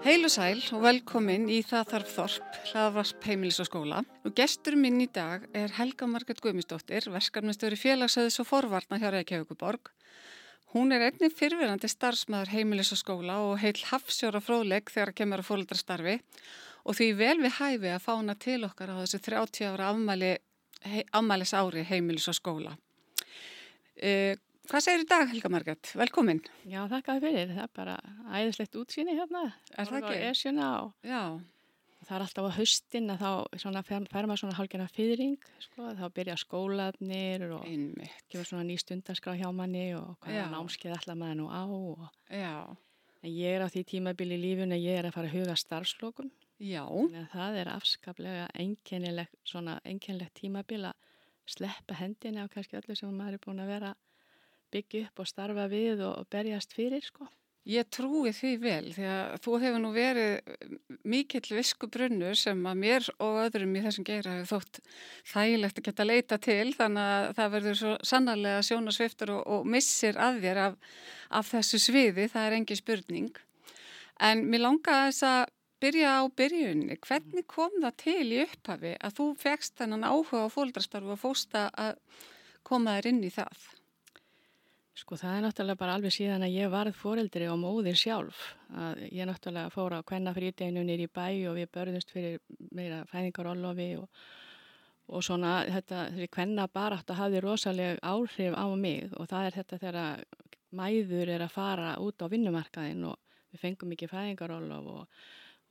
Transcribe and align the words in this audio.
Heil 0.00 0.24
og 0.24 0.30
sæl 0.32 0.62
og 0.72 0.80
velkomin 0.80 1.42
í 1.52 1.58
Það 1.60 1.90
þarf 1.90 2.12
þorp, 2.14 2.54
hlaðvarsp 2.70 3.26
heimilis 3.28 3.58
og 3.60 3.66
skóla. 3.68 3.98
Og 4.24 4.32
gestur 4.32 4.72
minn 4.80 4.96
í 5.04 5.06
dag 5.12 5.44
er 5.52 5.74
Helga 5.76 6.08
Marget 6.08 6.40
Guðmistóttir, 6.40 7.04
verskarnastöru 7.12 7.76
félagsöðis 7.76 8.40
og 8.40 8.48
forvarna 8.48 8.96
hjá 8.96 9.10
Reykjavíkuborg. 9.12 9.92
Hún 10.72 10.96
er 10.96 11.04
einnig 11.04 11.36
fyrfirandi 11.36 11.92
starfsmæður 11.92 12.54
heimilis 12.54 12.94
og 12.96 13.02
skóla 13.02 13.36
og 13.44 13.58
heil 13.60 13.76
hafsjóra 13.90 14.40
fróðleg 14.40 14.88
þegar 14.88 15.12
kemur 15.20 15.44
að 15.44 15.50
fólöldrastarfi 15.50 16.16
og 16.80 16.96
því 16.96 17.12
vel 17.20 17.38
við 17.44 17.58
hæfi 17.58 17.92
að 17.92 18.04
fána 18.06 18.38
til 18.40 18.62
okkar 18.70 18.96
á 18.96 19.00
þessu 19.02 19.20
30 19.28 19.68
ára 19.74 19.90
afmæli, 19.92 20.36
he, 20.80 21.04
afmælis 21.12 21.52
ári 21.52 21.84
heimilis 21.84 22.30
og 22.32 22.40
skóla. 22.40 22.72
Uh, 24.00 24.32
Hvað 24.70 24.84
segir 24.84 25.02
í 25.02 25.06
dag 25.10 25.24
Helga 25.26 25.48
Marget? 25.50 25.88
Velkomin. 25.98 26.38
Já, 26.70 26.84
þakkaði 26.86 27.20
fyrir. 27.24 27.48
Það 27.56 27.62
er 27.64 27.70
bara 27.74 27.94
æðislegt 28.38 28.76
útsýni 28.78 29.16
hérna. 29.18 29.40
Er 29.74 29.88
það 29.88 29.96
ekki? 30.04 30.18
Esjuna 30.28 30.66
og 30.84 31.08
Já, 31.10 31.22
það 32.04 32.12
er 32.14 32.24
alltaf 32.26 32.46
á 32.46 32.52
haustin 32.54 33.10
að 33.10 33.24
þá 33.24 33.80
fer, 33.88 34.04
fer 34.12 34.28
maður 34.30 34.42
svona 34.44 34.58
hálgjana 34.60 34.86
fyrring, 34.94 35.48
sko, 35.64 35.88
þá 35.98 36.04
byrja 36.14 36.36
skólanir 36.38 37.42
og 37.48 37.64
einmitt. 37.66 38.20
kemur 38.30 38.46
svona 38.46 38.68
ný 38.68 38.76
stundarskrá 38.78 39.34
hjá 39.40 39.48
manni 39.50 39.88
og 39.98 40.12
hvaða 40.22 40.44
námskeið 40.52 40.94
ætla 41.00 41.16
maður 41.18 41.40
nú 41.40 41.48
á 41.50 41.62
og 41.66 42.04
Já, 42.30 42.54
en 43.24 43.34
ég 43.34 43.56
er 43.56 43.64
á 43.66 43.68
því 43.74 43.82
tímabili 43.90 44.38
í 44.38 44.44
lífun 44.44 44.76
að 44.76 44.84
ég 44.86 45.00
er 45.00 45.08
að 45.10 45.16
fara 45.18 45.32
að 45.32 45.34
huga 45.34 45.56
starfslokum 45.58 46.30
já, 46.62 46.84
en 46.86 47.26
það 47.32 47.58
er 47.64 47.72
afskaplega 47.74 48.46
einkennilegt 48.54 49.34
svona 49.42 49.80
einkennilegt 49.82 50.38
tímabil 50.38 50.84
að 50.92 50.94
sleppa 51.50 51.98
hendinni 51.98 52.38
á 52.38 52.46
kannski 52.46 52.78
öllu 52.78 52.94
sem 52.94 53.10
maður 53.10 53.40
er 53.40 53.44
búin 53.48 53.64
að 53.66 53.74
vera 53.74 53.92
byggja 54.72 55.06
upp 55.08 55.22
og 55.22 55.28
starfa 55.30 55.66
við 55.70 56.02
og, 56.06 56.16
og 56.22 56.32
berjast 56.32 56.74
fyrir, 56.76 57.04
sko. 57.04 57.28
Ég 57.68 57.84
trúi 57.92 58.30
því 58.32 58.50
vel 58.56 58.86
því 58.94 59.04
að 59.04 59.34
þú 59.44 59.56
hefur 59.60 59.82
nú 59.82 59.90
verið 59.92 60.78
mikill 61.04 61.58
visku 61.58 61.90
brunnur 61.92 62.38
sem 62.40 62.60
að 62.66 62.78
mér 62.80 63.08
og 63.20 63.36
öðrum 63.42 63.74
í 63.76 63.82
þessum 63.84 64.06
geira 64.08 64.38
hefur 64.38 64.48
þótt 64.54 64.78
þægilegt 65.28 65.78
að 65.78 65.86
geta 65.90 66.06
leita 66.06 66.38
til 66.40 66.72
þannig 66.72 67.10
að 67.12 67.26
það 67.36 67.52
verður 67.54 67.76
svo 67.82 67.92
sannarlega 68.10 68.62
sjónasviftur 68.64 69.32
og, 69.34 69.42
og 69.44 69.68
missir 69.68 70.16
að 70.16 70.40
þér 70.46 70.60
af, 70.64 70.78
af 71.36 71.50
þessu 71.52 71.82
sviði, 71.84 72.28
það 72.32 72.46
er 72.46 72.56
engi 72.56 72.78
spurning. 72.80 73.42
En 74.24 74.46
mér 74.48 74.64
langaði 74.64 75.10
þess 75.10 75.26
að 75.28 75.42
byrja 75.84 76.14
á 76.16 76.22
byrjunni. 76.40 76.96
Hvernig 77.04 77.46
kom 77.48 77.76
það 77.76 77.98
til 78.00 78.24
í 78.24 78.40
upphafi 78.46 78.94
að 78.96 79.20
þú 79.20 79.28
fegst 79.44 79.76
þennan 79.80 80.08
áhuga 80.08 80.48
á 80.48 80.54
fóldrastarfu 80.56 81.12
og 81.12 81.20
fósta 81.20 81.68
að 81.76 82.00
koma 82.64 82.96
þér 82.96 83.12
inn 83.12 83.22
í 83.28 83.32
það? 83.36 83.68
Sko 84.98 85.16
það 85.16 85.36
er 85.36 85.44
náttúrulega 85.44 85.78
bara 85.78 85.94
alveg 85.96 86.12
síðan 86.12 86.44
að 86.44 86.56
ég 86.56 86.70
varð 86.72 86.96
foreldri 86.98 87.46
og 87.48 87.58
móðir 87.62 87.96
sjálf. 87.98 88.40
Að 88.74 89.04
ég 89.14 89.28
náttúrulega 89.28 89.70
fór 89.72 89.94
á 89.96 90.00
hvenna 90.02 90.34
fríteginu 90.34 90.82
nýri 90.84 91.06
bæ 91.06 91.26
og 91.50 91.56
við 91.60 91.70
börðumst 91.76 92.10
fyrir 92.10 92.40
meira 92.74 93.04
fæðingarollofi 93.12 93.88
og, 94.00 94.08
og 95.14 95.24
svona 95.24 95.60
þetta, 95.70 96.08
þessi 96.16 96.30
hvenna 96.34 96.66
barátt 96.74 97.12
að 97.12 97.22
hafi 97.22 97.42
rosalega 97.44 98.00
áhrif 98.02 98.56
á 98.58 98.66
mig 98.74 99.14
og 99.14 99.30
það 99.30 99.46
er 99.46 99.58
þetta 99.60 99.78
þegar 99.84 100.24
mæður 100.80 101.34
er 101.36 101.44
að 101.46 101.54
fara 101.54 101.92
út 102.02 102.22
á 102.22 102.26
vinnumarkaðin 102.30 103.06
og 103.10 103.38
við 103.50 103.62
fengum 103.62 103.94
ekki 103.94 104.08
fæðingarollof 104.10 104.90
og, 104.94 105.20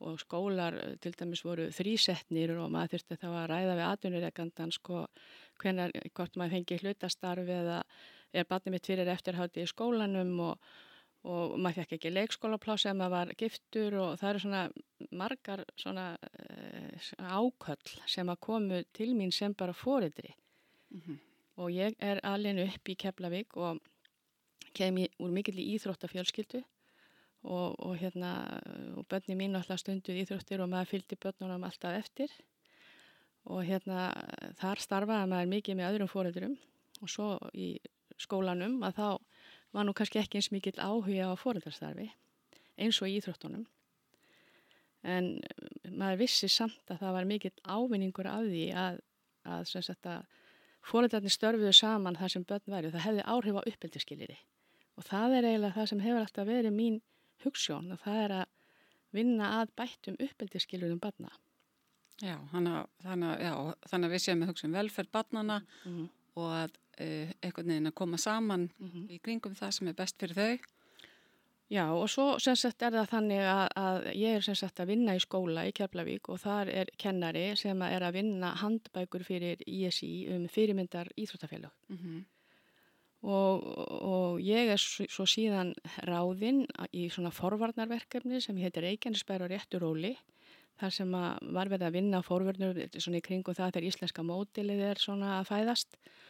og 0.00 0.16
skólar 0.20 0.78
til 1.04 1.12
dæmis 1.16 1.44
voru 1.44 1.68
þrísetnir 1.76 2.54
og 2.56 2.72
maður 2.72 2.96
þurfti 2.96 3.20
þá 3.20 3.28
að 3.30 3.50
ræða 3.52 3.76
við 3.76 3.86
atvinnureikandan 3.88 4.74
sko 4.76 5.04
hvenar, 5.60 5.92
hvort 6.16 6.40
maður 6.40 6.56
fengi 6.56 6.80
hlutastarf 6.80 7.52
eða 7.60 7.82
er 8.32 8.48
barnið 8.48 8.76
mitt 8.76 8.86
fyrir 8.86 9.08
eftirhátti 9.10 9.64
í 9.64 9.70
skólanum 9.70 10.34
og, 10.46 10.70
og 11.24 11.56
maður 11.58 11.82
fekk 11.82 11.96
ekki 11.98 12.14
leikskólaplási 12.14 12.90
ef 12.90 12.98
maður 12.98 13.16
var 13.16 13.32
giftur 13.38 13.98
og 14.02 14.18
það 14.20 14.30
eru 14.30 14.44
svona 14.44 14.62
margar 15.10 15.64
svona 15.76 16.06
uh, 16.16 17.10
áköll 17.18 17.96
sem 18.06 18.28
að 18.28 18.42
komu 18.46 18.84
til 18.92 19.14
mín 19.14 19.34
sem 19.34 19.54
bara 19.54 19.76
fóriðri 19.76 20.34
Mm 20.90 21.00
-hmm. 21.06 21.18
og 21.54 21.70
ég 21.70 21.94
er 21.98 22.20
alveg 22.22 22.74
upp 22.74 22.88
í 22.88 22.96
Keflavík 22.96 23.56
og 23.56 23.78
kem 24.74 24.96
í, 24.98 25.08
úr 25.18 25.30
mikill 25.30 25.58
í 25.58 25.74
íþróttafjölskyldu 25.74 26.62
og, 27.42 27.80
og 27.86 27.96
hérna 27.96 28.60
og 28.96 29.06
börni 29.08 29.34
mín 29.36 29.56
alltaf 29.56 29.78
stunduð 29.78 30.20
íþróttir 30.22 30.60
og 30.60 30.68
maður 30.68 30.90
fylgdi 30.92 31.16
börnunum 31.16 31.64
alltaf 31.64 31.98
eftir 31.98 32.30
og 33.44 33.64
hérna 33.64 34.10
þar 34.60 34.78
starfaði 34.78 35.30
maður 35.30 35.52
mikið 35.54 35.76
með 35.76 35.88
öðrum 35.90 36.12
fóriðurum 36.14 36.56
og 37.02 37.08
svo 37.08 37.38
í 37.54 37.78
skólanum 38.20 38.80
að 38.86 38.96
þá 39.00 39.08
var 39.76 39.86
nú 39.86 39.94
kannski 39.96 40.20
ekki 40.20 40.40
eins 40.40 40.50
mikill 40.54 40.78
áhuga 40.78 41.30
á 41.30 41.34
fóröldarstarfi 41.38 42.10
eins 42.80 43.00
og 43.02 43.10
í 43.10 43.18
íþróttunum 43.18 43.66
en 45.02 45.32
eh, 45.40 45.90
maður 45.90 46.22
vissi 46.24 46.50
samt 46.52 46.92
að 46.92 47.02
það 47.04 47.16
var 47.16 47.30
mikill 47.30 47.56
ávinningur 47.64 48.28
af 48.30 48.46
því 48.48 48.66
að, 48.76 49.00
að, 49.44 49.74
að 50.04 50.24
fóröldarnir 50.90 51.34
störfuðu 51.34 51.72
saman 51.76 52.18
þar 52.20 52.34
sem 52.34 52.46
börn 52.48 52.72
væri 52.72 52.90
og 52.90 52.96
það 52.96 53.06
hefði 53.08 53.28
áhrif 53.34 53.60
á 53.60 53.62
uppeldiskiliri 53.72 54.38
og 55.00 55.06
það 55.08 55.36
er 55.36 55.48
eiginlega 55.48 55.76
það 55.76 55.90
sem 55.92 56.02
hefur 56.04 56.24
alltaf 56.24 56.48
verið 56.48 56.76
mín 56.76 56.98
hugssjón 57.44 57.92
og 57.94 58.02
það 58.02 58.22
er 58.24 58.34
að 58.40 58.48
vinna 59.16 59.54
að 59.60 59.72
bættum 59.78 60.18
uppeldiskilurum 60.22 61.00
barna. 61.02 61.32
Já, 62.20 62.36
þannig, 62.52 62.90
þannig 63.02 64.06
að 64.06 64.12
við 64.12 64.22
séum 64.22 64.42
með 64.42 64.52
hugsun 64.52 64.76
velferð 64.76 65.10
barnana 65.14 65.60
Mm 65.84 65.92
-hmm. 65.96 66.08
og 66.36 66.50
að 66.52 66.76
einhvern 67.00 67.72
veginn 67.72 67.90
að 67.90 67.94
koma 67.94 68.18
saman 68.18 68.70
Mm 68.78 68.88
-hmm. 68.88 69.10
í 69.10 69.18
kringum 69.22 69.54
það 69.54 69.70
sem 69.70 69.88
er 69.88 69.94
best 69.94 70.18
fyrir 70.18 70.34
þau. 70.34 70.58
Já 71.70 71.84
og 71.94 72.08
svo 72.10 72.24
sem 72.42 72.56
sagt 72.58 72.82
er 72.82 72.90
það 72.90 73.12
þannig 73.12 73.44
að, 73.46 73.68
að 73.78 74.06
ég 74.18 74.36
er 74.36 74.42
sem 74.42 74.56
sagt 74.58 74.80
að 74.82 74.90
vinna 74.90 75.14
í 75.14 75.20
skóla 75.22 75.68
í 75.68 75.74
Keflavík 75.76 76.28
og 76.32 76.40
þar 76.42 76.68
er 76.68 76.88
kennari 76.98 77.44
sem 77.56 77.82
er 77.86 78.02
að 78.02 78.16
vinna 78.18 78.50
handbækur 78.58 79.22
fyrir 79.22 79.62
ISI 79.66 80.26
um 80.34 80.48
fyrirmyndar 80.50 81.12
íþróttafélag 81.16 81.70
Mm 81.88 81.96
-hmm. 81.96 82.24
og, 83.22 83.62
og 84.02 84.40
ég 84.40 84.72
er 84.72 84.78
svo, 84.78 85.24
síðan 85.26 85.74
ráðinn 86.02 86.66
í 86.92 87.08
svona 87.08 87.30
forvarnarverkefni 87.30 88.40
sem 88.40 88.56
heitir 88.56 88.82
Reykjanesbær 88.82 89.42
og 89.42 89.50
réttur 89.50 89.80
róli 89.80 90.16
þar 90.80 90.90
sem 90.90 91.10
var 91.12 91.68
verið 91.68 91.86
að 91.86 91.92
vinna 91.92 92.22
forvarnur 92.22 92.88
svona 92.98 93.18
í 93.18 93.20
kringum 93.20 93.54
það 93.54 93.72
þegar 93.72 93.88
íslenska 93.88 94.22
mótilið 94.22 94.80
er 94.80 94.98
svona 94.98 95.38
að 95.40 95.46
fæðast 95.46 95.96
Og, 95.96 96.29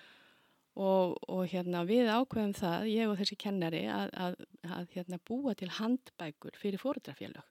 og 0.78 1.46
hérna 1.50 1.82
við 1.88 2.10
ákveðum 2.10 2.52
það, 2.56 2.88
ég 2.92 3.10
og 3.10 3.16
þessi 3.18 3.38
kennari, 3.40 3.84
að, 3.90 4.12
að, 4.14 4.36
að 4.76 4.92
hérna 4.94 5.18
búa 5.26 5.54
til 5.58 5.70
handbækur 5.80 6.58
fyrir 6.60 6.82
fóröldrafélög. 6.82 7.46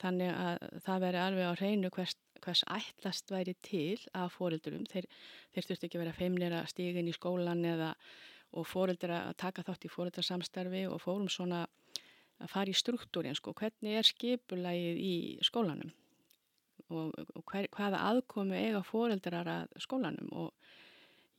Þannig 0.00 0.32
að 0.32 0.66
það 0.84 1.04
veri 1.04 1.20
alveg 1.20 1.48
á 1.48 1.54
hreinu 1.60 1.90
hvers, 1.92 2.16
hvers 2.44 2.64
ætlast 2.72 3.32
væri 3.32 3.54
til 3.64 3.98
af 4.16 4.36
fóröldurum. 4.38 4.86
Þeir, 4.88 5.08
þeir 5.52 5.68
þurftu 5.68 5.88
ekki 5.88 6.02
að 6.04 6.12
feimnir 6.16 6.56
að 6.56 6.70
stígin 6.72 7.10
í 7.10 7.16
skólan 7.16 7.64
eða 7.68 7.94
og 8.56 8.66
fóröldra 8.66 9.26
að 9.28 9.36
taka 9.44 9.64
þátt 9.66 9.86
í 9.86 9.92
fóröldrasamstarfi 9.92 10.86
og 10.90 11.02
fórum 11.02 11.28
svona 11.30 11.66
að 12.40 12.50
fara 12.50 12.72
í 12.72 12.76
struktúrin, 12.76 13.36
sko, 13.36 13.52
hvernig 13.56 13.98
er 14.00 14.08
skipulægið 14.08 15.00
í 15.04 15.14
skólanum 15.44 15.92
og, 16.90 17.12
og 17.36 17.44
hver, 17.46 17.68
hvaða 17.76 18.00
aðkomi 18.10 18.58
eiga 18.58 18.80
fóröldrar 18.86 19.50
að 19.52 19.74
skólanum 19.84 20.32
og 20.34 20.72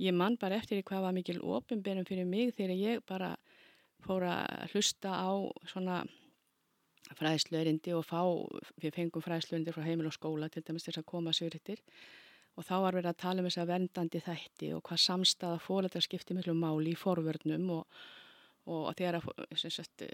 Ég 0.01 0.15
man 0.17 0.37
bara 0.41 0.57
eftir 0.57 0.81
hvað 0.81 1.05
var 1.05 1.13
mikil 1.13 1.41
ofinberum 1.45 2.07
fyrir 2.07 2.25
mig 2.25 2.55
þegar 2.57 2.77
ég 2.79 3.03
bara 3.05 3.35
fór 4.01 4.25
að 4.25 4.71
hlusta 4.73 5.13
á 5.13 5.29
svona 5.69 6.01
fræðslöðrindi 7.19 7.93
og 7.97 8.05
fá, 8.07 8.21
við 8.81 8.95
fengum 8.95 9.23
fræðslöðrindir 9.25 9.75
frá 9.75 9.85
heimil 9.85 10.09
og 10.09 10.15
skóla 10.15 10.49
til 10.49 10.63
dæmis 10.65 10.87
þess 10.87 11.01
að 11.01 11.09
koma 11.11 11.33
sigurittir 11.35 11.81
og 12.57 12.65
þá 12.67 12.73
var 12.83 12.97
verið 12.97 13.11
að 13.11 13.21
tala 13.23 13.43
um 13.43 13.47
þess 13.49 13.61
að 13.61 13.71
verndandi 13.71 14.23
þætti 14.25 14.71
og 14.75 14.83
hvað 14.87 15.03
samstaða 15.05 15.61
fóreldrar 15.63 16.05
skipti 16.05 16.35
miklu 16.37 16.55
máli 16.57 16.95
í 16.95 16.99
forvörnum 16.99 17.69
og, 17.77 18.01
og 18.71 18.91
þegar 18.97 19.21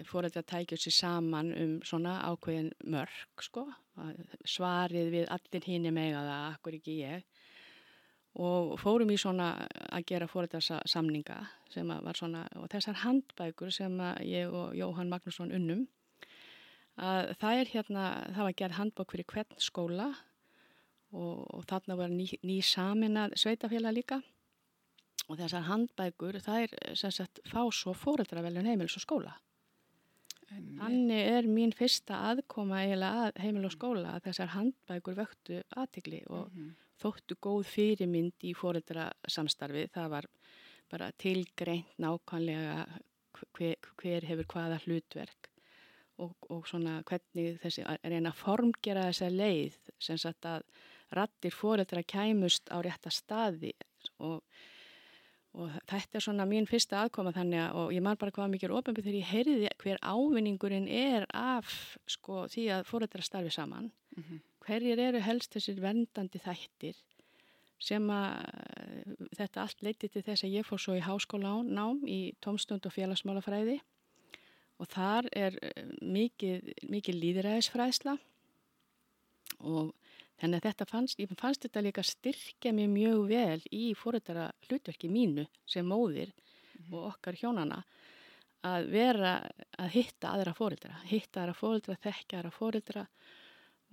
fóreldrar 0.08 0.46
tækjur 0.52 0.84
sér 0.84 0.96
saman 0.98 1.52
um 1.56 1.74
svona 1.86 2.18
ákveðin 2.28 2.72
mörg 2.92 3.44
sko, 3.44 3.66
svarið 4.44 5.12
við 5.16 5.30
allir 5.34 5.70
hinn 5.72 5.88
er 5.88 5.96
mega 5.96 6.22
það, 6.22 6.48
akkur 6.52 6.78
ekki 6.78 7.00
ég 7.02 7.37
og 8.38 8.76
fórum 8.78 9.10
í 9.10 9.18
svona 9.18 9.50
að 9.90 10.04
gera 10.06 10.28
fóröldarsamninga 10.30 11.38
sem 11.72 11.88
var 11.88 12.18
svona 12.18 12.44
og 12.60 12.68
þessar 12.70 13.00
handbækur 13.02 13.72
sem 13.74 13.98
ég 14.22 14.52
og 14.54 14.76
Jóhann 14.78 15.10
Magnússon 15.10 15.54
unnum 15.54 15.86
að 16.98 17.34
það 17.40 17.60
er 17.60 17.72
hérna, 17.72 18.06
það 18.34 18.48
var 18.48 18.56
gerð 18.60 18.78
handbók 18.78 19.14
fyrir 19.14 19.28
hvern 19.32 19.60
skóla 19.62 20.08
og, 21.14 21.44
og 21.54 21.66
þarna 21.70 21.98
var 21.98 22.14
ný, 22.14 22.28
ný 22.42 22.58
saminað 22.64 23.36
sveitafélag 23.38 23.96
líka. 23.96 24.22
Og 25.28 25.36
þessar 25.36 25.66
handbækur 25.68 26.38
það 26.40 26.64
er 26.64 26.96
sem 26.96 27.12
sagt 27.12 27.42
fá 27.48 27.60
svo 27.74 27.92
fóröldraveljun 27.96 28.68
heimils 28.70 28.96
og 28.98 29.04
skóla. 29.04 29.36
Þannig 30.48 31.26
er 31.28 31.46
mín 31.50 31.74
fyrsta 31.76 32.22
aðkoma 32.30 32.80
eiginlega 32.80 33.26
að 33.26 33.40
heimil 33.44 33.66
og 33.68 33.74
skóla 33.74 34.14
að 34.16 34.30
þessar 34.30 34.54
handbækur 34.54 35.18
vöktu 35.18 35.62
aðtikli 35.76 36.22
og 36.28 36.46
mm 36.48 36.60
-hmm 36.60 36.87
þóttu 36.98 37.38
góð 37.40 37.66
fyrirmynd 37.70 38.48
í 38.48 38.54
fóreldrasamstarfi. 38.58 39.86
Það 39.94 40.10
var 40.16 40.30
bara 40.88 41.10
tilgreint 41.20 41.94
nákvæmlega 42.00 42.86
hver, 43.56 43.76
hver 44.00 44.26
hefur 44.28 44.48
hvaða 44.54 44.80
hlutverk 44.84 45.50
og, 46.18 46.34
og 46.50 46.66
svona 46.68 46.98
hvernig 47.06 47.58
þessi, 47.62 47.84
að 47.86 48.08
reyna 48.10 48.32
að 48.32 48.40
formgera 48.40 49.06
þessa 49.10 49.30
leið 49.32 49.76
sem 50.02 50.18
sagt 50.20 50.48
að 50.48 50.64
rattir 51.14 51.54
fóreldra 51.54 52.02
kæmust 52.04 52.68
á 52.72 52.76
rétta 52.84 53.12
staði 53.14 53.72
og, 54.24 54.42
og 55.56 55.78
þetta 55.88 56.18
er 56.18 56.24
svona 56.24 56.48
mín 56.48 56.68
fyrsta 56.68 57.04
aðkoma 57.04 57.32
þannig 57.36 57.62
að 57.64 57.78
og 57.82 57.94
ég 57.96 58.04
man 58.04 58.18
bara 58.20 58.34
hvað 58.34 58.52
mikið 58.54 58.68
er 58.68 58.76
ofenbyrð 58.80 59.08
þegar 59.08 59.20
ég 59.20 59.32
heyrði 59.32 59.72
hver 59.84 60.02
ávinningurinn 60.02 60.90
er 60.90 61.28
af 61.32 61.78
sko 62.10 62.46
því 62.52 62.68
að 62.76 62.90
fóreldra 62.90 63.24
starfi 63.24 63.54
saman 63.54 63.90
mm 64.18 64.24
-hmm. 64.24 64.40
hverjir 64.66 64.98
eru 64.98 65.20
helst 65.20 65.54
þessir 65.54 65.80
vendandi 65.80 66.38
þættir 66.38 66.96
sem 67.78 68.10
að 68.10 68.42
þetta 69.38 69.62
allt 69.62 69.82
leiti 69.82 70.08
til 70.08 70.22
þess 70.22 70.44
að 70.44 70.56
ég 70.58 70.66
fór 70.66 70.80
svo 70.82 70.94
í 70.98 71.06
háskóla 71.06 71.62
nám 71.62 72.02
í 72.06 72.34
tómstund 72.42 72.86
og 72.86 72.92
félagsmálafræði 72.92 73.80
og 74.78 74.86
þar 74.86 75.28
er 75.32 75.54
mikið, 76.02 76.74
mikið 76.82 77.14
líðræðisfræðsla 77.22 78.18
og 79.60 79.94
Þannig 80.38 80.60
að 80.60 80.66
þetta 80.68 80.86
fannst, 80.86 81.18
ég 81.18 81.30
fannst 81.34 81.64
þetta 81.66 81.80
líka 81.82 82.02
styrkja 82.06 82.72
mér 82.74 82.90
mjög 82.92 83.22
vel 83.26 83.62
í 83.74 83.88
fóröldara 83.98 84.52
hlutverki 84.68 85.10
mínu 85.10 85.48
sem 85.66 85.86
móðir 85.86 86.30
mm 86.30 86.84
-hmm. 86.84 86.94
og 86.94 87.08
okkar 87.10 87.34
hjónana 87.34 87.82
að 88.62 88.86
vera 88.90 89.32
að 89.78 89.88
hitta 89.96 90.30
aðra 90.34 90.54
fóröldara, 90.54 91.00
hitta 91.04 91.42
aðra 91.42 91.54
fóröldara, 91.54 91.98
þekkja 92.02 92.38
aðra 92.38 92.50
fóröldara 92.50 93.06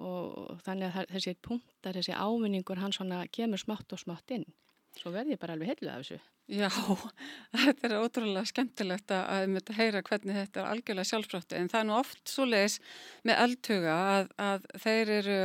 og 0.02 0.60
þannig 0.66 0.92
að 0.92 1.12
þessi 1.16 1.36
punktar, 1.46 1.96
þessi 1.96 2.16
ávinningur 2.16 2.82
hann 2.82 2.96
svona 2.96 3.24
kemur 3.32 3.62
smátt 3.62 3.96
og 3.96 4.02
smátt 4.02 4.34
inn. 4.36 4.48
Svo 4.96 5.12
verði 5.12 5.36
ég 5.36 5.42
bara 5.42 5.56
alveg 5.56 5.74
heiluð 5.74 5.92
af 5.92 6.02
þessu. 6.04 6.20
Já, 6.46 6.70
þetta 7.64 7.88
er 7.88 7.96
ótrúlega 7.98 8.46
skemmtilegt 8.46 9.12
að 9.16 9.48
mynda 9.50 9.74
að 9.74 9.80
heyra 9.80 10.02
hvernig 10.06 10.38
þetta 10.38 10.62
er 10.62 10.68
algjörlega 10.70 11.10
sjálfsfráttu 11.10 11.58
en 11.58 11.72
það 11.72 11.80
er 11.80 11.88
nú 11.90 11.96
oft 11.98 12.22
svo 12.30 12.46
leiðis 12.46 12.76
með 13.26 13.42
eldhuga 13.46 13.96
að, 14.12 14.30
að 14.50 14.68
þeir 14.84 15.14
eru 15.16 15.40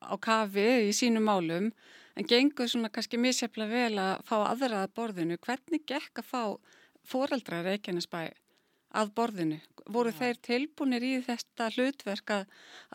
á 0.00 0.14
kafi 0.24 0.64
í 0.88 0.94
sínum 0.96 1.28
málum 1.28 1.68
en 2.14 2.30
gengur 2.30 2.70
svona 2.70 2.88
kannski 2.94 3.20
misjafla 3.20 3.68
vel 3.68 3.92
að 4.00 4.24
fá 4.24 4.36
aðra 4.46 4.86
að 4.86 4.94
borðinu. 4.96 5.38
Hvernig 5.44 5.84
gekk 5.90 6.22
að 6.22 6.30
fá 6.30 6.42
foreldra 7.04 7.60
Reykjanesbæ 7.66 8.30
að 8.94 9.12
borðinu? 9.18 9.60
Voru 9.84 10.14
ja. 10.14 10.16
þeir 10.22 10.40
tilbúinir 10.46 11.04
í 11.04 11.12
þetta 11.26 11.68
hlutverk 11.74 12.30
að, 12.38 12.44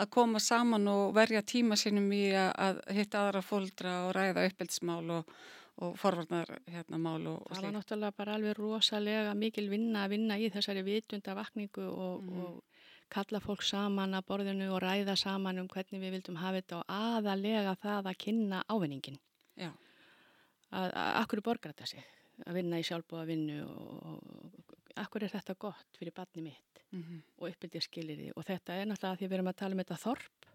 að 0.01 0.09
koma 0.15 0.41
saman 0.41 0.87
og 0.89 1.13
verja 1.13 1.43
tíma 1.45 1.77
sínum 1.77 2.09
í 2.15 2.25
að, 2.33 2.51
að 2.65 2.81
hitta 2.97 3.23
aðra 3.27 3.43
foreldra 3.45 3.95
og 4.07 4.13
ræða 4.17 4.47
uppeldsmál 4.49 5.05
og 5.19 5.39
og 5.79 5.95
forvarnar 5.95 6.49
hérna 6.67 6.97
mál 6.99 7.27
og, 7.27 7.37
og 7.39 7.55
slíkt. 7.55 7.55
Það 7.55 7.65
var 7.65 7.75
náttúrulega 7.77 8.15
bara 8.17 8.33
alveg 8.35 8.57
rosalega 8.57 9.35
mikil 9.37 9.69
vinna 9.71 10.03
að 10.03 10.15
vinna 10.15 10.35
í 10.35 10.49
þessari 10.51 10.83
vitundavakningu 10.83 11.85
og, 11.87 12.25
mm. 12.25 12.41
og 12.43 12.89
kalla 13.13 13.39
fólk 13.43 13.63
saman 13.65 14.17
að 14.17 14.27
borðinu 14.27 14.67
og 14.73 14.81
ræða 14.83 15.15
saman 15.19 15.61
um 15.61 15.69
hvernig 15.71 16.03
við 16.03 16.17
vildum 16.17 16.39
hafa 16.41 16.59
þetta 16.59 16.81
og 16.81 16.95
aðalega 16.97 17.75
það 17.79 18.11
að 18.11 18.19
kynna 18.25 18.63
ávinningin. 18.67 19.19
Já. 19.59 19.71
Akkur 20.69 21.41
borgar 21.45 21.73
þetta 21.73 21.87
sig 21.95 22.03
að 22.45 22.59
vinna 22.59 22.79
í 22.79 22.85
sjálfbúða 22.87 23.25
vinnu 23.29 23.63
og, 23.63 24.11
og 24.11 24.75
akkur 25.03 25.23
er 25.23 25.33
þetta 25.33 25.55
gott 25.59 25.97
fyrir 25.99 26.13
barni 26.15 26.41
mitt 26.41 26.83
mm 26.91 27.03
-hmm. 27.03 27.21
og 27.37 27.49
uppbyldið 27.49 27.81
skilir 27.81 28.17
því 28.17 28.31
og 28.35 28.45
þetta 28.45 28.73
er 28.73 28.85
náttúrulega 28.85 29.13
að 29.13 29.19
því 29.19 29.27
við 29.27 29.37
erum 29.37 29.51
að 29.51 29.59
tala 29.61 29.73
um 29.73 29.83
þetta 29.83 30.03
þorp 30.05 30.49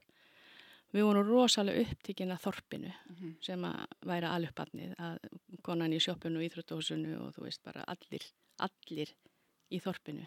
Við 0.95 1.03
vorum 1.09 1.27
rosalega 1.27 1.83
upptíkin 1.83 2.31
að 2.31 2.43
þorpinu 2.45 2.91
mm 2.91 3.15
-hmm. 3.15 3.31
sem 3.43 3.65
að 3.67 3.79
væri 4.07 4.27
alupparnið 4.31 4.93
að 5.07 5.17
konan 5.67 5.93
í 5.93 5.99
sjóppinu 5.99 6.39
og 6.39 6.45
íþróttósunu 6.47 7.17
og 7.19 7.33
þú 7.35 7.47
veist 7.47 7.63
bara 7.65 7.83
allir, 7.91 8.23
allir 8.59 9.11
í 9.71 9.81
þorpinu 9.83 10.27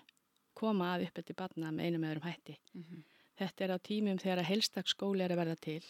koma 0.53 0.89
að 0.95 1.05
uppeldi 1.07 1.33
barna 1.37 1.71
með 1.71 1.85
einu 1.85 2.01
með 2.01 2.09
öðrum 2.11 2.27
hætti. 2.27 2.57
Mm 2.73 2.83
-hmm. 2.83 3.03
Þetta 3.37 3.63
er 3.63 3.71
á 3.71 3.77
tímum 3.79 4.19
þegar 4.19 4.39
að 4.39 4.49
helstaksskóli 4.51 5.23
er 5.23 5.31
að 5.31 5.41
verða 5.41 5.55
til 5.55 5.83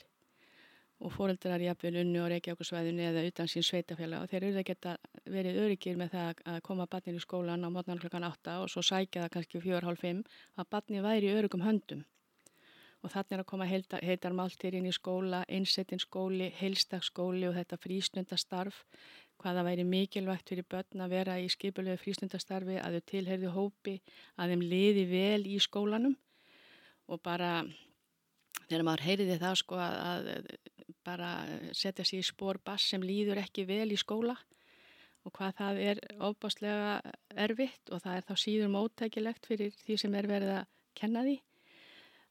og 0.97 1.13
fóreldrar 1.13 1.61
jafnvel 1.61 1.99
unnu 2.01 2.23
og 2.23 2.31
reykjákusvæðinu 2.33 3.03
eða 3.05 3.23
utan 3.29 3.49
sín 3.51 3.65
sveitafélag 3.65 4.23
og 4.25 4.31
þeir 4.31 4.47
eru 4.47 4.61
að 4.61 4.67
geta 4.71 4.95
verið 5.29 5.59
öryggir 5.63 5.99
með 5.99 6.13
það 6.15 6.41
að 6.53 6.59
koma 6.65 6.87
barnir 6.89 7.19
í 7.19 7.21
skólan 7.21 7.65
á 7.65 7.69
mótnan 7.69 8.01
klokkan 8.01 8.25
8 8.25 8.55
og 8.63 8.71
svo 8.73 8.81
sækja 8.81 9.25
það 9.25 9.33
kannski 9.35 9.61
4.30 9.61 10.23
að 10.57 10.69
barni 10.73 11.03
væri 11.05 11.29
í 11.29 11.35
öryggum 11.37 11.65
höndum. 11.67 12.03
Og 13.05 13.13
þannig 13.13 13.35
er 13.35 13.41
að 13.43 13.49
koma 13.51 13.67
heitar 13.69 14.33
máltir 14.33 14.73
inn 14.73 14.89
í 14.89 14.95
skóla, 14.95 15.43
einsettin 15.45 16.01
skóli, 16.01 16.49
heilstagsskóli 16.57 17.45
og 17.45 17.53
þetta 17.59 17.77
frístundastarf, 17.77 18.79
hvaða 19.37 19.67
væri 19.67 19.85
mikilvægt 19.85 20.49
fyrir 20.49 20.65
börn 20.65 21.03
að 21.05 21.13
vera 21.13 21.35
í 21.37 21.45
skipulegu 21.53 22.01
frístundastarfi, 22.01 22.79
að 22.81 22.97
þau 22.97 23.05
tilherðu 23.11 23.51
hópi, 23.53 23.99
að 24.41 24.55
þeim 24.55 24.65
liði 24.73 25.05
vel 25.11 25.45
í 25.45 25.59
skólanum. 25.61 26.17
Og 27.07 27.21
bara 27.21 27.61
þegar 28.65 28.87
maður 28.89 29.05
heyriði 29.05 29.37
það 29.45 29.59
sko 29.61 29.77
að, 29.77 30.31
að 30.33 30.49
bara 31.05 31.31
setja 31.75 32.05
sér 32.05 32.21
í 32.21 32.27
spór 32.27 32.59
bass 32.63 32.91
sem 32.91 33.03
líður 33.03 33.41
ekki 33.43 33.65
vel 33.67 33.89
í 33.91 33.99
skóla 33.99 34.37
og 35.27 35.33
hvað 35.35 35.57
það 35.57 35.81
er 35.89 36.01
ofbáslega 36.23 37.13
erfitt 37.35 37.91
og 37.91 38.01
það 38.03 38.19
er 38.19 38.27
þá 38.29 38.33
síður 38.43 38.73
móttækilegt 38.75 39.49
fyrir 39.49 39.75
því 39.83 39.99
sem 40.03 40.15
er 40.15 40.29
verið 40.29 40.53
að 40.61 40.69
kenna 40.97 41.25
því 41.27 41.37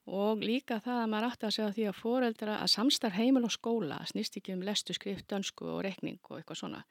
og 0.07 0.43
líka 0.47 0.79
það 0.83 1.03
að 1.03 1.11
maður 1.13 1.29
átti 1.29 1.47
að 1.49 1.55
segja 1.57 1.75
því 1.77 1.87
að 1.91 2.01
foreldra 2.01 2.57
að 2.63 2.73
samstarf 2.77 3.19
heimil 3.19 3.45
og 3.49 3.55
skóla 3.55 4.01
snýst 4.07 4.39
ekki 4.39 4.55
um 4.55 4.65
lestu, 4.67 4.95
skrift, 4.95 5.27
dönsku 5.31 5.67
og 5.67 5.83
rekning 5.87 6.21
og 6.31 6.39
eitthvað 6.39 6.61
svona. 6.63 6.83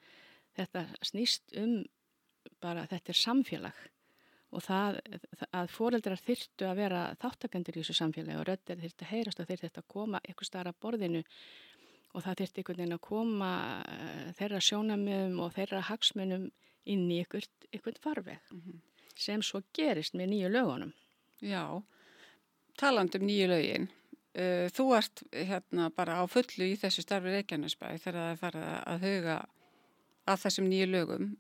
Þetta 0.56 0.84
snýst 1.04 1.56
um 1.62 1.78
bara 2.62 2.86
þetta 2.92 3.14
er 3.14 3.20
samfélag 3.20 3.80
og 4.56 4.64
það 4.64 5.00
að 5.52 5.72
foreldrar 5.74 6.22
þyrtu 6.22 6.68
að 6.70 6.80
vera 6.80 7.04
þáttakendur 7.22 7.78
í 7.78 7.84
þessu 7.84 7.98
samfélagi 8.00 8.40
og 8.40 8.48
röttir 8.50 8.82
þyrtu 8.82 9.06
að 9.06 9.12
heyrast 9.12 9.42
og 9.42 9.50
þyrtu 9.50 9.72
að 9.82 9.88
koma 9.92 10.22
eitthvað 10.24 10.50
starra 10.50 10.74
borðinu 10.82 11.24
og 12.16 12.24
það 12.24 12.40
þyrtu 12.42 12.62
einhvern 12.62 12.82
veginn 12.82 12.96
að 12.96 13.04
koma 13.10 13.52
eh, 13.92 14.30
þeirra 14.38 14.62
sjónamöðum 14.64 15.42
og 15.44 15.52
þeirra 15.58 15.82
hagsmönum 15.90 16.48
inn 16.86 17.10
í 17.12 17.20
einhvern 17.24 18.00
farveg 18.02 18.40
mm 18.52 18.62
-hmm. 18.62 18.80
sem 19.16 19.44
svo 19.44 19.62
gerist 19.74 20.14
með 20.14 20.32
nýju 20.32 20.50
lögunum. 20.50 20.94
Já, 21.42 21.84
taland 22.78 23.16
um 23.16 23.28
nýju 23.28 23.48
lögin 23.48 23.90
uh, 24.36 24.68
þú 24.70 24.86
ert 24.98 25.24
hérna 25.32 25.90
bara 25.90 26.22
á 26.22 26.24
fullu 26.28 26.68
í 26.72 26.78
þessu 26.80 27.02
starfi 27.02 27.34
Reykjanesbæ 27.34 27.98
þegar 27.98 28.22
það 28.22 28.32
er 28.32 28.42
farið 28.44 28.68
að 28.86 29.08
huga 29.08 29.38
að 30.26 30.42
þessum 30.46 30.70
nýju 30.70 30.88
lögum 30.92 31.38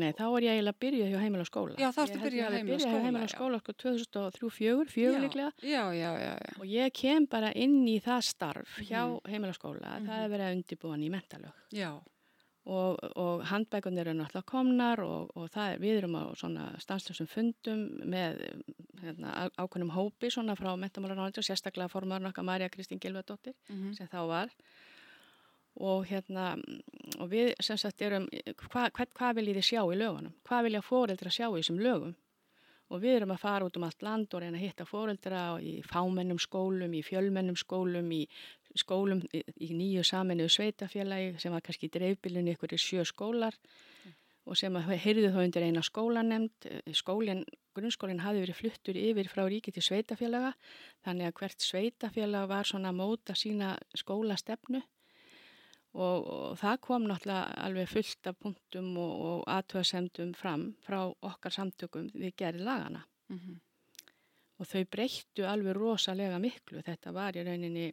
Nei, 0.00 0.10
þá 0.16 0.24
er 0.26 0.46
ég 0.46 0.56
eiginlega 0.56 0.74
að 0.74 0.80
byrja 0.84 1.10
hjá 1.10 1.18
heimil 1.22 1.42
og 1.44 1.48
skóla. 1.48 1.76
Já, 1.78 1.88
þá 1.94 2.00
ertu 2.04 2.16
að 2.18 2.24
byrja 2.26 2.46
hjá 2.46 2.56
heimil 2.56 2.74
og 2.74 2.80
skóla. 2.80 2.94
Ég 2.94 2.94
hef 2.94 2.94
byrjað 2.94 2.94
hjá 2.94 3.04
heimil 3.04 3.26
og 3.26 3.34
skóla 3.34 3.60
sko 3.60 3.74
2003-04, 3.84 4.88
fjögur 4.94 5.22
líklega. 5.24 5.52
Já, 5.62 5.84
já, 5.94 6.10
já, 6.24 6.32
já. 6.34 6.56
Og 6.58 6.66
ég 6.72 6.96
kem 6.98 7.28
bara 7.30 7.52
inn 7.54 7.76
í 7.86 8.00
það 8.02 8.24
starf 8.30 8.80
hjá 8.80 9.04
mm. 9.04 9.20
heimil 9.30 9.52
og 9.52 9.58
skóla. 9.60 9.92
Mm 9.92 9.94
-hmm. 9.94 10.10
Það 10.10 10.24
er 10.24 10.34
verið 10.34 10.48
að 10.48 10.56
undibúan 10.58 11.06
í 11.06 11.12
mentalög. 11.14 11.62
Já 11.70 11.92
og, 12.64 12.98
og 13.16 13.44
handbækunir 13.48 14.08
eru 14.08 14.16
náttúrulega 14.16 14.48
komnar 14.48 15.02
og, 15.04 15.32
og 15.36 15.50
það 15.52 15.72
er, 15.72 15.80
við 15.82 15.98
erum 15.98 16.16
á 16.16 16.24
svona 16.38 16.68
stanslösum 16.80 17.28
fundum 17.28 17.82
með 18.08 18.40
hérna, 19.02 19.50
ákveðnum 19.58 19.92
hópi 19.92 20.30
svona 20.32 20.56
frá 20.56 20.72
mentamálaráðandur, 20.80 21.44
sérstaklega 21.44 21.92
formadur 21.92 22.28
nokkað 22.28 22.48
Marja 22.48 22.70
Kristín 22.72 23.02
Gilvedóttir 23.02 23.54
mm 23.68 23.76
-hmm. 23.76 23.96
sem 23.96 24.08
þá 24.08 24.20
var 24.28 24.48
og 25.74 26.04
hérna 26.06 26.52
og 27.18 27.30
við 27.30 27.54
sem 27.62 27.78
sagt 27.80 28.02
erum 28.02 28.28
hvað 28.30 28.92
hva, 28.94 29.06
hva 29.18 29.32
vil 29.34 29.48
ég 29.50 29.58
þið 29.58 29.68
sjá 29.70 29.80
í 29.82 29.98
lögunum 29.98 30.36
hvað 30.46 30.68
vil 30.68 30.76
ég 30.78 30.86
fóreldra 30.86 31.32
sjá 31.34 31.48
í 31.48 31.56
þessum 31.58 31.80
lögum 31.82 32.14
og 32.92 33.00
við 33.02 33.18
erum 33.18 33.32
að 33.34 33.42
fara 33.42 33.66
út 33.66 33.78
um 33.78 33.86
allt 33.86 34.04
land 34.04 34.34
og 34.34 34.42
reyna 34.42 34.58
að 34.58 34.66
hitta 34.66 34.86
fóreldra 34.86 35.44
í 35.62 35.78
fámennum 35.86 36.40
skólum, 36.42 36.92
í 36.94 37.02
fjölmennum 37.04 37.56
skólum, 37.58 38.10
í 38.12 38.22
skólum 38.78 39.24
í, 39.32 39.40
í 39.66 39.70
nýju 39.74 40.04
saminuðu 40.06 40.52
sveitafélagi 40.52 41.34
sem 41.42 41.54
var 41.54 41.64
kannski 41.64 41.88
í 41.88 41.94
dreifbílunni 41.94 42.54
ykkur 42.54 42.76
í 42.76 42.80
sjö 42.80 43.06
skólar 43.08 43.56
mm. 43.56 44.16
og 44.50 44.60
sem 44.60 44.78
heyrðu 45.06 45.32
þá 45.34 45.40
undir 45.42 45.66
eina 45.66 45.82
skólanemnd. 45.86 46.68
Skólinn, 46.94 47.44
grunnskólinn 47.74 48.22
hafi 48.22 48.44
verið 48.44 48.60
fluttur 48.60 48.98
yfir 49.00 49.30
frá 49.32 49.46
ríki 49.48 49.74
til 49.74 49.84
sveitafélaga 49.86 50.52
þannig 51.06 51.30
að 51.30 51.38
hvert 51.40 51.68
sveitafélag 51.70 52.50
var 52.52 52.68
svona 52.68 52.92
að 52.92 53.00
móta 53.00 53.38
sína 53.38 53.74
skólastefnu 53.96 54.84
og, 55.94 56.26
og 56.26 56.56
það 56.58 56.80
kom 56.86 57.08
náttúrulega 57.08 57.58
alveg 57.66 57.90
fullt 57.90 58.30
af 58.30 58.38
punktum 58.42 58.88
og, 58.98 59.12
og 59.30 59.44
aðtöðasemdum 59.56 60.32
fram 60.38 60.70
frá 60.86 61.00
okkar 61.06 61.54
samtökum 61.54 62.10
við 62.14 62.34
gerði 62.42 62.66
lagana. 62.66 63.04
Mm 63.28 63.38
-hmm. 63.38 63.60
Og 64.58 64.66
þau 64.66 64.84
breyttu 64.90 65.46
alveg 65.46 65.76
rosalega 65.76 66.38
miklu. 66.38 66.82
Þetta 66.82 67.12
var 67.12 67.36
í 67.36 67.44
rauninni 67.44 67.92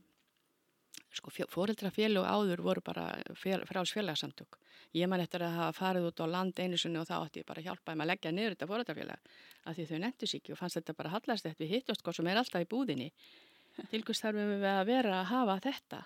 sko 1.11 1.31
fóreldrafélag 1.51 2.25
áður 2.25 2.63
voru 2.63 2.81
bara 2.83 3.05
fráls 3.35 3.91
félagsamtök 3.91 4.57
ég 4.95 5.07
man 5.07 5.21
eftir 5.23 5.43
að 5.43 5.57
hafa 5.57 5.77
farið 5.77 6.07
út 6.09 6.23
á 6.23 6.25
land 6.27 6.59
einu 6.59 6.77
sunni 6.79 6.99
og 6.99 7.07
þá 7.07 7.15
ætti 7.25 7.41
ég 7.41 7.47
bara 7.47 7.61
að 7.61 7.67
hjálpa 7.69 7.91
þeim 7.91 8.03
að 8.03 8.11
leggja 8.11 8.31
niður 8.31 8.55
þetta 8.55 8.69
fóreldrafélag 8.71 9.29
af 9.65 9.75
því 9.75 9.85
þau 9.89 9.99
nefndu 10.03 10.29
sér 10.29 10.41
ekki 10.41 10.53
og 10.55 10.59
fannst 10.61 10.79
þetta 10.79 10.97
bara 10.99 11.13
hallast 11.15 11.47
eftir 11.49 11.65
við 11.65 11.73
hittast 11.75 12.03
hvað 12.05 12.17
sem 12.17 12.31
er 12.31 12.41
alltaf 12.41 12.65
í 12.65 12.69
búðinni 12.73 13.09
tilgust 13.91 14.25
þarfum 14.25 14.53
við 14.55 14.67
að 14.71 14.85
vera 14.91 15.17
að 15.19 15.29
hafa 15.31 15.57
þetta 15.67 16.01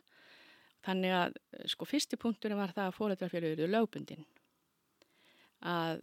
þannig 0.85 1.15
að 1.17 1.37
sko 1.71 1.87
fyrsti 1.89 2.19
punkturinn 2.21 2.59
var 2.61 2.73
það 2.75 2.89
að 2.89 2.97
fóreldrafélag 2.99 3.55
eruðu 3.55 3.71
lögbundin 3.73 4.25
að 5.65 6.01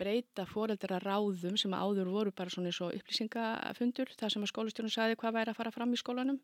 breyta 0.00 0.46
fóreldra 0.48 0.98
ráðum 1.02 1.58
sem 1.60 1.74
áður 1.74 2.10
voru 2.10 2.32
bara 2.34 2.50
svona 2.50 2.70
eins 2.70 2.80
og 2.82 2.94
upplýsingafundur 2.96 4.12
þar 4.16 4.34
sem 4.34 4.44
að 4.44 4.52
skólastjórnum 4.52 4.94
sagði 4.94 5.18
hvað 5.20 5.36
væri 5.36 5.52
að 5.52 5.58
fara 5.58 5.72
fram 5.74 5.92
í 5.92 6.00
skólanum. 6.00 6.38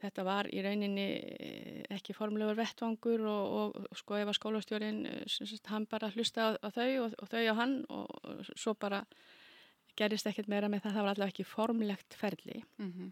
Þetta 0.00 0.24
var 0.24 0.48
í 0.48 0.62
rauninni 0.64 1.06
eh, 1.20 1.82
ekki 1.92 2.14
formlegur 2.16 2.56
vettvangur 2.56 3.26
og, 3.28 3.74
og 3.84 3.98
sko 4.00 4.16
ef 4.16 4.30
að 4.32 4.38
skólastjórin, 4.38 5.02
eh, 5.10 5.50
hann 5.68 5.84
bara 5.90 6.08
hlusta 6.14 6.46
á, 6.48 6.50
á 6.56 6.68
þau 6.72 6.88
og, 7.04 7.18
og 7.20 7.28
þau 7.28 7.42
á 7.44 7.54
hann 7.60 7.74
og, 7.92 8.08
og 8.24 8.48
svo 8.54 8.72
bara 8.80 9.02
gerist 10.00 10.30
ekkert 10.30 10.48
meira 10.48 10.70
með 10.72 10.86
það, 10.86 10.94
það 10.96 11.04
var 11.04 11.12
allavega 11.12 11.34
ekki 11.34 11.44
formlegt 11.44 12.16
ferli 12.16 12.62
mm 12.62 12.88
-hmm. 12.88 13.10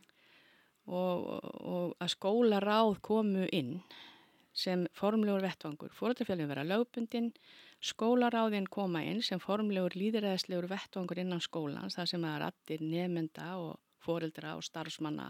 Og 0.89 1.97
að 2.01 2.13
skólaráð 2.15 3.01
komu 3.05 3.47
inn 3.53 3.79
sem 4.59 4.87
formlegur 4.97 5.43
vettvangur. 5.45 5.93
Fóröldarfjölum 5.95 6.49
vera 6.51 6.65
lögbundin, 6.67 7.31
skólaráðin 7.85 8.67
koma 8.71 9.05
inn 9.07 9.21
sem 9.23 9.41
formlegur 9.43 9.95
líðræðislegur 9.95 10.67
vettvangur 10.71 11.21
innan 11.23 11.43
skólans, 11.45 11.99
það 11.99 12.11
sem 12.13 12.25
að 12.27 12.41
rattir 12.43 12.83
nefnda 12.83 13.53
og 13.61 13.77
fóröldra 14.03 14.57
og 14.59 14.65
starfsmanna 14.67 15.29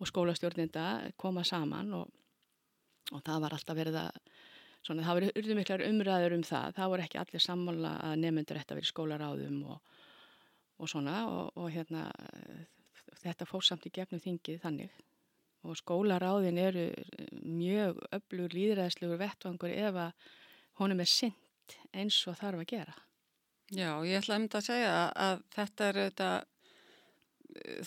og 0.00 0.08
skólastjórninda 0.08 1.12
koma 1.20 1.44
saman 1.44 1.92
og, 1.98 2.08
og 3.12 3.20
það 3.26 3.44
var 3.44 3.56
alltaf 3.56 3.76
verið 3.76 3.98
að, 4.00 4.20
svona, 4.86 5.04
það 5.04 5.18
var 5.18 5.28
urðu 5.42 5.56
miklar 5.58 5.84
umræður 5.84 6.36
um 6.38 6.44
það, 6.46 6.76
það 6.78 6.92
voru 6.94 7.06
ekki 7.06 7.20
allir 7.20 7.44
sammála 7.44 7.94
að 8.08 8.18
nefndur 8.24 8.60
þetta 8.62 8.78
verið 8.78 8.92
skólaráðum 8.94 9.62
og, 9.74 9.96
og 10.80 10.92
svona 10.92 11.16
og, 11.28 11.50
og 11.60 11.72
hérna 11.74 12.06
þetta 13.22 13.48
fór 13.48 13.64
samt 13.66 13.86
í 13.86 13.94
gegnum 13.94 14.22
þingið 14.22 14.60
þannig 14.64 14.98
og 15.60 15.76
skólaráðin 15.76 16.58
eru 16.60 16.86
mjög 17.44 18.00
öflugur 18.16 18.56
líðræðslegur 18.56 19.20
vettvangur 19.20 19.72
ef 19.74 19.98
að 20.06 20.28
honum 20.80 21.02
er 21.04 21.10
synd 21.10 21.76
eins 21.92 22.16
og 22.30 22.38
þarf 22.40 22.62
að 22.62 22.70
gera. 22.72 22.94
Já, 23.70 23.90
ég 24.02 24.18
ætla 24.18 24.38
um 24.40 24.46
þetta 24.46 24.58
að 24.58 24.66
segja 24.66 24.94
að 25.26 25.42
þetta 25.54 25.88
er 25.88 25.98
þetta, 26.00 26.30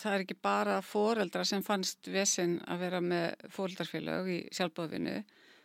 það 0.00 0.12
er 0.12 0.24
ekki 0.24 0.36
bara 0.46 0.76
foreldra 0.86 1.44
sem 1.48 1.64
fannst 1.66 2.08
vesinn 2.08 2.54
að 2.70 2.84
vera 2.86 3.00
með 3.04 3.48
foreldrarfélag 3.52 4.30
í 4.32 4.38
sjálfbóðvinu. 4.54 5.18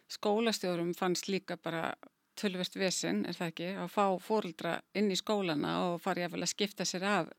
Skólastjórum 0.09 0.95
fannst 0.97 1.29
líka 1.29 1.59
bara 1.61 1.93
tölvest 2.39 2.75
vesinn, 2.79 3.23
er 3.27 3.37
það 3.37 3.51
ekki, 3.53 3.69
að 3.83 3.93
fá 3.93 4.05
foreldra 4.23 4.73
inn 4.97 5.11
í 5.11 5.19
skólana 5.19 5.75
og 5.91 6.01
fari 6.01 6.25
að 6.25 6.41
skipta 6.49 6.87
sér 6.87 7.05
af 7.05 7.31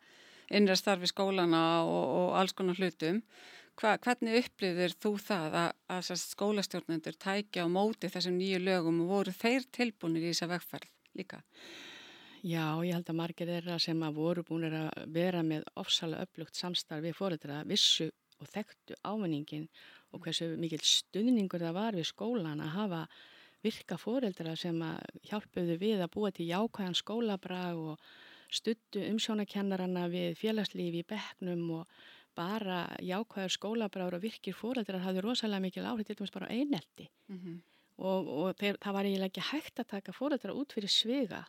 innra 0.51 0.77
starfi 0.79 1.09
skólana 1.11 1.63
og, 1.87 2.05
og 2.21 2.37
alls 2.41 2.55
konar 2.57 2.79
hlutum. 2.79 3.23
Hva, 3.81 3.95
hvernig 4.03 4.43
upplifir 4.43 4.95
þú 5.01 5.15
það 5.23 5.55
að, 5.63 5.71
að 5.95 6.11
skólastjórnendur 6.21 7.17
tækja 7.17 7.65
á 7.65 7.69
móti 7.71 8.11
þessum 8.13 8.37
nýju 8.37 8.59
lögum 8.65 9.05
og 9.07 9.15
voru 9.15 9.33
þeir 9.33 9.69
tilbúinir 9.73 10.27
í 10.27 10.33
þessa 10.35 10.51
vegferð 10.51 10.91
líka? 11.17 11.41
Já, 12.41 12.81
ég 12.85 12.97
held 12.97 13.09
að 13.13 13.19
margir 13.19 13.49
þeirra 13.51 13.77
sem 13.81 13.99
að 14.05 14.17
voru 14.17 14.45
búin 14.49 14.67
að 14.73 14.89
vera 15.13 15.43
með 15.45 15.67
ofsalega 15.81 16.25
upplugt 16.25 16.57
samstarf 16.57 17.05
við 17.05 17.17
fórættra 17.19 17.63
vissu 17.69 18.09
og 18.41 18.49
þekktu 18.49 18.97
ávinningin 19.05 19.67
og 20.15 20.25
hversu 20.25 20.49
mikil 20.61 20.81
stuðningur 20.81 21.61
það 21.61 21.77
var 21.77 21.99
við 21.99 22.09
skólan 22.09 22.63
að 22.65 22.75
hafa 22.79 23.03
virka 23.65 23.99
fórældra 24.01 24.55
sem 24.57 24.79
að 24.83 25.21
hjálpuðu 25.29 25.77
við 25.81 26.01
að 26.01 26.13
búa 26.15 26.33
til 26.33 26.49
jákvæðan 26.49 26.97
skólabrag 26.97 27.83
og 27.93 28.11
stuttu 28.51 29.03
umsjónakennarana 29.11 30.09
við 30.13 30.39
félagslífi 30.41 31.03
í 31.05 31.09
bekknum 31.09 31.67
og 31.81 32.01
bara 32.37 32.85
jákvæður 33.05 33.55
skólabráður 33.57 34.19
og 34.19 34.25
virkir 34.25 34.57
fóröldrar 34.57 35.03
hafði 35.05 35.25
rosalega 35.25 35.65
mikil 35.65 35.87
áhrif 35.87 36.09
til 36.09 36.17
dæmis 36.19 36.35
bara 36.35 36.51
einelti 36.51 37.09
mm 37.29 37.39
-hmm. 37.39 37.57
og, 37.99 38.29
og 38.29 38.57
þeir, 38.57 38.77
það 38.83 38.93
var 38.93 39.05
eiginlega 39.05 39.31
ekki 39.33 39.49
hægt 39.51 39.81
að 39.81 39.91
taka 39.95 40.13
fóröldrar 40.13 40.55
út 40.55 40.73
fyrir 40.73 40.89
svega 40.89 41.45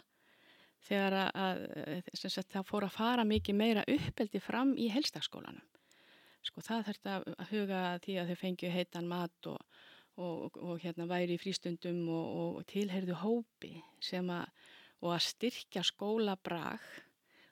þegar 0.81 1.13
að, 1.13 1.57
að 2.25 2.51
það 2.53 2.65
fór 2.65 2.83
að 2.83 2.95
fara 2.97 3.23
mikið 3.23 3.55
meira 3.55 3.83
uppeldi 3.87 4.39
fram 4.39 4.75
í 4.77 4.89
helstaskólanum 4.89 5.67
sko 6.41 6.61
það 6.61 6.85
þurfti 6.87 7.09
að 7.09 7.49
huga 7.51 7.81
því 8.03 8.17
að 8.17 8.29
þau 8.31 8.35
fengju 8.43 8.69
heitan 8.73 9.07
mat 9.07 9.49
og, 9.51 9.59
og, 10.17 10.57
og 10.57 10.79
hérna 10.81 11.05
væri 11.05 11.37
í 11.37 11.41
frístundum 11.41 12.09
og 12.09 12.65
tilherðu 12.65 13.13
hópi 13.21 13.75
sem 13.99 14.29
að 14.29 14.45
og 15.01 15.15
að 15.15 15.25
styrkja 15.27 15.83
skólabrag 15.83 16.83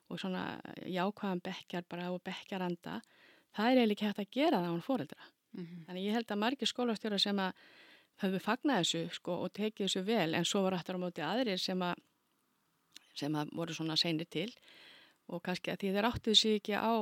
og 0.09 0.21
svona 0.21 0.59
jákvæðan 0.85 1.43
bekkjar 1.45 1.85
bara 1.89 2.09
og 2.13 2.23
bekkjaranda 2.25 2.99
það 3.55 3.71
er 3.71 3.81
eiginlega 3.81 3.95
ekki 3.95 4.09
hægt 4.09 4.23
að 4.23 4.33
gera 4.37 4.63
það 4.63 4.73
án 4.73 4.85
fóreldra. 4.85 5.23
Mm 5.51 5.65
-hmm. 5.65 5.85
Þannig 5.85 6.05
ég 6.05 6.13
held 6.13 6.31
að 6.31 6.41
margir 6.43 6.67
skólastjóra 6.67 7.19
sem 7.19 7.39
að 7.39 7.53
höfðu 8.21 8.39
fagnað 8.39 8.81
þessu 8.81 9.01
sko, 9.15 9.31
og 9.43 9.53
tekið 9.53 9.85
þessu 9.85 10.03
vel 10.05 10.35
en 10.35 10.45
svo 10.45 10.61
var 10.61 10.73
aftur 10.73 10.95
á 10.99 11.03
móti 11.03 11.21
aðrir 11.21 11.59
sem 11.59 11.81
að, 11.81 11.95
sem 13.15 13.35
að 13.35 13.49
voru 13.55 13.73
svona 13.73 13.95
seinir 13.95 14.27
til 14.29 14.51
og 15.29 15.43
kannski 15.45 15.71
að 15.71 15.79
því 15.79 15.93
þeir 15.93 16.09
áttuðu 16.09 16.35
sig 16.35 16.55
ekki 16.59 16.73
á 16.73 16.93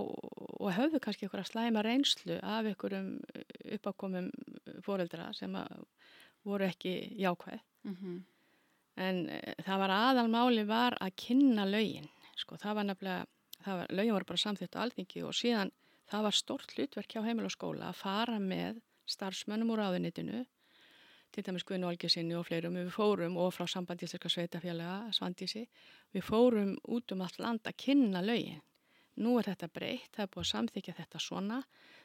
og 0.60 0.72
höfðu 0.78 1.00
kannski 1.00 1.26
eitthvað 1.26 1.48
slæma 1.48 1.84
reynslu 1.86 2.40
af 2.44 2.66
einhverjum 2.66 3.22
uppákomum 3.78 4.32
fóreldra 4.86 5.34
sem 5.34 5.56
að 5.56 5.86
voru 6.44 6.66
ekki 6.66 7.14
jákvæð. 7.20 7.60
Mm 7.84 7.96
-hmm. 7.96 8.37
En 8.98 9.26
e, 9.30 9.40
það 9.66 9.82
var 9.84 9.94
aðalmáli 9.94 10.66
var 10.68 10.98
að 11.04 11.16
kynna 11.22 11.68
laugin. 11.70 12.10
Sko. 12.38 12.58
Það 12.62 12.78
var 12.80 12.88
nefnilega, 12.90 13.26
það 13.64 13.80
var, 13.82 13.96
laugin 14.00 14.16
voru 14.18 14.30
bara 14.32 14.44
samþýtt 14.44 14.78
á 14.78 14.84
alþingi 14.84 15.24
og 15.26 15.38
síðan 15.38 15.74
það 16.08 16.28
var 16.28 16.38
stort 16.38 16.76
hlutverk 16.76 17.14
hjá 17.14 17.24
heimil 17.26 17.48
og 17.48 17.54
skóla 17.54 17.90
að 17.92 18.00
fara 18.02 18.38
með 18.42 18.82
starfsmönnum 19.08 19.74
úr 19.74 19.84
áðunitinu 19.88 20.44
til 21.36 21.44
dæmis 21.44 21.66
Guðinu 21.68 21.90
Olgesinni 21.92 22.36
og 22.38 22.48
fleirum. 22.48 22.78
Við 22.80 22.94
fórum 22.96 23.38
og 23.42 23.52
frá 23.56 23.68
sambandísleika 23.70 24.32
sveitafélaga 24.32 25.12
Svandísi, 25.16 25.66
við 26.16 26.26
fórum 26.26 26.74
út 26.88 27.14
um 27.14 27.24
allt 27.26 27.40
land 27.44 27.68
að 27.68 27.78
kynna 27.84 28.24
lögin. 28.24 28.64
Nú 29.18 29.38
er 29.40 29.50
þetta 29.50 29.70
breytt, 29.74 30.12
það 30.16 30.24
er 30.24 30.32
búið 30.34 30.44
að 30.44 30.52
samþykja 30.52 30.96
þetta 31.00 31.22
svona, 31.22 31.62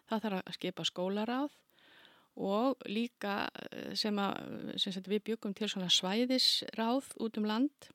það 0.08 0.22
þarf 0.25 0.40
að 0.42 0.56
skipa 0.56 0.87
skólaráð 0.88 1.56
og 2.36 2.80
líka 2.88 3.48
eh, 3.70 3.92
sem, 3.98 4.16
að, 4.18 4.76
sem 4.80 5.02
við 5.04 5.24
byggum 5.30 5.54
til 5.54 5.68
svona 5.68 5.90
svæðisráð 5.92 7.12
út 7.20 7.40
um 7.40 7.48
land 7.48 7.90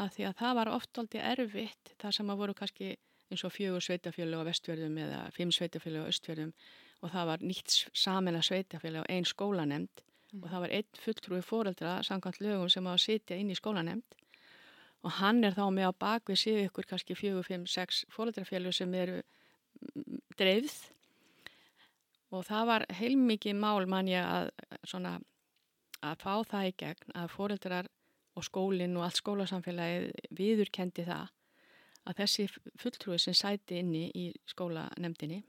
að 0.00 0.12
því 0.16 0.26
að 0.28 0.36
það 0.40 0.58
var 0.58 0.72
oft 0.74 1.00
aldrei 1.00 1.22
erfitt 1.32 1.94
þar 2.00 2.16
sem 2.16 2.30
að 2.30 2.42
voru 2.42 2.56
kannski 2.56 2.92
eins 3.30 3.44
og 3.46 3.54
fjögur 3.54 3.84
sveitafjölu 3.84 4.42
á 4.42 4.48
vestfjörðum 4.48 4.96
eða 5.04 5.18
fimm 5.34 5.52
sveitafjölu 5.54 6.04
á 6.04 6.10
östfjörðum 6.10 6.52
og 7.00 7.12
það 7.14 7.28
var 7.30 7.44
nýtt 7.46 7.76
samin 7.96 8.38
að 8.38 8.48
sveitafjölu 8.50 9.04
á 9.04 9.10
einn 9.10 9.28
skólanemnd 9.28 10.02
mm. 10.02 10.42
og 10.42 10.48
það 10.50 10.64
var 10.64 10.74
einn 10.78 11.02
fulltrúi 11.04 11.42
fóreldra 11.46 11.98
samkvæmt 12.06 12.40
lögum 12.44 12.72
sem 12.72 12.86
á 12.86 12.92
að 12.92 13.04
sitja 13.06 13.38
inn 13.38 13.52
í 13.52 13.58
skólanemnd 13.58 14.18
og 15.00 15.16
hann 15.20 15.44
er 15.46 15.56
þá 15.56 15.64
með 15.72 15.92
á 15.94 16.00
bakvið 16.04 16.42
síðu 16.42 16.64
ykkur 16.68 16.88
kannski 16.90 17.16
fjögur, 17.16 17.46
fimm, 17.46 17.66
sex 17.70 18.04
fóreldrafjölu 18.12 18.72
sem 18.76 18.94
eru 18.94 19.20
mm, 19.22 20.20
dreifð 20.36 20.90
og 22.30 22.46
það 22.46 22.66
var 22.70 22.86
heilmikið 23.00 23.56
mál 23.58 23.86
manja 23.90 24.22
að, 24.26 24.50
svona, 24.84 25.18
að 26.00 26.22
fá 26.22 26.34
það 26.52 26.68
í 26.68 26.74
gegn 26.84 27.16
að 27.22 27.32
fóreldrar 27.34 27.90
og 28.38 28.46
skólinn 28.46 28.96
og 28.96 29.06
allt 29.06 29.20
skólasamfélagið 29.20 30.10
viðurkendi 30.38 31.04
það 31.08 31.32
að 32.08 32.20
þessi 32.22 32.46
fulltrúi 32.80 33.18
sem 33.20 33.36
sæti 33.36 33.80
inni 33.82 34.06
í 34.16 34.30
skólanemdini 34.48 35.42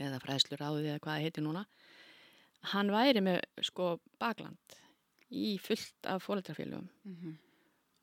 eða 0.00 0.20
fræðslur 0.22 0.64
áðið 0.64 0.88
eða 0.90 1.02
hvað 1.04 1.12
það 1.12 1.26
heiti 1.26 1.44
núna 1.44 1.64
hann 2.72 2.90
væri 2.92 3.22
með 3.24 3.40
sko 3.68 3.94
bakland 4.20 4.78
í 5.34 5.56
fullt 5.62 6.08
af 6.08 6.24
fólkdrafélugum 6.24 6.88
mm 6.88 7.14
-hmm. 7.14 7.34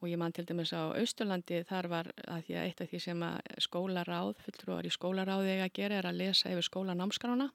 og 0.01 0.09
ég 0.09 0.17
man 0.17 0.31
til 0.31 0.45
dæmis 0.45 0.73
á 0.73 0.93
Austurlandi 0.93 1.63
þar 1.63 1.88
var 1.88 2.11
að 2.27 2.43
því 2.45 2.53
að 2.55 2.65
eitt 2.65 2.81
af 2.81 2.89
því 2.89 3.00
sem 3.00 3.23
að 3.23 3.39
skólaráð, 3.57 4.35
fulltrúar 4.45 4.85
í 4.85 4.89
skólaráði 4.89 5.61
að 5.61 5.73
gera 5.73 5.95
er 5.95 6.05
að 6.05 6.17
lesa 6.17 6.50
yfir 6.50 6.69
skólanámskrána 6.69 7.51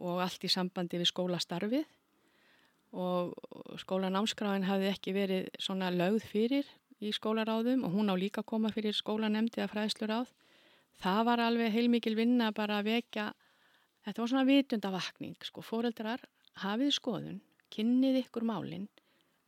og 0.00 0.22
allt 0.24 0.44
í 0.44 0.50
sambandi 0.50 1.00
við 1.00 1.10
skólastarfið 1.12 1.84
og 2.94 3.34
skólanámskráin 3.82 4.66
hafði 4.68 4.90
ekki 4.92 5.14
verið 5.14 5.48
svona 5.62 5.90
lögð 5.90 6.26
fyrir 6.30 6.68
í 7.02 7.10
skólaráðum 7.14 7.84
og 7.86 7.94
hún 7.94 8.10
á 8.10 8.14
líka 8.18 8.42
að 8.42 8.50
koma 8.52 8.70
fyrir 8.74 8.94
skólanemndi 8.94 9.60
eða 9.60 9.72
fræðsluráð. 9.72 10.30
Það 11.02 11.20
var 11.26 11.42
alveg 11.42 11.74
heilmikil 11.74 12.14
vinna 12.14 12.52
bara 12.54 12.78
að 12.78 12.90
vekja, 12.92 13.32
þetta 14.06 14.22
var 14.22 14.30
svona 14.30 14.46
vitundavakning, 14.48 15.36
sko, 15.42 15.64
fóreldrar 15.66 16.22
hafið 16.62 16.94
skoðun, 16.94 17.40
kynnið 17.74 18.20
ykkur 18.22 18.46
málinn, 18.46 18.86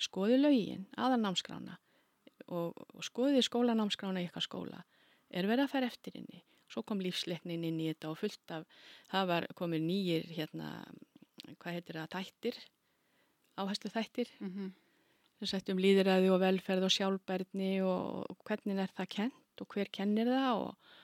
skoðið 0.03 0.43
lögin, 0.43 0.87
aðalnámskrána 0.99 1.79
og, 2.51 2.75
og 2.75 3.07
skoðið 3.07 3.47
skólanámskrána 3.47 4.25
ykkar 4.27 4.45
skóla. 4.45 4.83
Er 5.31 5.47
verið 5.47 5.69
að 5.69 5.73
fara 5.73 5.91
eftir 5.91 6.19
inni? 6.19 6.43
Svo 6.73 6.83
kom 6.83 7.03
lífsleiknin 7.03 7.65
inn 7.65 7.79
í 7.81 7.91
þetta 7.93 8.11
og 8.11 8.19
fullt 8.19 8.57
af, 8.57 8.65
það 9.13 9.29
var 9.31 9.47
komið 9.59 9.87
nýjir, 9.87 10.27
hérna, 10.35 10.73
hvað 11.61 11.79
heitir 11.79 12.01
það, 12.01 12.11
þættir, 12.17 12.59
áherslu 13.57 13.93
þættir. 13.95 14.35
Mm 14.41 14.53
-hmm 14.53 14.75
um 15.37 15.81
líðræði 15.81 16.31
og 16.33 16.41
velferð 16.41 16.87
og 16.87 16.93
sjálfbærni 16.93 17.83
og 17.85 18.37
hvernig 18.47 18.79
er 18.81 18.93
það 18.97 19.09
kent 19.09 19.61
og 19.61 19.69
hver 19.69 19.91
kennir 19.93 20.27
það 20.27 20.61
og, 20.63 20.95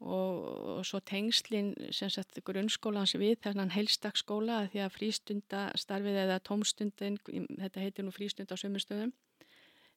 og, 0.00 0.42
og 0.76 0.84
svo 0.84 1.00
tengslinn 1.00 1.72
sem 1.90 2.10
sagt 2.10 2.36
grunnskólans 2.44 3.16
við 3.16 3.38
þennan 3.46 3.72
heilstakskóla 3.72 4.66
því 4.72 4.82
að 4.84 4.94
frístundastarfið 4.98 6.20
eða 6.26 6.38
tómstundin, 6.44 7.18
þetta 7.24 7.80
heitir 7.80 8.04
nú 8.04 8.12
frístund 8.12 8.52
á 8.52 8.56
sömurstöðum, 8.60 9.14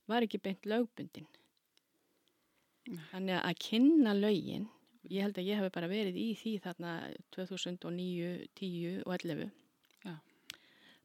var 0.07 0.23
ekki 0.23 0.39
beint 0.39 0.65
lögbundin. 0.65 1.27
Þannig 3.11 3.41
að 3.43 3.59
kynna 3.59 4.15
lögin, 4.15 4.69
ég 5.07 5.23
held 5.23 5.37
að 5.39 5.47
ég 5.47 5.59
hef 5.59 5.73
bara 5.73 5.89
verið 5.91 6.17
í 6.19 6.27
því 6.37 6.55
þarna 6.63 6.93
2009, 7.35 8.31
10 8.59 9.03
og 9.05 9.13
11. 9.15 9.51
Já. 10.05 10.15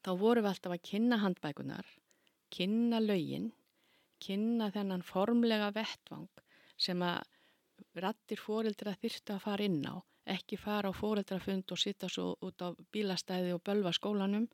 Þá 0.04 0.10
vorum 0.20 0.44
við 0.44 0.50
alltaf 0.50 0.74
að 0.74 0.86
kynna 0.90 1.20
handbækunar, 1.22 1.86
kynna 2.54 3.00
lögin, 3.02 3.52
kynna 4.24 4.70
þennan 4.74 5.04
formlega 5.06 5.70
vettvang 5.74 6.28
sem 6.80 7.02
að 7.04 7.22
rattir 8.02 8.40
fóreldra 8.40 8.94
þyrftu 8.98 9.34
að 9.34 9.44
fara 9.44 9.66
inn 9.66 9.82
á, 9.86 10.02
ekki 10.26 10.58
fara 10.58 10.90
á 10.90 10.92
fóreldrafund 10.94 11.70
og 11.70 11.80
sitta 11.80 12.08
svo 12.10 12.34
út 12.42 12.62
á 12.64 12.74
bílastæði 12.94 13.54
og 13.54 13.62
bölva 13.66 13.92
skólanum, 13.94 14.48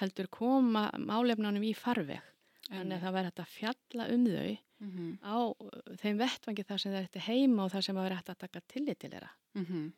heldur 0.00 0.28
koma 0.32 0.88
málefnanum 0.98 1.64
í 1.64 1.74
farveg. 1.76 2.22
Þannig 2.66 2.96
að 2.96 3.04
það 3.04 3.14
væri 3.16 3.28
hægt 3.30 3.42
að 3.42 3.52
fjalla 3.54 4.06
um 4.12 4.24
þau 4.26 4.54
mm 4.78 4.90
-hmm. 4.90 5.12
á 5.22 5.36
uh, 5.50 5.96
þeim 6.00 6.18
vettvangi 6.18 6.64
þar 6.64 6.80
sem 6.80 6.92
það 6.92 6.98
er 6.98 7.08
eftir 7.08 7.26
heima 7.28 7.64
og 7.64 7.72
þar 7.72 7.82
sem 7.82 7.96
það 7.96 8.06
er 8.06 8.16
hægt 8.16 8.30
að 8.30 8.42
taka 8.44 8.60
tillit 8.60 8.98
til 8.98 9.10
þeirra. 9.10 9.30
Mm 9.54 9.64
-hmm. 9.64 9.92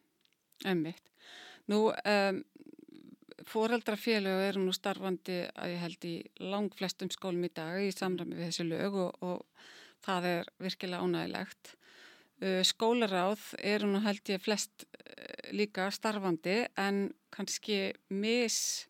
Emmitt. 0.64 1.10
Nú, 1.68 1.92
um, 1.92 2.44
fóreldrafélög 3.46 4.40
eru 4.48 4.62
nú 4.64 4.72
starfandi 4.74 5.42
að 5.54 5.72
ég 5.74 5.82
held 5.84 6.04
í 6.04 6.14
lang 6.40 6.74
flestum 6.74 7.10
skólum 7.10 7.44
í 7.44 7.52
dag 7.54 7.82
í 7.82 7.92
samræmi 7.94 8.36
við 8.36 8.50
þessi 8.50 8.64
lög 8.68 8.94
og, 8.94 9.22
og 9.22 9.46
það 10.04 10.24
er 10.24 10.50
virkilega 10.58 11.02
ánægilegt. 11.02 11.74
Uh, 12.38 12.62
skólaráð 12.62 13.54
eru 13.58 13.86
nú 13.90 14.02
held 14.04 14.22
ég 14.30 14.42
flest 14.42 14.84
uh, 14.86 15.52
líka 15.52 15.90
starfandi 15.90 16.66
en 16.78 17.08
kannski 17.34 17.92
mis, 18.08 18.88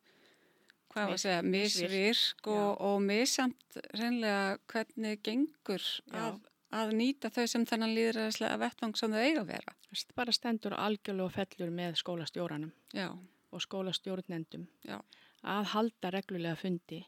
hvað 0.98 1.08
var 1.12 1.16
að 1.16 1.24
segja, 1.24 1.46
misvirk 1.54 2.50
og, 2.52 2.68
og 2.90 3.00
misamt 3.06 3.80
reynlega 3.94 4.58
hvernig 4.72 5.24
gengur 5.24 5.88
að, 6.12 6.38
að 6.74 6.94
nýta 7.00 7.32
þau 7.32 7.46
sem 7.46 7.66
þennan 7.68 7.96
líðræðislega 7.96 8.60
vettvang 8.66 8.94
sem 9.00 9.16
þau 9.16 9.22
eiga 9.22 9.42
að 9.46 9.50
vera. 9.54 9.74
Það 9.88 10.14
bara 10.20 10.36
stendur 10.36 10.76
algjörlega 10.76 11.36
fellur 11.38 11.74
með 11.80 12.00
skólastjóranum. 12.02 12.72
Já 12.92 13.12
og 13.50 13.64
skólastjórnendum 13.64 14.66
Já. 14.84 15.00
að 15.42 15.68
halda 15.72 16.12
reglulega 16.12 16.56
fundi, 16.58 17.02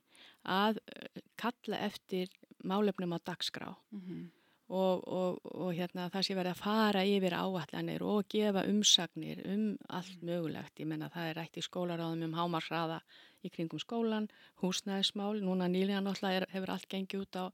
að 0.44 0.80
eh, 0.88 1.22
kalla 1.40 1.80
eftir 1.86 2.30
málefnum 2.64 3.16
á 3.16 3.18
dagskrá 3.24 3.74
mm 3.90 4.00
-hmm. 4.00 4.28
og, 4.68 5.08
og, 5.08 5.40
og 5.44 5.74
hérna, 5.74 6.10
það 6.10 6.26
sé 6.26 6.34
verið 6.34 6.50
að 6.50 6.62
fara 6.62 7.04
yfir 7.04 7.34
áallanir 7.34 8.02
og 8.02 8.28
gefa 8.28 8.64
umsagnir 8.64 9.42
um 9.46 9.76
allt 9.88 10.22
mögulegt. 10.22 10.80
Ég 10.80 10.86
menna 10.86 11.08
það 11.08 11.28
er 11.28 11.36
rætt 11.36 11.56
í 11.56 11.62
skólaráðum 11.68 12.24
um 12.24 12.34
hámarsraða 12.34 13.00
í 13.44 13.48
kringum 13.48 13.78
skólan, 13.78 14.28
húsnæðismál, 14.62 15.40
núna 15.40 15.68
nýlega 15.68 16.00
náttúrulega 16.00 16.46
hefur 16.52 16.70
allt 16.70 16.88
gengið 16.88 17.20
út 17.24 17.36
á 17.36 17.44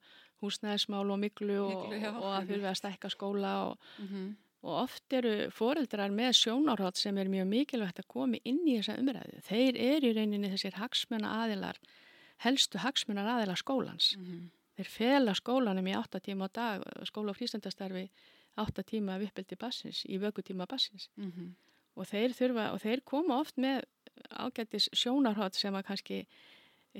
húsnæðismál 0.42 1.10
og 1.10 1.18
miklu 1.18 1.60
og, 1.64 1.86
miklu, 1.90 2.10
og 2.20 2.32
að 2.32 2.50
þurfa 2.50 2.72
að 2.72 2.80
stækka 2.80 3.08
skóla 3.10 3.52
og 3.68 3.78
mm 3.98 4.06
-hmm 4.06 4.34
og 4.66 4.82
oft 4.82 5.14
eru 5.14 5.34
foreldrar 5.54 6.12
með 6.14 6.32
sjónárhátt 6.40 6.98
sem 6.98 7.18
er 7.20 7.30
mjög 7.30 7.46
mikilvægt 7.50 8.00
að 8.02 8.08
komi 8.10 8.40
inn 8.48 8.64
í 8.66 8.78
þessa 8.78 8.96
umræðu. 8.98 9.42
Þeir 9.46 9.78
eru 9.92 10.10
í 10.10 10.16
rauninni 10.16 10.50
þessir 10.54 10.78
hagsmuna 10.80 11.34
aðilar, 11.44 11.78
helstu 12.42 12.80
hagsmunar 12.82 13.28
aðilar 13.36 13.60
skólans. 13.60 14.14
Mm 14.18 14.24
-hmm. 14.26 14.48
Þeir 14.76 14.90
fela 14.92 15.34
skólanum 15.34 15.86
í 15.86 15.94
8 15.96 16.20
tíma 16.20 16.48
á 16.48 16.56
dag, 16.60 16.82
skóla 17.06 17.30
og 17.30 17.38
frístendastarfi 17.38 18.08
8 18.56 18.82
tíma 18.82 19.16
af 19.16 19.22
uppbyldi 19.22 19.56
bassins, 19.56 20.04
í 20.04 20.18
vöggutíma 20.18 20.66
bassins. 20.66 21.08
Mm 21.16 21.32
-hmm. 21.32 21.54
Og 21.96 22.06
þeir 22.06 22.30
þurfa, 22.32 22.72
og 22.72 22.80
þeir 22.80 23.00
koma 23.04 23.38
oft 23.40 23.56
með 23.56 23.84
ágættis 24.30 24.88
sjónárhátt 24.96 25.58
sem 25.58 25.74
að 25.74 25.86
kannski 25.90 26.20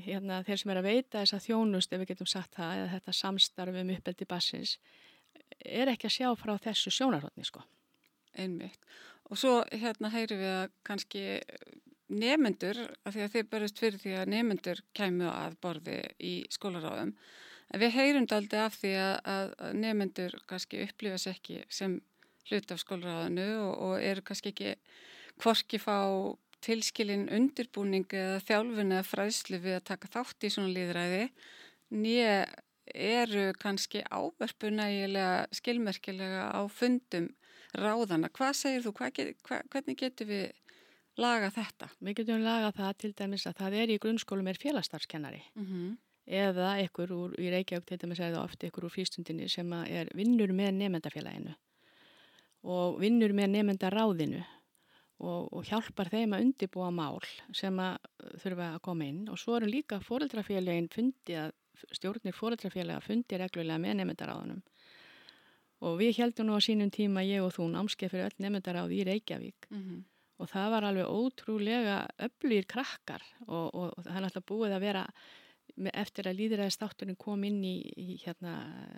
hérna, 0.04 0.42
þeir 0.44 0.61
sem 0.61 0.73
er 0.73 0.80
að 0.80 0.88
veita 0.90 1.23
þessa 1.23 1.40
þjónust, 1.46 1.92
ef 1.92 2.02
við 2.02 2.12
getum 2.12 2.28
sagt 2.30 2.56
það, 2.56 2.80
eða 2.80 2.92
þetta 2.96 3.16
samstarfi 3.20 3.82
um 3.82 3.92
uppbyldi 3.94 4.28
bassins, 4.28 4.76
er 5.64 5.91
ekki 5.93 6.08
að 6.08 6.17
sjá 6.19 6.28
frá 6.38 6.54
þessu 6.67 6.93
sjónarhóttni 6.93 7.47
sko. 7.47 7.62
Einmitt. 8.36 8.80
Og 9.30 9.41
svo 9.41 9.56
hérna 9.73 10.12
heyri 10.12 10.38
við 10.38 10.52
að 10.52 10.76
kannski 10.86 11.25
nefendur, 12.12 12.78
af 13.02 13.17
því 13.17 13.25
að 13.25 13.32
þið 13.34 13.49
barist 13.50 13.80
fyrir 13.82 14.02
því 14.02 14.14
að 14.21 14.32
nefendur 14.34 14.82
kemur 14.95 15.32
að 15.32 15.56
borði 15.64 15.97
í 16.23 16.34
skólaráðum, 16.54 17.14
en 17.67 17.82
við 17.82 17.97
heyrum 17.97 18.28
daldi 18.30 18.60
af 18.62 18.76
því 18.78 18.93
að, 19.00 19.17
að 19.32 19.80
nefendur 19.80 20.36
kannski 20.47 20.84
upplifast 20.84 21.32
ekki 21.32 21.64
sem 21.73 21.99
hlut 22.47 22.71
af 22.71 22.82
skólaráðinu 22.82 23.49
og, 23.64 23.73
og 23.88 24.04
eru 24.06 24.23
kannski 24.23 24.52
ekki 24.52 24.76
hvorki 25.43 25.80
fá 25.82 25.97
tilskilin 26.67 27.29
undirbúning 27.33 28.07
eða 28.11 28.41
þjálfun 28.45 28.95
eða 28.97 29.07
fræðslu 29.07 29.61
við 29.63 29.79
að 29.79 29.89
taka 29.93 30.13
þátt 30.13 30.47
í 30.47 30.52
svona 30.52 30.75
líðræði 30.75 31.25
nýja 31.95 32.47
eru 32.95 33.50
kannski 33.59 34.02
áverpunægilega 34.11 35.47
skilmerkilega 35.55 36.50
á 36.55 36.61
fundum 36.71 37.29
ráðana. 37.76 38.31
Hvað 38.31 38.55
segir 38.61 38.85
þú? 38.85 38.95
Hvað 38.97 39.13
get, 39.17 39.43
hvað, 39.47 39.69
hvernig 39.73 39.99
getur 40.00 40.31
við 40.31 40.47
laga 41.21 41.50
þetta? 41.55 41.91
Við 42.00 42.19
getum 42.21 42.45
laga 42.45 42.73
það 42.76 42.99
til 43.02 43.13
dæmis 43.19 43.47
að 43.49 43.61
það 43.61 43.79
er 43.83 43.93
í 43.93 44.00
grunnskólum 44.02 44.50
er 44.50 44.61
félagsstarfskennari 44.61 45.43
Mm 45.55 45.67
-hmm. 45.67 45.97
eða 46.26 46.69
ykkur 46.85 47.13
úr, 47.13 47.35
í 47.39 47.50
Reykjavík 47.50 47.87
til 47.87 47.99
dæmis 47.99 48.21
er 48.21 48.33
það 48.35 48.45
ofta 48.45 48.67
ykkur 48.67 48.85
úr 48.85 48.91
frístundinni 48.91 49.49
sem 49.49 49.73
er 49.73 50.09
vinnur 50.15 50.52
með 50.52 50.71
nefndafélaginu 50.75 51.55
og 52.65 53.00
vinnur 53.00 53.33
með 53.33 53.49
nefndaráðinu 53.50 54.45
og, 55.19 55.52
og 55.52 55.65
hjálpar 55.65 56.11
þeim 56.13 56.35
að 56.37 56.47
undibúa 56.47 56.91
mál 56.93 57.21
sem 57.57 57.79
að 57.81 57.97
þurfa 58.43 58.73
að 58.75 58.83
koma 58.85 59.07
inn 59.09 59.23
og 59.33 59.39
svo 59.41 59.57
eru 59.57 59.71
líka 59.71 60.00
fóreldrafélagin 60.05 60.91
fundið 60.93 61.39
að 61.47 61.55
stjórnir 61.97 62.37
fóreldrafélaga 62.37 63.05
fundi 63.05 63.39
reglulega 63.41 63.81
með 63.81 63.97
nefndaráðunum 64.00 64.63
og 65.87 65.97
við 66.00 66.21
heldum 66.21 66.49
nú 66.49 66.57
á 66.57 66.61
sínum 66.65 66.93
tíma 66.93 67.25
ég 67.26 67.45
og 67.45 67.55
þú 67.57 67.71
námskeið 67.73 68.13
fyrir 68.13 68.29
öll 68.29 68.45
nefndaráð 68.45 68.95
í 68.97 69.00
Reykjavík 69.09 69.67
Mm 69.71 69.83
-hmm. 69.83 70.05
og 70.39 70.49
það 70.49 70.71
var 70.71 70.85
alveg 70.85 71.07
ótrúlega 71.07 72.09
öflýr 72.19 72.67
krakkar 72.67 73.23
og, 73.47 73.75
og, 73.75 73.93
og 73.99 74.05
það 74.05 74.17
er 74.17 74.25
alltaf 74.25 74.45
búið 74.45 74.73
að 74.73 74.81
vera 74.81 75.07
eftir 75.93 76.29
að 76.29 76.37
líðræðistátturinn 76.41 77.17
kom 77.17 77.45
inn 77.45 77.65
í, 77.65 77.83
í 77.97 78.17
hérna 78.25 78.52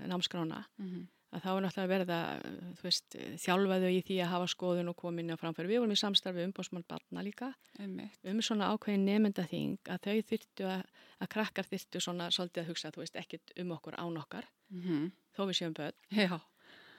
námskrána 0.07 0.65
Mm 0.79 0.89
-hmm. 0.89 1.07
Að 1.29 1.43
þá 1.45 1.49
er 1.51 1.62
náttúrulega 1.64 1.93
verið 1.93 2.12
að 2.14 2.45
veist, 2.83 3.17
þjálfaðu 3.45 3.91
í 3.93 4.01
því 4.09 4.19
að 4.25 4.33
hafa 4.33 4.51
skoðun 4.55 4.93
og 4.93 4.97
komin 4.97 5.33
að 5.35 5.41
framfæri. 5.43 5.71
Við 5.73 5.83
vorum 5.83 5.95
í 5.95 6.01
samstarfi 6.01 6.47
umbósmann 6.49 6.87
barna 6.88 7.25
líka 7.27 7.51
Einmitt. 7.79 8.19
um 8.25 8.41
svona 8.45 8.71
ákveðin 8.73 9.05
nefndaþing 9.09 9.93
að 9.93 10.07
þau 10.07 10.23
þyrtu 10.33 10.69
að, 10.73 10.85
að 11.19 11.33
krakkar 11.37 11.69
þyrtu 11.69 12.05
svona 12.05 12.31
svolítið 12.35 12.62
að 12.64 12.71
hugsa, 12.73 12.93
þú 12.95 13.05
veist, 13.05 13.19
ekkit 13.21 13.53
um 13.61 13.75
okkur 13.77 13.99
án 13.99 14.23
okkar, 14.23 14.49
Mm 14.69 14.83
-hmm. 14.85 15.11
þó 15.37 15.43
við 15.49 15.57
séum 15.57 15.73
börn 15.73 16.41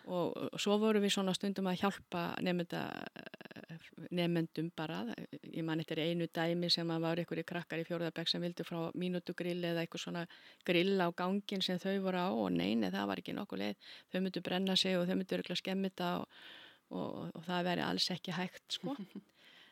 og, 0.09 0.37
og 0.53 0.59
svo 0.61 0.77
vorum 0.77 1.03
við 1.03 1.13
svona 1.13 1.33
stundum 1.33 1.67
að 1.67 1.83
hjálpa 1.83 2.23
nefnda, 2.41 2.81
nefndum 4.15 4.69
bara, 4.75 5.01
ég 5.43 5.63
man 5.65 5.81
eftir 5.81 6.01
einu 6.01 6.27
dæmi 6.33 6.69
sem 6.73 6.89
að 6.89 7.03
var 7.05 7.21
í 7.21 7.25
krakkar 7.47 7.81
í 7.81 7.85
fjórðabæk 7.87 8.29
sem 8.31 8.41
vildu 8.41 8.65
frá 8.65 8.79
mínutugrill 8.97 9.61
eða 9.61 9.83
eitthvað 9.83 10.03
svona 10.05 10.23
grill 10.65 10.97
á 11.01 11.07
gangin 11.15 11.61
sem 11.65 11.79
þau 11.81 11.99
voru 12.05 12.23
á 12.23 12.29
og 12.29 12.49
neini 12.55 12.89
það 12.89 13.09
var 13.11 13.21
ekki 13.21 13.35
nokkuð 13.37 13.61
leið, 13.63 13.89
þau 14.11 14.19
myndu 14.25 14.43
brenna 14.45 14.75
sig 14.75 14.97
og 14.97 15.05
þau 15.07 15.15
myndu 15.15 15.37
örgulega 15.37 15.61
skemmita 15.61 16.13
og, 16.21 16.39
og, 16.89 17.11
og 17.35 17.43
það 17.47 17.67
veri 17.69 17.85
alls 17.85 18.09
ekki 18.15 18.37
hægt 18.37 18.79
sko. 18.79 18.95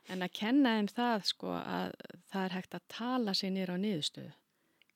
En 0.08 0.24
að 0.24 0.38
kenna 0.40 0.78
þeim 0.78 0.88
það 0.88 1.24
sko 1.28 1.50
að 1.52 1.90
það 2.32 2.44
er 2.46 2.54
hægt 2.56 2.76
að 2.78 2.84
tala 2.94 3.34
sig 3.36 3.52
nýra 3.52 3.76
á 3.76 3.84
niðurstöðu. 3.84 4.30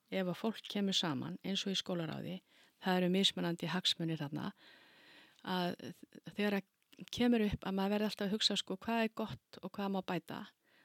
Ef 0.08 0.30
að 0.32 0.38
fólk 0.40 0.70
kemur 0.72 0.96
saman 0.96 1.36
eins 1.44 1.66
og 1.66 1.74
í 1.74 1.80
skólaráði, 1.80 2.38
það 2.80 3.00
eru 3.02 3.10
mismunandi 3.12 3.68
hagsmunir 3.74 4.22
þarna, 4.22 4.54
að 5.44 5.76
þegar 6.38 6.62
að 6.62 6.70
kemur 7.12 7.46
upp 7.46 7.66
að 7.66 7.76
maður 7.78 7.94
verði 7.96 8.10
alltaf 8.10 8.28
að 8.28 8.34
hugsa 8.36 8.58
sko 8.60 8.78
hvað 8.78 9.04
er 9.06 9.14
gott 9.16 9.60
og 9.62 9.72
hvað 9.76 9.92
má 9.96 10.02
bæta 10.02 10.40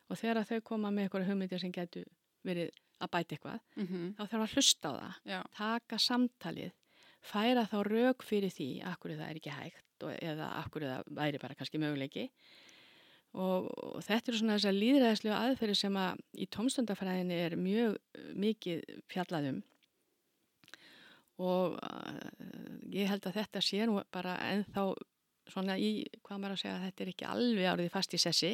og 0.08 0.18
þegar 0.20 0.42
að 0.42 0.50
þau 0.50 0.60
koma 0.70 0.90
með 0.90 1.06
eitthvað 1.06 1.28
hugmyndir 1.30 1.62
sem 1.62 1.72
getur 1.74 2.04
verið 2.46 2.70
að 3.02 3.10
bæta 3.12 3.34
eitthvað, 3.36 3.60
Mm 3.76 3.86
-hmm. 3.86 4.12
þá 4.16 4.22
þarf 4.30 4.42
að 4.42 4.52
hlusta 4.54 4.88
á 4.88 4.92
það, 4.96 5.14
Já. 5.32 5.40
taka 5.56 5.96
samtalið, 5.98 6.72
færa 7.20 7.66
þá 7.66 7.78
rauk 7.84 8.22
fyrir 8.22 8.50
því 8.50 8.68
akkur 8.84 9.10
það 9.16 9.30
er 9.30 9.36
ekki 9.36 9.50
hægt 9.50 10.02
og, 10.02 10.12
eða 10.22 10.46
akkur 10.62 10.82
það 10.82 11.02
væri 11.18 11.38
bara 11.42 11.54
kannski 11.54 11.78
möguleiki 11.78 12.30
og, 13.34 13.68
og 13.68 14.02
þetta 14.04 14.30
eru 14.30 14.38
svona 14.38 14.56
þessar 14.56 14.76
líðræðislega 14.80 15.40
aðferði 15.44 15.74
sem 15.74 15.96
að 15.96 16.20
í 16.32 16.46
tómstundafræðinni 16.46 17.34
er 17.34 17.56
mjög 17.56 17.96
uh, 17.96 18.30
mikið 18.34 18.84
fjallaðum 19.12 19.62
og 21.38 21.76
uh, 21.76 22.30
ég 22.94 23.10
held 23.10 23.26
að 23.26 23.36
þetta 23.42 23.60
sé 23.60 23.84
nú 23.86 24.00
bara 24.14 24.38
ennþá 24.54 24.86
svona 25.50 25.76
í, 25.78 25.90
hvað 26.26 26.40
maður 26.42 26.56
að 26.56 26.62
segja, 26.64 26.80
þetta 26.84 27.04
er 27.04 27.12
ekki 27.12 27.28
alveg 27.30 27.70
árið 27.72 27.92
fast 27.94 28.16
í 28.16 28.20
sessi. 28.20 28.52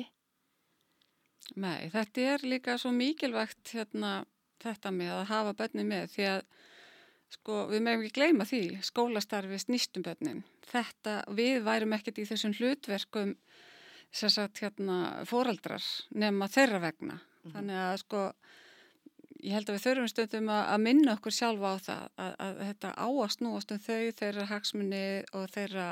Nei, 1.58 1.88
þetta 1.92 2.28
er 2.34 2.44
líka 2.46 2.76
svo 2.78 2.92
mikilvægt 2.94 3.74
hérna, 3.74 4.22
þetta 4.62 4.92
með 4.94 5.16
að 5.16 5.28
hafa 5.32 5.56
börnin 5.58 5.90
með 5.90 6.12
því 6.14 6.28
að 6.30 6.44
sko, 7.32 7.58
við 7.72 7.84
meðum 7.84 8.04
ekki 8.06 8.20
gleyma 8.20 8.46
því 8.48 8.62
skólastarfi 8.86 9.60
snýstum 9.60 10.06
börnin. 10.06 10.42
Þetta, 10.70 11.22
við 11.34 11.62
værum 11.66 11.96
ekkert 11.96 12.20
í 12.22 12.26
þessum 12.28 12.54
hlutverkum 12.58 13.36
sagt 14.12 14.60
hérna 14.60 15.24
fóraldrar 15.28 15.84
nema 16.12 16.48
þeirra 16.52 16.82
vegna. 16.82 17.20
Mhm. 17.42 17.54
Þannig 17.54 17.80
að 17.80 17.96
sko 18.04 18.24
ég 19.42 19.56
held 19.56 19.68
að 19.70 19.76
við 19.76 19.84
þurfum 19.86 20.10
stundum 20.12 20.50
að, 20.52 20.78
minna 20.84 21.16
okkur 21.16 21.34
sjálfa 21.34 21.74
á 21.74 21.76
það 21.82 22.02
að, 22.24 22.34
að 22.46 22.60
þetta 22.68 22.92
áast 23.06 23.42
núast 23.42 23.72
um 23.74 23.80
þau, 23.82 24.12
þeirra 24.20 24.48
hagsmunni 24.52 25.06
og 25.32 25.48
þeirra 25.50 25.86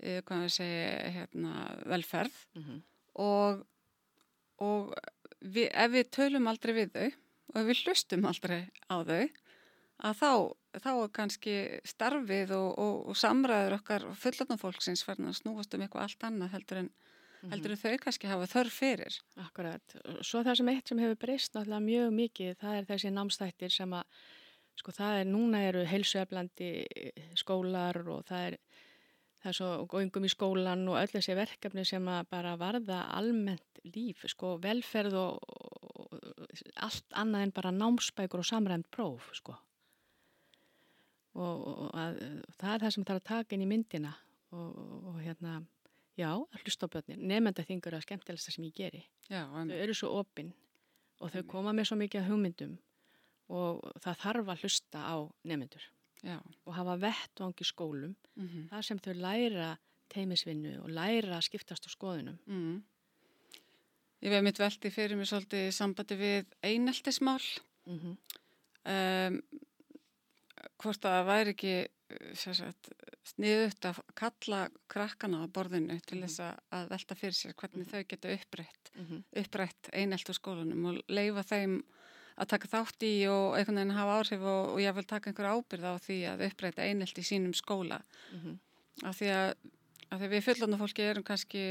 hvað 0.00 0.46
við 0.46 0.54
segja 0.56 1.10
hérna, 1.16 1.52
velferð 1.86 2.38
mm 2.54 2.62
-hmm. 2.62 2.80
og, 3.24 3.66
og 4.58 4.94
við, 5.40 5.68
ef 5.70 5.90
við 5.92 6.10
tölum 6.10 6.48
aldrei 6.50 6.74
við 6.74 6.92
þau 6.96 7.10
og 7.52 7.60
ef 7.60 7.66
við 7.66 7.82
hlustum 7.84 8.26
aldrei 8.26 8.60
á 8.88 8.96
þau 9.04 9.28
að 10.02 10.18
þá, 10.18 10.32
þá 10.82 10.90
er 10.92 11.12
kannski 11.14 11.56
starfið 11.86 12.54
og, 12.56 12.68
og, 12.80 13.00
og 13.12 13.18
samræður 13.18 13.78
okkar 13.78 14.06
fullandafólksins 14.18 15.04
verðan 15.06 15.30
að 15.30 15.40
snúast 15.40 15.74
um 15.76 15.84
eitthvað 15.84 16.06
allt 16.08 16.26
annað 16.28 16.54
heldur 16.56 16.82
en, 16.82 16.90
mhm. 16.90 17.50
heldur 17.54 17.74
en 17.74 17.82
þau 17.84 17.96
kannski 18.02 18.30
hafa 18.30 18.50
þörf 18.50 18.78
fyrir. 18.82 19.18
Akkurat. 19.44 19.96
Svo 20.20 20.42
það 20.42 20.60
sem 20.60 20.72
eitt 20.74 20.92
sem 20.92 21.02
hefur 21.02 21.20
breyst 21.26 21.54
náttúrulega 21.54 21.86
mjög 21.86 22.14
mikið 22.18 22.56
það 22.64 22.78
er 22.78 22.88
þessi 22.90 23.12
námstættir 23.14 23.74
sem 23.74 23.98
að 23.98 24.22
sko 24.80 24.94
það 24.96 25.18
er, 25.20 25.26
núna 25.28 25.62
eru 25.68 25.82
heilsueflandi 25.84 26.70
skólar 27.36 27.98
og 28.08 28.24
það 28.26 28.46
er 28.48 28.58
það 29.42 29.50
er 29.50 29.58
svo 29.58 29.70
góðingum 29.90 30.26
í 30.26 30.30
skólan 30.30 30.86
og 30.90 31.00
öll 31.00 31.10
þessi 31.10 31.34
verkefni 31.36 31.84
sem 31.88 32.06
að 32.10 32.28
bara 32.30 32.54
varða 32.60 33.02
almennt 33.16 33.82
líf, 33.82 34.22
sko 34.30 34.54
velferð 34.62 35.18
og, 35.18 35.42
og 35.42 36.16
allt 36.86 37.18
annað 37.18 37.46
en 37.46 37.54
bara 37.56 37.74
námsbækur 37.74 38.42
og 38.44 38.46
samræmt 38.48 38.90
próf, 38.94 39.32
sko. 39.34 39.56
Og, 41.32 41.62
og 41.66 41.86
að, 41.96 42.18
það 42.60 42.74
er 42.74 42.82
það 42.84 42.94
sem 42.94 43.06
er 43.06 43.14
að 43.16 43.28
taka 43.30 43.56
inn 43.56 43.64
í 43.64 43.70
myndina 43.70 44.12
og, 44.52 44.74
og 45.10 45.20
hérna 45.24 45.62
já, 46.20 46.28
að 46.28 46.58
hlusta 46.60 46.86
á 46.86 46.92
börnin. 46.92 47.24
Nefnda 47.30 47.64
þingur 47.66 47.96
að 47.96 48.04
skemmtilegast 48.04 48.50
það 48.50 48.56
sem 48.58 48.68
ég 48.68 48.76
geri. 48.76 49.02
Já, 49.32 49.46
þau 49.48 49.78
eru 49.78 49.96
svo 49.96 50.12
opinn 50.20 50.52
og 51.22 51.32
þau 51.32 51.42
koma 51.48 51.72
með 51.74 51.88
svo 51.88 51.98
mikið 52.02 52.28
hugmyndum 52.28 52.76
og 53.52 53.82
það 54.04 54.22
þarf 54.26 54.52
að 54.52 54.64
hlusta 54.66 55.02
á 55.02 55.16
nefnendur 55.48 55.88
og 56.22 56.74
hafa 56.76 56.96
vettvangi 57.02 57.64
skólum 57.64 58.14
mm 58.34 58.46
-hmm. 58.46 58.68
það 58.70 58.82
sem 58.82 58.98
þau 58.98 59.12
læra 59.12 59.76
teimisvinnu 60.08 60.82
og 60.82 60.90
læra 60.90 61.36
að 61.36 61.46
skiptast 61.48 61.86
á 61.86 61.90
skoðunum 61.90 62.38
mm. 62.46 62.82
Ég 64.22 64.30
veið 64.30 64.42
mitt 64.42 64.58
veldi 64.58 64.90
fyrir 64.90 65.16
mig 65.16 65.26
svolítið 65.26 65.68
í 65.68 65.72
sambandi 65.74 66.14
við 66.14 66.46
eineltismál 66.62 67.42
mm 67.86 67.98
-hmm. 67.98 68.16
um, 68.92 69.42
hvort 70.78 71.04
að 71.04 71.16
það 71.16 71.26
væri 71.26 71.50
ekki 71.50 71.88
sniðut 73.24 73.86
að 73.88 74.00
kalla 74.14 74.60
krakkana 74.88 75.44
á 75.44 75.46
borðinu 75.48 75.98
til 76.00 76.18
mhm. 76.18 76.26
þess 76.26 76.40
að 76.70 76.88
velta 76.92 77.14
fyrir 77.14 77.36
sér 77.38 77.54
hvernig 77.54 77.86
-hmm. 77.86 77.90
þau 77.90 78.04
geta 78.08 78.34
upprætt, 78.36 78.90
-hmm. 78.94 79.22
upprætt 79.42 79.90
einelt 79.92 80.28
úr 80.28 80.34
skólanum 80.34 80.84
og 80.84 81.02
leifa 81.08 81.42
þeim 81.42 81.82
að 82.42 82.50
taka 82.52 82.70
þátt 82.72 83.06
í 83.06 83.12
og 83.30 83.56
einhvern 83.58 83.80
veginn 83.80 83.96
hafa 83.96 84.18
áhrif 84.18 84.42
og, 84.42 84.74
og 84.74 84.82
ég 84.82 84.98
vil 84.98 85.06
taka 85.08 85.30
einhver 85.30 85.50
ábyrð 85.54 85.88
á 85.88 85.94
því 86.06 86.18
að 86.32 86.44
upprætta 86.48 86.86
einelt 86.86 87.18
í 87.18 87.26
sínum 87.26 87.54
skóla 87.54 88.02
mm 88.02 88.38
-hmm. 88.38 88.58
af 89.08 89.18
því 89.20 89.32
að, 89.38 89.50
að 90.10 90.20
því 90.20 90.28
við 90.34 90.46
fullandar 90.48 90.82
fólki 90.82 91.08
erum 91.08 91.28
kannski 91.30 91.64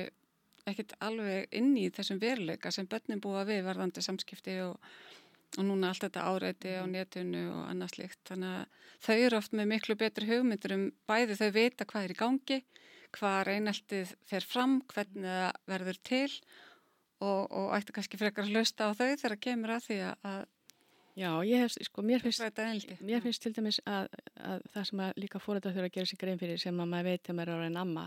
ekkit 0.65 0.93
alveg 0.99 1.47
inn 1.51 1.73
í 1.77 1.89
þessum 1.89 2.19
veruleika 2.21 2.71
sem 2.71 2.87
börnum 2.87 3.21
búa 3.21 3.43
við 3.45 3.65
varðandi 3.65 4.01
samskipti 4.01 4.61
og 4.61 4.77
og 5.59 5.67
núna 5.67 5.91
allt 5.91 6.05
þetta 6.05 6.27
áreiti 6.31 6.71
á 6.79 6.83
mhm. 6.85 6.93
netinu 6.95 7.43
og 7.51 7.63
annað 7.67 7.95
slikt 7.95 8.21
þannig 8.29 8.53
að 8.61 8.89
þau 9.05 9.15
eru 9.15 9.39
oft 9.41 9.55
með 9.57 9.71
miklu 9.73 9.97
betri 9.99 10.29
hugmyndur 10.29 10.75
um 10.77 10.85
bæði 11.09 11.37
þau 11.39 11.49
vita 11.57 11.87
hvað 11.89 12.05
er 12.05 12.13
í 12.13 12.19
gangi 12.21 12.59
hvað 13.17 13.39
reyneltið 13.49 14.13
fer 14.29 14.47
fram 14.47 14.77
hvernig 14.93 15.27
það 15.27 15.57
verður 15.73 15.99
til 16.07 16.29
og, 17.21 17.51
og 17.51 17.73
ætti 17.75 17.95
kannski 17.97 18.19
frekar 18.21 18.47
að 18.47 18.55
hlusta 18.55 18.87
á 18.87 18.91
þau 18.95 19.09
þegar 19.09 19.35
það 19.35 19.43
kemur 19.47 19.75
að 19.75 19.87
því 19.89 19.99
að 20.07 20.41
Já, 21.15 21.31
ég 21.43 21.59
hef, 21.59 21.73
sko, 21.83 22.03
mér 22.07 22.21
finnst, 22.23 22.43
mér 23.03 23.23
finnst 23.23 23.43
til 23.43 23.51
dæmis 23.55 23.81
að, 23.85 24.07
að 24.39 24.61
það 24.73 24.85
sem 24.89 25.01
að 25.03 25.17
líka 25.19 25.41
fórættar 25.43 25.73
þurfa 25.75 25.89
að 25.89 25.95
gera 25.97 26.09
sér 26.11 26.21
grein 26.21 26.39
fyrir 26.39 26.61
sem 26.61 26.79
að 26.79 26.91
maður 26.93 27.09
veit 27.09 27.25
þegar 27.25 27.37
maður 27.39 27.51
er 27.51 27.57
ára 27.57 27.67
en 27.67 27.81
amma 27.81 28.05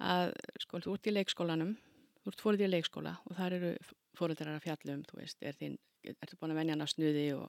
að, 0.00 0.32
sko, 0.64 0.80
þú 0.80 0.96
ert 0.96 1.06
í 1.06 1.14
leikskólanum 1.14 1.76
þú 2.24 2.32
ert 2.32 2.42
fórættar 2.42 2.66
í 2.66 2.72
leikskóla 2.74 3.14
og 3.24 3.36
þar 3.38 3.56
eru 3.58 3.70
fórættar 4.18 4.50
að 4.52 4.64
fjallum, 4.66 5.04
þú 5.06 5.20
veist, 5.20 5.38
er 5.42 5.56
þín 5.60 5.78
ertu 6.10 6.38
búin 6.40 6.54
að 6.54 6.60
venja 6.60 6.76
hann 6.76 6.84
á 6.84 6.88
snuði 6.90 7.24
og, 7.36 7.46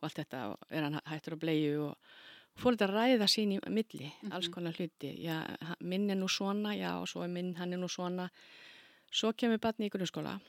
og 0.00 0.06
allt 0.08 0.20
þetta 0.20 0.44
og 0.52 0.70
er 0.70 0.86
hann 0.86 1.00
hættur 1.08 1.36
að 1.36 1.42
bleiðu 1.44 1.74
og, 1.88 2.14
og 2.52 2.62
fór 2.62 2.76
þetta 2.76 2.88
að 2.88 2.96
ræða 2.96 3.28
sín 3.30 3.54
í 3.56 3.60
milli, 3.68 4.08
mm 4.08 4.14
-hmm. 4.20 4.34
alls 4.36 4.48
konar 4.52 4.76
hluti. 4.76 5.12
Já, 5.24 5.36
minn 5.80 6.10
er 6.10 6.18
nú 6.18 6.28
svona, 6.28 6.74
já 6.76 6.98
og 7.00 7.08
svo 7.08 7.24
er 7.24 7.28
minn 7.28 7.54
hann 7.56 7.72
er 7.72 7.78
nú 7.78 7.88
svona. 7.88 8.30
Svo 9.12 9.32
kemur 9.32 9.58
batni 9.58 9.86
í 9.86 9.90
grunnskóla 9.90 10.40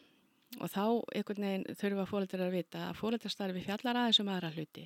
og 0.60 0.70
þá 0.72 0.84
einhvern 1.16 1.46
veginn 1.48 1.78
þurfa 1.80 2.06
fólkdrar 2.10 2.48
að 2.48 2.58
vita 2.58 2.82
að 2.90 3.00
fólkdrarstarfi 3.00 3.64
fjallar 3.66 4.00
aðeins 4.00 4.20
um 4.24 4.32
aðra 4.34 4.52
hluti. 4.54 4.86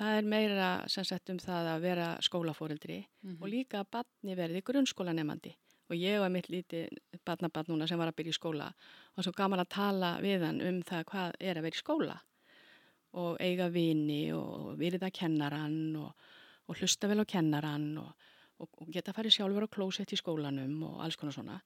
Það 0.00 0.16
er 0.16 0.28
meira 0.32 0.68
sem 0.88 1.04
sett 1.04 1.32
um 1.32 1.40
það 1.42 1.68
að 1.74 1.82
vera 1.84 2.06
skólafóreldri 2.24 2.98
mm 3.00 3.30
-hmm. 3.30 3.42
og 3.42 3.48
líka 3.48 3.80
að 3.80 3.90
batni 3.90 4.36
verði 4.36 4.62
grunnskólanemandi. 4.62 5.56
Og 5.90 5.96
ég 5.96 6.20
var 6.20 6.30
mitt 6.30 6.48
lítið 6.48 6.88
barnabarn 7.24 7.66
núna 7.68 7.86
sem 7.88 7.98
var 7.98 8.08
að 8.08 8.16
byrja 8.16 8.30
í 8.30 8.38
skóla 8.38 8.72
og 9.16 9.24
svo 9.24 9.32
gaman 9.32 9.60
að 9.60 9.68
tala 9.68 10.20
við 10.20 10.44
hann 10.46 10.60
um 10.60 10.82
það 10.82 11.04
hvað 11.04 11.32
er 11.40 11.58
að 11.58 11.62
vera 11.62 11.76
í 11.76 11.82
skóla. 11.82 12.20
Og 13.12 13.36
eiga 13.40 13.68
vini 13.68 14.32
og 14.32 14.78
virða 14.78 15.10
kennarann 15.10 15.96
og, 15.96 16.12
og 16.66 16.76
hlusta 16.76 17.08
vel 17.08 17.20
á 17.20 17.26
kennarann 17.26 17.98
og, 17.98 18.12
og, 18.58 18.68
og 18.78 18.88
geta 18.88 19.10
að 19.10 19.16
fara 19.16 19.30
sjálfur 19.30 19.66
á 19.66 19.74
klósett 19.74 20.12
í 20.12 20.16
skólanum 20.16 20.82
og 20.82 21.02
alls 21.02 21.16
konar 21.16 21.34
svona 21.34 21.60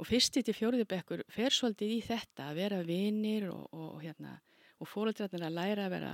og 0.00 0.08
fyrstið 0.08 0.48
til 0.48 0.56
fjóriði 0.58 0.88
bekkur 0.90 1.22
fer 1.32 1.54
svolítið 1.54 1.94
í 1.96 2.00
þetta 2.04 2.50
að 2.50 2.58
vera 2.62 2.82
vinir 2.86 3.48
og 3.52 4.02
hérna 4.02 4.38
og 4.82 4.90
fóreldrarnir 4.90 5.46
að 5.46 5.56
læra 5.56 5.86
að 5.86 5.94
vera 5.94 6.12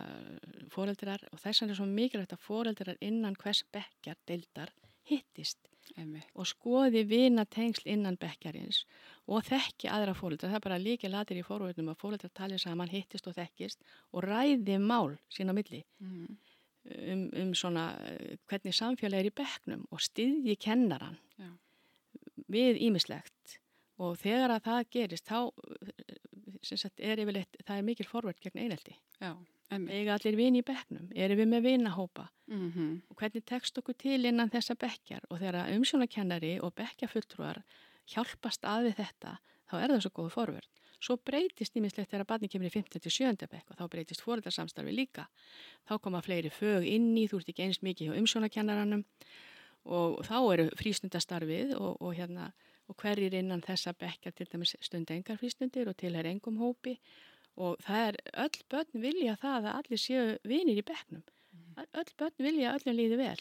fóreldrar 0.73 1.25
og 1.33 1.41
þess 1.41 1.63
vegna 1.63 1.75
er 1.75 1.81
svo 1.81 1.89
mikilvægt 1.89 2.37
að 2.37 2.45
fóreldrar 2.45 3.01
innan 3.05 3.37
hvers 3.41 3.65
bekkjar 3.73 4.19
deildar 4.29 4.73
hittist 5.09 5.71
Emme. 5.99 6.21
og 6.39 6.47
skoði 6.47 7.03
vina 7.09 7.45
tengsl 7.51 7.89
innan 7.91 8.19
bekkjarins 8.21 8.85
og 9.27 9.43
þekki 9.49 9.89
aðra 9.91 10.15
fólkdra. 10.15 10.51
Það 10.53 10.59
er 10.61 10.67
bara 10.67 10.79
líka 10.79 11.11
latir 11.11 11.41
í 11.41 11.47
fórvöldum 11.47 11.91
að 11.91 11.99
fólkdra 12.03 12.31
tali 12.35 12.61
saman, 12.63 12.93
hittist 12.93 13.27
og 13.27 13.35
þekkist 13.39 13.83
og 14.13 14.27
ræði 14.29 14.79
mál 14.79 15.17
sín 15.33 15.51
á 15.51 15.55
milli 15.57 15.83
mm. 16.05 16.37
um, 17.01 17.25
um 17.43 17.55
svona 17.59 17.89
eh, 18.07 18.37
hvernig 18.47 18.77
samfélag 18.77 19.25
er 19.25 19.33
í 19.33 19.35
bekknum 19.43 19.89
og 19.91 20.05
styðji 20.05 20.59
kennaran 20.63 21.19
Já. 21.41 21.51
við 22.47 22.79
ímislegt 22.87 23.60
og 24.01 24.19
þegar 24.21 24.57
að 24.57 24.67
það 24.67 24.83
gerist 24.97 25.29
þá 25.29 25.39
eh, 25.47 26.75
sagt, 26.75 27.01
er 27.01 27.21
yfirleitt, 27.23 27.61
það 27.67 27.77
er 27.77 27.87
mikil 27.87 28.09
fórvöld 28.09 28.41
gegn 28.43 28.63
einelti. 28.65 28.97
Já. 29.21 29.35
Ega 29.71 30.17
allir 30.17 30.35
vini 30.35 30.65
í 30.65 30.67
bekknum, 30.67 31.13
erum 31.15 31.39
við 31.39 31.47
með 31.53 31.67
vinahópa 31.69 32.25
mm 32.51 32.71
-hmm. 32.73 32.95
og 33.07 33.17
hvernig 33.21 33.45
tekst 33.47 33.79
okkur 33.79 33.95
til 33.95 34.25
innan 34.27 34.51
þessa 34.51 34.75
bekkjar 34.75 35.23
og 35.31 35.39
þegar 35.39 35.71
umsjónakennari 35.77 36.59
og 36.61 36.75
bekkjafulltrúar 36.75 37.63
hjálpast 38.11 38.67
að 38.67 38.89
við 38.89 38.97
þetta, 39.05 39.37
þá 39.71 39.75
er 39.79 39.89
það 39.93 40.03
svo 40.03 40.11
góðu 40.11 40.31
forverð. 40.35 40.69
Svo 41.01 41.17
breytist 41.17 41.77
nýmislegt 41.77 42.11
þegar 42.11 42.27
barni 42.29 42.49
kemur 42.49 42.67
í 42.67 42.73
15. 42.75 43.01
til 43.01 43.13
7. 43.15 43.47
bekk 43.49 43.71
og 43.71 43.79
þá 43.79 43.85
breytist 43.89 44.21
fóröldarsamstarfi 44.21 44.93
líka. 44.93 45.29
Þá 45.89 45.95
koma 46.05 46.21
fleiri 46.21 46.51
fög 46.51 46.85
inn 46.85 47.17
í, 47.17 47.29
þú 47.31 47.41
ert 47.41 47.49
ekki 47.49 47.63
eins 47.65 47.81
mikið 47.83 48.11
hjá 48.11 48.19
umsjónakennaranum 48.21 49.05
og 49.85 50.21
þá 50.27 50.37
eru 50.53 50.67
frístundastarfið 50.77 51.73
og, 51.79 51.97
og, 52.03 52.13
hérna, 52.19 52.51
og 52.91 52.99
hverjir 52.99 53.37
innan 53.39 53.63
þessa 53.63 53.95
bekkjar 53.95 54.35
til 54.35 54.49
dæmis 54.51 54.75
stund 54.83 55.11
engar 55.15 55.39
frístundir 55.39 55.89
og 55.89 55.97
til 56.01 56.17
er 56.19 56.27
engum 56.27 56.59
hópi. 56.59 56.97
Og 57.61 57.79
það 57.85 58.07
er 58.09 58.19
öll 58.45 58.61
börn 58.73 59.03
vilja 59.03 59.37
það 59.39 59.69
að 59.71 59.77
allir 59.79 60.01
séu 60.01 60.27
vinir 60.49 60.81
í 60.81 60.87
bekknum. 60.87 61.23
Mm. 61.55 61.87
öll 62.03 62.13
börn 62.19 62.37
vilja 62.39 62.71
að 62.71 62.81
öllum 62.81 62.99
líði 62.99 63.21
vel. 63.21 63.41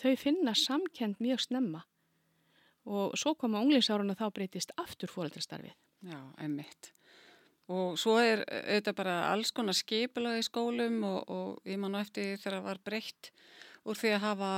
Þau 0.00 0.16
finna 0.16 0.54
samkend 0.56 1.20
mjög 1.20 1.44
snemma. 1.46 1.84
Og 2.88 3.16
svo 3.20 3.34
koma 3.36 3.60
unglingsárun 3.60 4.12
og 4.12 4.18
þá 4.18 4.30
breytist 4.34 4.72
aftur 4.80 5.12
fóreldrastarfið 5.12 5.76
Já, 6.08 6.20
einmitt. 6.40 6.92
Og 7.70 7.98
svo 8.00 8.16
er 8.18 8.42
auðvitað 8.48 8.96
bara 8.98 9.16
alls 9.30 9.52
konar 9.54 9.76
skipula 9.76 10.38
í 10.40 10.44
skólum 10.44 11.02
og, 11.06 11.18
og 11.30 11.68
ég 11.68 11.78
man 11.78 11.94
á 11.94 12.02
eftir 12.02 12.40
þegar 12.40 12.56
það 12.56 12.64
var 12.66 12.80
breytt 12.88 13.30
úr 13.84 14.00
því 14.00 14.14
að 14.16 14.24
hafa 14.24 14.52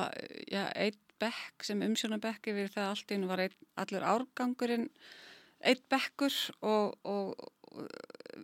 ja, 0.49 0.69
einn 0.71 1.01
bekk 1.23 1.67
sem 1.67 1.83
umsjónabekk 1.87 2.53
yfir 2.53 2.73
það 2.75 2.91
allt 2.91 3.17
inn 3.17 3.29
var 3.31 3.47
ein, 3.47 3.59
allur 3.79 4.07
árgangurinn 4.15 4.89
einn 5.63 5.83
bekkur 5.91 6.35
og, 6.67 6.99
og 7.07 7.51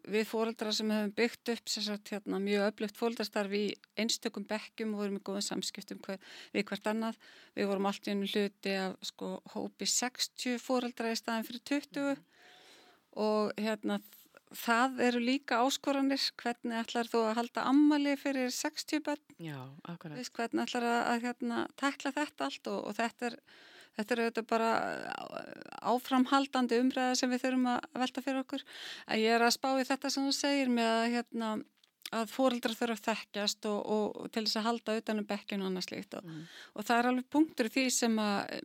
við 0.08 0.24
fóreldra 0.28 0.72
sem 0.74 0.90
hefum 0.92 1.12
byggt 1.16 1.50
upp 1.52 1.70
sagt, 1.72 2.12
hérna, 2.12 2.40
mjög 2.42 2.68
öflugt 2.70 2.98
fóreldrastarfi 2.98 3.60
í 3.66 3.74
einstökum 4.00 4.46
bekkjum 4.48 4.94
og 4.94 5.02
vorum 5.02 5.18
í 5.18 5.24
góðum 5.26 5.44
samskiptum 5.44 6.00
hver, 6.04 6.20
við 6.54 6.66
hvert 6.70 6.88
annað. 6.92 7.18
Við 7.56 7.70
vorum 7.70 7.88
alltaf 7.90 8.12
einu 8.12 8.28
hluti 8.30 8.74
af 8.78 8.96
sko, 9.10 9.32
hópi 9.54 9.88
60 9.92 10.62
fóreldra 10.62 11.12
í 11.12 11.18
staðin 11.18 11.48
fyrir 11.48 11.64
20 11.72 12.00
mm. 12.04 12.22
og 13.26 13.60
hérna, 13.60 14.00
það 14.56 15.00
eru 15.08 15.22
líka 15.22 15.62
áskoranir. 15.64 16.22
Hvernig 16.40 16.82
ætlar 16.82 17.10
þú 17.10 17.24
að 17.28 17.38
halda 17.40 17.64
ammali 17.70 18.14
fyrir 18.20 18.52
60 18.54 19.02
börn? 19.06 19.24
Já, 19.42 19.58
akkurat. 19.84 20.30
Hvernig 20.38 20.64
ætlar 20.66 20.86
að, 20.88 21.00
að 21.12 21.26
hérna, 21.26 21.64
tekla 21.80 22.14
þetta 22.16 22.48
allt 22.48 22.70
og, 22.72 22.78
og 22.90 22.96
þetta 22.98 23.32
er 23.32 23.42
Þetta 23.98 24.14
er 24.14 24.20
auðvitað 24.22 24.44
bara 24.46 24.66
áframhaldandi 25.90 26.76
umræða 26.78 27.16
sem 27.18 27.32
við 27.32 27.40
þurfum 27.42 27.64
að 27.72 27.88
velta 27.98 28.22
fyrir 28.22 28.44
okkur. 28.44 28.62
Að 29.10 29.24
ég 29.24 29.34
er 29.34 29.42
að 29.42 29.56
spá 29.56 29.72
í 29.74 29.86
þetta 29.88 30.10
sem 30.14 30.28
þú 30.28 30.34
segir 30.36 30.70
með 30.70 30.90
að, 30.92 31.06
hérna, 31.16 31.48
að 32.20 32.30
fóreldrar 32.30 32.76
þurfa 32.78 32.94
að 32.94 33.02
þekkjast 33.08 33.68
og, 33.72 33.80
og 33.96 34.30
til 34.30 34.44
þess 34.44 34.60
að 34.60 34.68
halda 34.68 34.96
utanum 35.00 35.26
bekkinu 35.32 35.66
og 35.66 35.72
annað 35.72 35.88
slíkt 35.88 36.14
og, 36.20 36.28
mm. 36.30 36.44
og 36.78 36.86
það 36.86 37.00
er 37.00 37.10
alveg 37.10 37.28
punktur 37.34 37.70
því 37.74 37.84
sem 37.96 38.14
að 38.22 38.62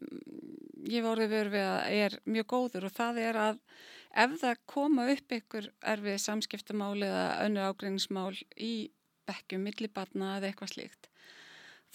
ég 0.90 1.06
voru 1.06 1.28
verið 1.32 1.56
við 1.56 1.70
að 1.70 1.98
er 2.06 2.18
mjög 2.26 2.50
góður 2.54 2.88
og 2.90 2.96
það 2.98 3.22
er 3.24 3.40
að 3.48 3.62
ef 4.24 4.36
það 4.42 4.62
koma 4.70 5.08
upp 5.14 5.36
ykkur 5.38 5.70
erfið 5.94 6.20
samskiptamál 6.22 6.98
eða 7.02 7.26
önnu 7.46 7.66
ágreiningsmál 7.66 8.36
í 8.58 8.74
bekkjum, 9.28 9.64
millibatna 9.64 10.38
eða 10.38 10.52
eitthvað 10.52 10.74
slíkt 10.76 11.10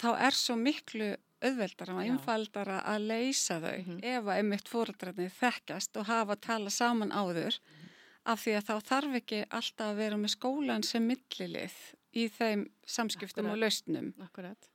þá 0.01 0.09
er 0.15 0.35
svo 0.35 0.55
miklu 0.59 1.13
auðveldara 1.39 1.95
og 1.95 2.03
einfaldara 2.03 2.81
að 2.83 3.05
leysa 3.11 3.59
þau 3.63 3.77
mm 3.77 3.85
-hmm. 3.85 3.99
ef 4.03 4.23
að 4.25 4.37
einmitt 4.37 4.67
fóröldrarnir 4.67 5.31
þekkjast 5.31 5.97
og 5.97 6.09
hafa 6.09 6.35
að 6.35 6.45
tala 6.47 6.69
saman 6.69 7.11
áður 7.11 7.55
mm 7.55 7.75
-hmm 7.75 7.89
af 8.29 8.43
því 8.43 8.55
að 8.57 8.67
þá 8.67 8.89
þarf 8.89 9.15
ekki 9.19 9.39
alltaf 9.47 9.85
að 9.91 10.01
vera 10.03 10.19
með 10.19 10.33
skólan 10.35 10.85
sem 10.85 11.05
millilið 11.07 11.77
í 12.17 12.25
þeim 12.33 12.65
samskiptum 12.89 13.47
Akkurat. 13.47 13.55
og 13.55 13.63
lausnum. 13.63 14.11
Akkurat. 14.25 14.69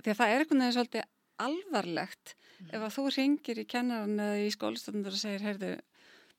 Því 0.00 0.12
að 0.12 0.18
það 0.20 0.32
er 0.32 0.42
einhvern 0.42 0.62
veginn 0.62 0.76
svolítið 0.76 1.08
alvarlegt 1.42 2.34
mm. 2.34 2.70
ef 2.70 2.86
að 2.86 2.94
þú 2.96 3.04
ringir 3.16 3.60
í 3.62 3.66
kennaran 3.70 4.20
eða 4.20 4.44
í 4.44 4.52
skólistöndar 4.54 5.16
og 5.16 5.20
segir, 5.20 5.44
heyrðu, 5.44 5.72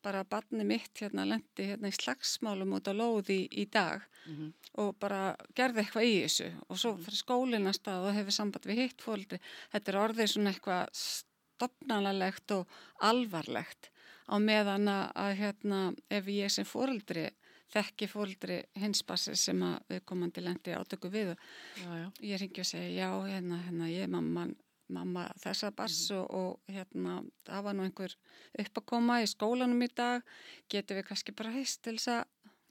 bara 0.06 0.24
barni 0.30 0.66
mitt 0.68 1.02
hérna 1.02 1.26
lendi 1.26 1.66
hérna 1.72 1.90
í 1.90 1.96
slagsmálum 1.98 2.76
út 2.78 2.90
á 2.90 2.94
lóði 2.94 3.40
í, 3.50 3.66
dag 3.66 4.04
mm 4.26 4.36
-hmm. 4.36 4.52
og 4.84 4.96
bara 5.00 5.36
gerði 5.56 5.82
eitthvað 5.82 6.10
í 6.10 6.16
þessu 6.22 6.50
og 6.70 6.78
svo 6.78 6.96
fyrir 6.98 7.22
skólinn 7.22 7.68
að 7.68 7.80
stað 7.80 8.10
og 8.10 8.18
hefur 8.18 8.32
samband 8.32 8.66
við 8.66 8.82
hitt 8.82 9.02
fólki. 9.02 9.40
Þetta 9.72 9.92
er 9.92 10.02
orðið 10.04 10.30
svona 10.30 10.54
eitthvað 10.54 10.88
stopnanlegt 10.94 12.52
og 12.52 12.68
alvarlegt 13.00 13.90
á 14.30 14.36
meðan 14.42 14.88
að 14.90 15.32
hérna 15.42 15.80
ef 16.10 16.28
ég 16.28 16.52
sem 16.52 16.66
fóreldri 16.66 17.32
þekki 17.74 18.08
fóreldri 18.10 18.60
hinsbassi 18.80 19.36
sem 19.40 19.62
að 19.66 19.78
við 19.90 20.04
komandi 20.06 20.44
lendi 20.44 20.76
átöku 20.76 21.10
við 21.14 21.34
já, 21.34 21.90
já. 21.90 22.08
ég 22.22 22.42
ringi 22.42 22.62
og 22.62 22.70
segi 22.70 22.96
já 23.00 23.10
hérna, 23.26 23.60
hérna 23.66 23.90
ég 23.90 24.06
er 24.06 24.12
mamma, 24.12 24.48
mamma 24.94 25.28
þessa 25.42 25.72
bass 25.76 26.12
mm. 26.12 26.18
og, 26.20 26.34
og 26.40 26.74
hérna 26.76 27.20
það 27.48 27.68
var 27.68 27.78
nú 27.78 27.86
einhver 27.88 28.18
upp 28.64 28.82
að 28.82 28.88
koma 28.92 29.22
í 29.24 29.30
skólanum 29.30 29.86
í 29.86 29.90
dag 29.96 30.26
getur 30.72 31.00
við 31.00 31.08
kannski 31.10 31.36
bara 31.38 31.54
heist 31.56 31.82
til 31.86 31.98
þess 31.98 32.12
að 32.20 32.26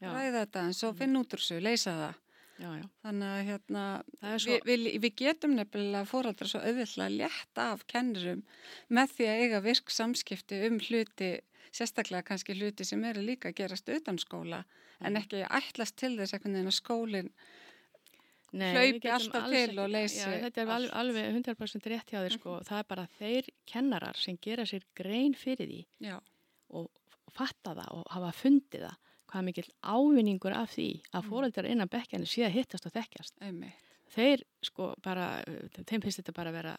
ræða 0.05 0.45
þetta 0.45 0.67
en 0.69 0.77
svo 0.77 0.93
mm. 0.93 1.01
finn 1.01 1.19
út 1.21 1.35
úr 1.35 1.43
þessu, 1.43 1.63
leysa 1.65 1.97
það 2.03 2.21
Já, 2.55 2.69
já. 2.79 2.85
Þannig 3.03 3.31
að 3.33 3.41
hérna, 3.49 3.85
svo... 4.39 4.53
við, 4.53 4.61
við, 4.69 4.85
við 5.03 5.17
getum 5.19 5.57
nefnilega 5.59 6.07
fóraldra 6.07 6.47
svo 6.47 6.61
auðvitað 6.63 7.03
að 7.09 7.17
létta 7.19 7.65
af 7.73 7.83
kennurum 7.91 8.45
með 8.95 9.17
því 9.17 9.27
að 9.27 9.43
eiga 9.43 9.61
virk 9.65 9.91
samskipti 9.91 10.61
um 10.69 10.79
hluti, 10.87 11.33
sérstaklega 11.75 12.29
kannski 12.29 12.55
hluti 12.55 12.87
sem 12.87 13.03
eru 13.09 13.25
líka 13.27 13.51
að 13.51 13.59
gerast 13.59 13.91
utan 13.91 14.21
skóla 14.23 14.63
en 15.03 15.19
ekki 15.19 15.43
ætlast 15.49 15.99
til 15.99 16.15
þess 16.21 16.39
að 16.39 16.71
skólinn 16.77 17.33
hlaupi 18.55 19.11
alltaf 19.11 19.47
til 19.49 19.61
ekki, 19.61 19.79
og 19.83 19.91
leysi. 19.93 20.21
Já, 20.21 20.29
þetta 20.45 20.63
er 20.63 20.73
alveg, 20.75 20.93
alveg 21.01 21.31
100% 21.33 21.89
rétt 21.93 22.13
hjá 22.13 22.19
þér 22.21 22.37
sko. 22.37 22.57
Mm. 22.59 22.67
Það 22.69 22.83
er 22.83 22.91
bara 22.93 23.07
þeir 23.19 23.49
kennarar 23.71 24.21
sem 24.21 24.39
gera 24.43 24.67
sér 24.69 24.87
grein 24.97 25.35
fyrir 25.39 25.71
því 25.71 25.81
já. 26.07 26.19
og 26.75 26.91
fatta 27.35 27.75
það 27.75 27.91
og 27.99 28.05
hafa 28.15 28.35
fundið 28.39 28.87
það 28.89 29.01
hvað 29.35 29.47
mikill 29.49 29.71
ávinningur 29.83 30.55
af 30.55 30.75
því 30.77 30.91
að 31.11 31.21
mm. 31.23 31.31
fóröldar 31.31 31.71
innan 31.71 31.91
bekkjani 31.91 32.29
sé 32.31 32.45
að 32.47 32.59
hittast 32.59 32.87
og 32.87 32.95
þekkjast. 32.95 33.41
Einmitt. 33.43 33.81
Þeir 34.15 34.45
sko 34.63 34.93
bara, 35.03 35.41
þeim 35.75 36.05
finnst 36.05 36.21
þetta 36.21 36.37
bara 36.37 36.53
að 36.53 36.59
vera 36.61 36.75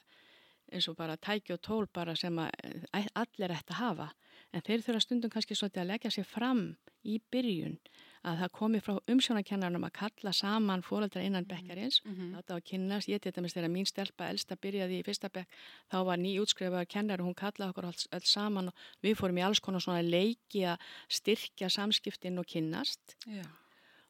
eins 0.74 0.88
og 0.90 0.98
bara 0.98 1.18
tæki 1.22 1.54
og 1.56 1.62
tól 1.64 1.88
bara 1.94 2.16
sem 2.18 2.38
að 2.42 2.52
eh, 2.64 3.08
allir 3.20 3.54
ætti 3.54 3.76
að 3.76 3.82
hafa 3.82 4.08
en 4.54 4.66
þeir 4.66 4.84
þurfa 4.86 5.06
stundum 5.06 5.34
kannski 5.34 5.56
svolítið 5.56 5.84
að 5.84 5.92
leggja 5.94 6.12
sér 6.12 6.28
fram 6.30 6.66
í 7.06 7.20
byrjun 7.32 7.80
að 8.26 8.40
það 8.42 8.52
komi 8.58 8.80
frá 8.82 8.96
umsjónakennarnum 9.14 9.84
að 9.86 9.98
kalla 10.00 10.32
saman 10.34 10.84
fóröldra 10.86 11.24
innan 11.26 11.46
mhm. 11.46 11.52
bekkarins 11.52 12.02
mm 12.04 12.14
-hmm. 12.14 12.32
þetta 12.38 12.54
á 12.54 12.58
að 12.58 12.68
kynast, 12.70 13.10
ég 13.10 13.22
þetta 13.22 13.42
minnst 13.42 13.58
þegar 13.58 13.74
mín 13.76 13.86
stelpa 13.86 14.30
elsta 14.30 14.56
byrjaði 14.56 15.00
í 15.00 15.04
fyrsta 15.06 15.30
bekk 15.30 15.50
þá 15.92 15.98
var 16.06 16.18
ný 16.18 16.32
útskrifaður 16.42 16.90
kennar 16.90 17.22
og 17.22 17.28
hún 17.28 17.42
kallaði 17.44 17.70
okkur 17.70 17.86
alls, 17.86 18.08
alls 18.12 18.32
saman 18.32 18.68
og 18.68 18.74
við 19.04 19.18
fórum 19.20 19.38
í 19.38 19.46
alls 19.46 19.60
konar 19.60 19.82
svona 19.82 20.02
leiki 20.02 20.66
að 20.66 20.82
styrkja 21.10 21.70
samskiptin 21.70 22.40
og 22.40 22.46
kynnast 22.46 23.16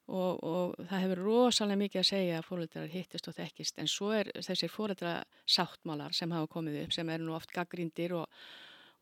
og, 0.08 0.43
og 0.43 0.76
það 0.89 1.02
hefur 1.02 1.24
rosalega 1.26 1.82
mikið 1.82 2.00
að 2.00 2.12
segja 2.12 2.38
að 2.39 2.48
fóröldrar 2.48 2.88
hittist 2.93 3.28
og 3.28 3.36
þekkist 3.36 3.80
en 3.82 3.88
svo 3.88 4.12
er 4.13 4.32
þessir 4.38 4.69
fóröldra 4.69 5.24
sáttmálar 5.45 6.13
sem 6.13 6.32
hafa 6.32 6.48
komið 6.48 6.84
upp 6.84 6.93
sem 6.93 7.10
eru 7.10 7.26
nú 7.26 7.36
oft 7.36 7.52
gaggrindir 7.52 8.13
og 8.13 8.30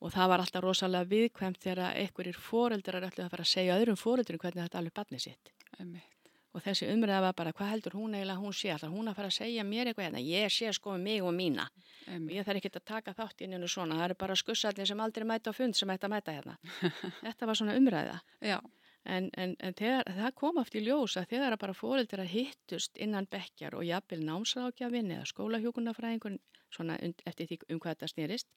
Og 0.03 0.11
það 0.11 0.31
var 0.33 0.43
alltaf 0.43 0.63
rosalega 0.65 1.09
viðkvæmt 1.13 1.61
þegar 1.63 1.93
einhverjir 1.95 2.39
fóreldrar 2.39 3.07
ætlu 3.07 3.23
að 3.23 3.35
fara 3.35 3.45
að 3.45 3.53
segja 3.53 3.77
öðrum 3.79 3.99
fóreldurum 3.99 4.41
hvernig 4.43 4.65
þetta 4.65 4.81
alveg 4.81 4.97
barnið 4.99 5.23
sitt. 5.29 5.53
Einmitt. 5.79 6.09
Og 6.53 6.61
þessi 6.61 6.85
umræða 6.93 7.21
var 7.23 7.33
bara, 7.37 7.53
hvað 7.55 7.71
heldur 7.71 7.95
hún 7.97 8.13
eiginlega 8.13 8.41
hún 8.43 8.53
sé? 8.53 8.69
Alltaf 8.69 8.91
hún 8.93 9.09
að 9.09 9.15
fara 9.17 9.29
að 9.31 9.37
segja 9.39 9.63
mér 9.65 9.89
eitthvað 9.89 10.05
hérna, 10.05 10.21
ég 10.21 10.51
sé 10.53 10.69
sko 10.75 10.93
um 10.93 11.01
mig 11.01 11.23
og 11.25 11.33
mína. 11.33 11.65
Einmitt. 12.05 12.35
Ég 12.35 12.45
þarf 12.45 12.59
ekki 12.59 12.71
að 12.75 12.85
taka 12.91 13.15
þátt 13.17 13.41
inn 13.41 13.55
innu 13.57 13.69
svona, 13.71 13.97
það 13.97 14.05
eru 14.09 14.17
bara 14.21 14.37
skussallir 14.37 14.89
sem 14.89 15.01
aldrei 15.01 15.25
mæta 15.25 15.49
á 15.49 15.57
fund 15.57 15.79
sem 15.79 15.89
ætta 15.89 16.09
að 16.09 16.13
mæta 16.13 16.35
hérna. 16.35 16.57
þetta 17.25 17.49
var 17.49 17.57
svona 17.57 17.77
umræða. 17.79 18.19
Já. 18.45 18.59
En, 19.03 19.31
en, 19.35 19.55
en 19.59 19.73
þegar, 19.75 20.07
það 20.19 20.35
kom 20.39 20.59
aft 20.61 20.77
í 20.77 20.83
ljós 20.85 21.17
að 21.19 21.31
þegar 21.33 21.57
bara 21.59 21.75
fóreldrar 21.75 22.29
hittust 22.29 23.01
innan 23.01 23.25
bekkjar 23.31 23.75
og 23.75 23.87
jafnvel 23.87 24.21
námsrákjafinn 24.23 25.11
eða 25.11 25.25
skólahjókunafræðingun, 25.33 26.37
svona 26.71 26.95
eftir 27.01 27.49
því 27.49 27.57
um 27.73 27.81
hvað 27.81 27.97
þetta 27.97 28.11
snýrist, 28.13 28.53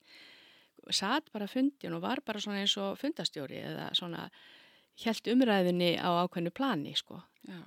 satt 0.91 1.33
bara 1.35 1.49
fundin 1.51 1.97
og 1.97 2.05
var 2.05 2.23
bara 2.27 2.43
svona 2.43 2.63
eins 2.63 2.77
og 2.81 2.99
fundastjóri 3.01 3.59
eða 3.63 3.91
svona 3.97 4.29
helt 5.05 5.29
umræðinni 5.29 5.97
á 6.01 6.09
ákveðnu 6.25 6.53
plani 6.57 6.95
sko. 6.97 7.21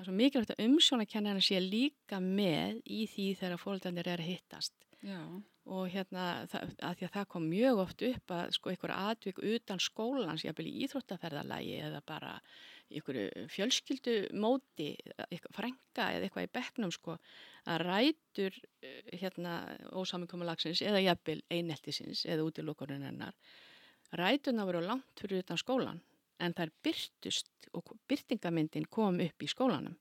Svo 0.03 0.13
mikilvægt 0.15 0.55
að 0.55 0.65
umsjónakennarinn 0.65 1.45
sé 1.45 1.59
líka 1.63 2.19
með 2.23 2.81
í 2.83 3.05
því 3.07 3.27
þegar 3.39 3.61
fólkdandir 3.61 4.09
er 4.11 4.23
að 4.23 4.31
hittast. 4.33 4.75
Já. 5.05 5.21
Og 5.69 5.85
hérna 5.93 6.47
það, 6.49 6.73
að 6.81 6.97
því 6.97 7.05
að 7.07 7.13
það 7.13 7.27
kom 7.31 7.45
mjög 7.47 7.81
oft 7.85 8.03
upp 8.09 8.33
að 8.35 8.55
sko 8.57 8.71
einhver 8.71 8.95
aðvik 8.95 9.39
utan 9.53 9.83
skólans, 9.83 10.43
jáfnvel 10.43 10.67
í 10.67 10.75
íþróttaferðalagi 10.87 11.77
eða 11.85 12.01
bara 12.07 12.33
einhverju 12.89 13.45
fjölskyldu 13.53 14.15
móti, 14.41 14.91
frænga 15.55 16.09
eða 16.15 16.27
eitthvað 16.27 16.47
í 16.47 16.51
bekknum 16.57 16.93
sko 16.93 17.15
að 17.69 17.85
rætur 17.85 18.59
eh, 18.81 19.15
hérna 19.21 19.61
ósaminkomulagsins 19.93 20.81
eða 20.85 21.03
jafnvel 21.03 21.41
eineltisins 21.53 22.25
eða 22.25 22.47
útilokurinn 22.49 23.05
hennar 23.05 23.37
rætuna 24.17 24.65
voru 24.65 24.81
langt 24.85 25.21
fyrir 25.21 25.43
utan 25.43 25.61
skólan 25.61 26.01
en 26.39 26.55
þær 26.55 26.71
byrtust 26.83 27.71
og 27.75 27.93
byrtingamindin 28.09 28.87
kom 28.89 29.19
upp 29.21 29.43
í 29.43 29.49
skólanum. 29.49 29.97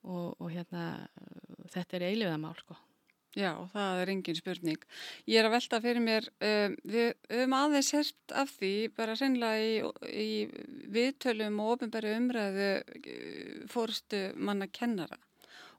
Og, 0.00 0.32
og 0.40 0.46
hérna 0.48 1.06
þetta 1.68 1.98
er 1.98 2.06
eiliðamál 2.08 2.56
sko 2.56 2.78
Já, 3.38 3.52
það 3.70 4.00
er 4.02 4.10
engin 4.10 4.34
spurning. 4.34 4.84
Ég 5.30 5.38
er 5.38 5.46
að 5.46 5.54
velta 5.54 5.78
fyrir 5.84 6.02
mér, 6.02 6.24
um, 6.42 6.72
við 6.82 7.12
höfum 7.30 7.56
aðeins 7.60 7.90
hert 7.94 8.34
af 8.34 8.50
því, 8.56 8.72
bara 8.96 9.14
reynilega 9.14 9.60
í, 9.62 9.74
í 10.10 10.86
viðtölum 10.90 11.60
og 11.62 11.76
ofinbæri 11.76 12.16
umræðu 12.18 12.70
eh, 12.80 13.60
fórstu 13.70 14.24
manna 14.34 14.66
kennara 14.66 15.20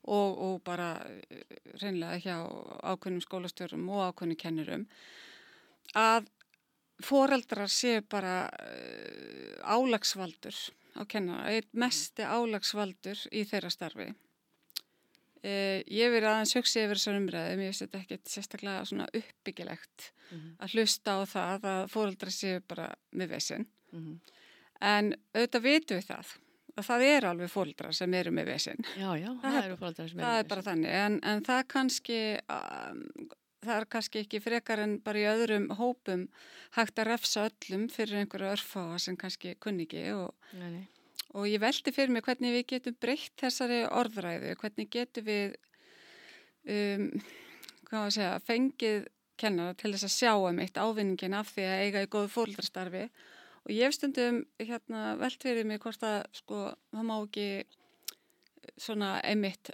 og, 0.08 0.40
og 0.40 0.62
bara 0.64 0.94
eh, 1.04 1.44
reynlega 1.82 2.22
hjá 2.24 2.38
ákveðnum 2.94 3.26
skólastjórum 3.28 3.92
og 3.92 4.08
ákveðnum 4.14 4.40
kennurum 4.40 4.88
að 6.00 6.32
foreldrar 7.04 7.72
séu 7.72 8.02
bara 8.08 8.46
uh, 8.48 9.76
álagsvaldur 9.76 10.56
á 10.96 11.02
kennara, 11.10 11.52
eitt 11.52 11.72
mesti 11.74 12.24
álagsvaldur 12.24 13.28
í 13.32 13.44
þeirra 13.50 13.72
starfi. 13.74 14.12
Uh, 15.41 15.82
ég 15.89 16.12
verið 16.13 16.30
aðeins 16.30 16.54
hugsi 16.54 16.84
yfir 16.84 16.99
þessar 16.99 17.17
umræðum, 17.17 17.63
ég 17.63 17.71
veist 17.71 17.82
þetta 17.82 18.01
ekki 18.04 18.19
sérstaklega 18.30 18.84
svona 18.86 19.08
uppbyggilegt 19.10 20.12
mm 20.12 20.38
-hmm. 20.38 20.51
að 20.62 20.75
hlusta 20.75 21.15
á 21.17 21.19
það 21.25 21.65
að 21.71 21.82
foreldrar 21.89 22.36
séu 22.36 22.62
bara 22.62 22.88
með 23.12 23.34
vesin. 23.36 23.65
Mm 23.91 24.04
-hmm. 24.06 24.39
En 24.82 25.13
auðvitað 25.34 25.65
vitum 25.65 25.97
við 25.97 26.08
það 26.12 26.38
að 26.77 26.88
það 26.88 27.06
er 27.08 27.27
alveg 27.30 27.51
fólkdrar 27.51 27.93
sem 27.93 28.13
eru 28.13 28.32
með 28.32 28.45
vesin. 28.54 28.86
Já, 28.95 29.10
já, 29.19 29.30
það, 29.41 29.45
það 29.45 29.60
eru 29.63 29.77
fólkdrar 29.82 30.10
sem 30.10 30.19
eru 30.19 30.21
með 30.21 30.23
vesin. 30.23 30.32
Það 30.32 30.39
er 30.39 30.49
bara 30.54 30.65
þannig, 30.69 30.95
en, 31.01 31.19
en 31.23 31.43
það 31.47 31.62
kannski, 31.73 32.19
um, 32.56 33.04
það 33.65 33.75
er 33.75 33.88
kannski 33.95 34.23
ekki 34.25 34.41
frekar 34.45 34.84
en 34.86 34.95
bara 35.06 35.21
í 35.21 35.27
öðrum 35.32 35.67
hópum 35.82 36.27
hægt 36.77 37.01
að 37.01 37.10
refsa 37.12 37.49
öllum 37.49 37.89
fyrir 37.89 38.21
einhverju 38.21 38.54
örfáa 38.56 38.99
sem 38.99 39.17
kannski 39.17 39.56
kunni 39.60 39.88
ekki 39.89 40.08
og, 40.13 40.34
nei, 40.54 40.69
nei. 40.69 41.01
Og 41.32 41.48
ég 41.48 41.62
veldi 41.63 41.94
fyrir 41.96 42.12
mig 42.13 42.26
hvernig 42.26 42.56
við 42.58 42.67
getum 42.74 42.98
breytt 43.02 43.36
þessari 43.39 43.82
orðræðu, 43.88 44.56
hvernig 44.60 44.89
getum 44.91 45.28
við, 45.28 45.58
um, 46.67 47.06
segja, 47.89 48.36
fengið 48.48 49.06
kennara 49.41 49.76
til 49.78 49.94
þess 49.94 50.08
að 50.08 50.15
sjá 50.15 50.34
um 50.38 50.60
eitt 50.62 50.78
ávinningin 50.78 51.38
af 51.38 51.54
því 51.56 51.67
að 51.67 51.84
eiga 51.86 52.04
í 52.06 52.10
góðu 52.12 52.32
fólkdrarstarfi 52.36 53.06
og 53.62 53.74
ég 53.74 53.88
hef 53.88 53.98
stundum 53.98 54.41
hérna, 54.62 55.15
velt 55.22 55.44
fyrir 55.44 55.67
mig 55.67 55.82
hvort 55.84 56.04
að 56.06 56.20
sko 56.36 56.63
það 56.91 57.08
má 57.08 57.15
ekki 57.20 57.48
svona 58.82 59.15
einmitt 59.26 59.74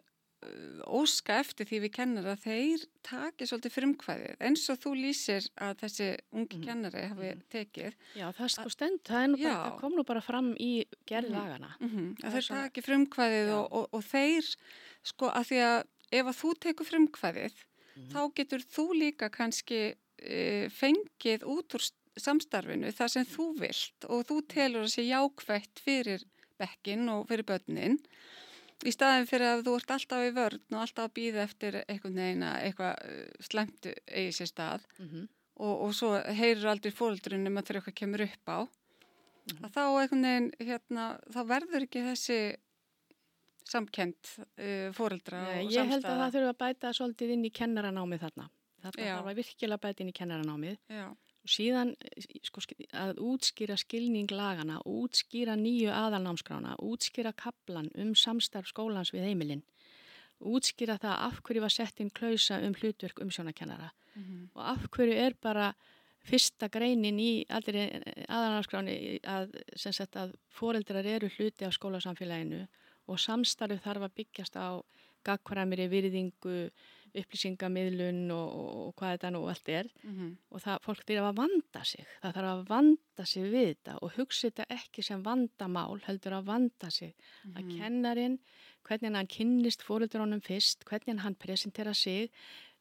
óska 0.87 1.39
eftir 1.41 1.65
því 1.65 1.77
við 1.87 1.91
kennara 1.95 2.33
að 2.35 2.43
þeir 2.45 2.83
taki 3.07 3.47
svolítið 3.49 3.73
frumkvæðið 3.73 4.43
eins 4.47 4.65
og 4.69 4.77
þú 4.83 4.91
lýsir 4.99 5.47
að 5.57 5.79
þessi 5.81 6.09
ungi 6.31 6.57
Mhm. 6.59 6.65
kennari 6.67 7.01
hafi 7.09 7.29
Mhm. 7.33 7.41
tekið 7.49 7.93
Já, 8.15 8.27
það 8.37 8.49
sko 8.53 8.69
stend, 8.69 8.99
það, 9.03 9.23
er 9.23 9.27
nú 9.27 9.37
bara, 9.43 9.55
það 9.71 9.79
kom 9.79 9.93
nú 9.97 10.03
bara 10.05 10.21
fram 10.21 10.53
í 10.59 10.85
gerð 11.07 11.29
Mhm. 11.31 11.65
mm 11.81 12.15
Það 12.21 12.29
að 12.29 12.33
þeir 12.37 12.47
taki 12.47 12.81
frumkvæðið 12.81 13.49
og, 13.57 13.73
og, 13.73 13.89
og 13.93 14.03
þeir 14.03 14.55
sko 15.03 15.25
að 15.29 15.43
því 15.49 15.57
að 15.65 15.83
ef 16.11 16.25
að 16.25 16.37
þú 16.41 16.53
tekur 16.59 16.85
frumkvæðið 16.85 17.53
Mhm. 17.97 18.09
þá 18.13 18.33
getur 18.35 18.59
þú 18.61 18.85
líka 18.93 19.29
kannski 19.31 19.95
e, 20.19 20.67
fengið 20.69 21.43
út 21.45 21.73
úr 21.75 21.91
samstarfinu 22.17 22.91
það 22.93 23.07
sem 23.09 23.25
þú 23.25 23.57
vilt 23.59 24.05
og 24.09 24.25
þú 24.25 24.47
telur 24.47 24.83
að 24.85 24.93
sé 24.93 25.03
jákvætt 25.09 25.79
fyrir 25.79 26.23
bekkin 26.59 27.07
og 27.09 27.27
fyrir 27.27 27.43
börnin 27.43 27.99
í 28.85 28.91
staðin 28.93 29.25
fyrir 29.29 29.47
að 29.55 29.63
þú 29.65 29.75
ert 29.79 29.91
alltaf 29.95 30.25
í 30.27 30.33
vörn 30.35 30.59
og 30.75 30.81
alltaf 30.83 31.07
að 31.07 31.13
býða 31.17 31.43
eftir 31.47 31.79
einhvern 31.87 32.19
veginn 32.21 32.43
að 32.45 32.57
eitthvað 32.67 32.93
eh, 33.09 33.31
slæmt 33.47 33.87
eigi 34.05 34.35
sér 34.37 34.51
stað 34.51 34.85
Mhm. 34.99 35.27
og, 35.57 35.81
og 35.87 35.93
svo 35.97 36.11
heyrir 36.37 36.67
aldrei 36.69 36.91
fóldrunum 36.93 37.57
að 37.57 37.65
þegar 37.71 37.81
eitthvað 37.81 37.95
kemur 38.01 38.21
upp 38.27 38.45
á 38.53 38.59
Mhm. 39.47 39.63
að 39.63 39.71
þá 39.73 39.81
einhvern 39.87 40.23
veginn 40.27 40.51
hérna, 40.59 41.03
þá 41.33 41.39
verður 41.47 41.83
ekki 41.87 42.03
þessi 42.05 42.39
samkend 43.67 44.15
uh, 44.39 44.91
fóreldra 44.95 45.41
og 45.59 45.71
Ég 45.71 45.87
held 45.89 46.03
að 46.03 46.03
samstæða 46.03 46.19
það 46.21 46.35
þurfa 46.37 46.51
að 46.53 46.59
bæta 46.61 46.91
svolítið 46.95 47.33
inn 47.35 47.45
í 47.47 47.51
kennaranámið 47.51 48.21
þarna. 48.23 48.45
Þarna 48.83 49.07
þarf 49.09 49.27
að 49.31 49.39
virkilega 49.41 49.81
bæta 49.83 50.03
inn 50.05 50.11
í 50.11 50.15
kennaranámið. 50.15 50.77
Já, 50.87 51.07
Og 51.47 51.51
síðan 51.53 51.93
eh, 52.03 52.25
sko, 52.43 52.59
sk- 52.59 52.89
að 52.91 53.21
útskýra 53.23 53.77
skilning 53.79 54.31
lagana, 54.35 54.81
útskýra 54.83 55.55
nýju 55.55 55.93
aðalnámskrána, 55.95 56.75
útskýra 56.83 57.31
kaplan 57.39 57.87
um 57.95 58.11
samstarf 58.19 58.67
skólans 58.73 59.13
við 59.15 59.29
heimilinn, 59.29 59.63
útskýra 60.43 60.97
það 60.99 61.21
af 61.29 61.39
hverju 61.47 61.63
var 61.63 61.73
sett 61.73 62.01
inn 62.03 62.11
klausa 62.11 62.59
um 62.67 62.75
hlutverk 62.75 63.21
umsjónakennara 63.23 63.87
mhm, 64.17 64.49
og 64.53 64.65
af 64.73 64.89
hverju 64.91 65.15
er 65.15 65.37
bara 65.41 65.71
fyrsta 66.27 66.67
greinin 66.67 67.19
í 67.23 67.31
allir 67.47 67.79
aðalnámskráni 68.27 68.97
að, 69.23 69.55
að 70.19 70.35
foreldrar 70.51 71.07
eru 71.07 71.31
hluti 71.37 71.63
af 71.63 71.77
skólasamfélaginu 71.77 72.65
og 73.07 73.23
samstarfið 73.23 73.85
þarf 73.85 74.09
að 74.09 74.17
byggjast 74.19 74.59
á 74.59 74.83
gagkvæmiri 75.27 75.87
virðingu, 75.91 76.59
upplýsingamiðlun 77.13 78.21
og, 78.35 78.53
og, 78.57 78.93
hvað 78.99 79.15
þetta 79.15 79.31
nú 79.33 79.43
allt 79.51 79.71
er 79.73 79.89
mhm, 80.03 80.35
og 80.51 80.63
það, 80.63 80.79
fólk 80.85 81.03
þarf 81.07 81.29
að 81.31 81.41
vanda 81.41 81.83
sig 81.87 82.05
það 82.21 82.37
þarf 82.37 82.51
að 82.51 82.63
vanda 82.71 83.27
sig 83.33 83.49
við 83.51 83.67
þetta 83.71 83.97
og 84.01 84.15
hugsa 84.17 84.49
þetta 84.49 84.69
ekki 84.77 85.05
sem 85.09 85.25
vandamál 85.25 85.99
heldur 86.07 86.37
að 86.39 86.49
vanda 86.51 86.91
sig 86.93 87.13
að 87.53 87.63
mhm. 87.63 87.75
kennarin, 87.77 88.39
hvernig 88.87 89.19
hann 89.19 89.31
kynnist 89.31 89.83
fóruldrónum 89.83 90.43
fyrst, 90.43 90.85
hvernig 90.87 91.23
hann 91.23 91.35
presentera 91.35 91.93
sig 91.93 92.31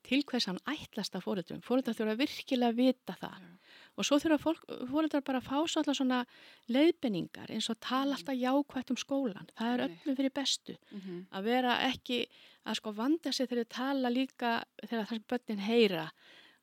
til 0.07 0.23
hvers 0.27 0.47
hann 0.51 0.61
ætlast 0.71 1.17
að 1.19 1.25
fóruldrum. 1.25 1.63
Fóruldrar 1.67 1.97
þurfa 1.99 2.17
virkilega 2.21 2.73
að 2.73 2.79
vita 2.79 3.17
það 3.19 3.39
Já. 3.43 3.49
og 3.97 4.07
svo 4.07 4.19
þurfa 4.23 4.55
fóruldrar 4.93 5.25
bara 5.27 5.41
að 5.41 5.49
fá 5.49 5.57
svo 5.67 5.83
alltaf 5.83 5.99
svona 5.99 6.21
leiðbenningar 6.71 7.51
eins 7.55 7.71
og 7.73 7.81
tala 7.81 8.15
Mhm. 8.15 8.19
alltaf 8.19 8.37
jákvætt 8.37 8.91
um 8.91 8.97
skólan. 8.97 9.49
Það 9.59 9.73
er 9.73 9.85
öllum 9.89 10.17
fyrir 10.17 10.35
bestu 10.35 10.77
mhm, 10.93 11.27
að 11.33 11.43
vera 11.43 11.79
ekki 11.91 12.27
að 12.67 12.81
sko 12.81 12.93
vanda 12.97 13.33
sig 13.33 13.49
þegar 13.49 13.65
þau 13.65 13.77
tala 13.77 14.13
líka 14.13 14.51
þegar 14.83 15.07
það 15.07 15.15
sem 15.15 15.25
börnin 15.33 15.65
heyra 15.67 16.05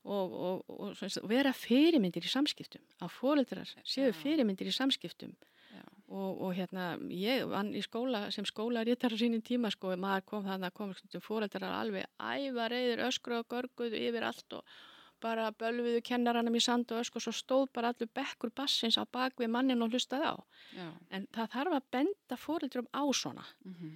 og, 0.04 0.34
og, 0.34 0.64
og, 0.68 0.86
og, 0.92 1.18
vera 1.32 1.54
fyrirmyndir 1.56 2.28
í 2.28 2.32
samskiptum 2.32 2.84
að 3.00 3.18
fóreldrar 3.18 3.74
séu 3.88 4.14
fyrirmyndir 4.16 4.70
í 4.70 4.76
samskiptum. 4.76 5.36
Og, 6.14 6.42
og 6.46 6.52
hérna 6.54 6.92
ég 7.10 7.48
vann 7.50 7.72
í 7.74 7.82
skóla 7.82 8.28
sem 8.36 8.46
skólarítar 8.46 9.16
á 9.16 9.18
sínum 9.18 9.42
tíma 9.42 9.72
sko, 9.74 9.96
maður 9.98 10.26
kom 10.30 10.44
þannig 10.46 10.70
að 10.70 10.76
kom 10.78 11.22
fóreldrar 11.24 11.74
alveg 11.74 12.06
æfa 12.20 12.68
reyður 12.70 13.06
öskru 13.08 13.40
og 13.40 13.48
görguðu 13.50 14.02
yfir 14.10 14.28
allt 14.28 14.60
og 14.60 14.76
bara 15.24 15.48
bölviðu 15.56 16.04
kennaranum 16.06 16.60
í 16.60 16.62
sand 16.62 16.92
og 16.92 17.02
ösku 17.02 17.20
og 17.20 17.26
svo 17.26 17.34
stóð 17.34 17.72
bara 17.76 17.94
allur 17.94 18.12
bekkur 18.20 18.52
bassins 18.56 19.00
á 19.00 19.08
bak 19.08 19.40
við 19.40 19.52
mannin 19.56 19.82
og 19.86 19.96
hlustaði 19.96 20.34
á. 20.36 20.38
Já, 20.76 20.88
en 21.16 21.28
það 21.36 21.54
þarf 21.56 21.78
að 21.78 21.90
benda 21.96 22.40
fóreldrum 22.40 22.90
á 22.92 23.04
svona. 23.16 23.46
Mhm, 23.64 23.96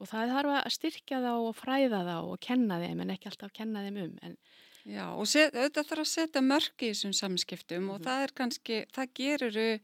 og 0.00 0.08
það 0.10 0.32
þarf 0.34 0.54
að 0.58 0.70
styrkja 0.74 1.20
þá 1.24 1.32
og 1.34 1.54
fræða 1.56 2.00
þá 2.08 2.16
og 2.32 2.38
kenna 2.40 2.78
þeim 2.82 3.00
en 3.04 3.10
ekki 3.14 3.30
alltaf 3.30 3.52
kenna 3.52 3.84
þeim 3.86 3.98
um 4.04 4.18
en 4.22 4.36
Já, 4.84 5.06
og 5.16 5.24
set, 5.26 5.54
auðvitað 5.56 5.86
þarf 5.88 6.02
að 6.04 6.08
setja 6.10 6.40
mörg 6.44 6.82
í 6.84 6.88
þessum 6.92 7.12
samskiptum 7.16 7.86
og 7.90 8.00
Mhm. 8.00 8.04
það 8.04 8.22
er 8.24 8.32
kannski, 8.36 8.76
það 8.92 9.12
geruru 9.14 9.80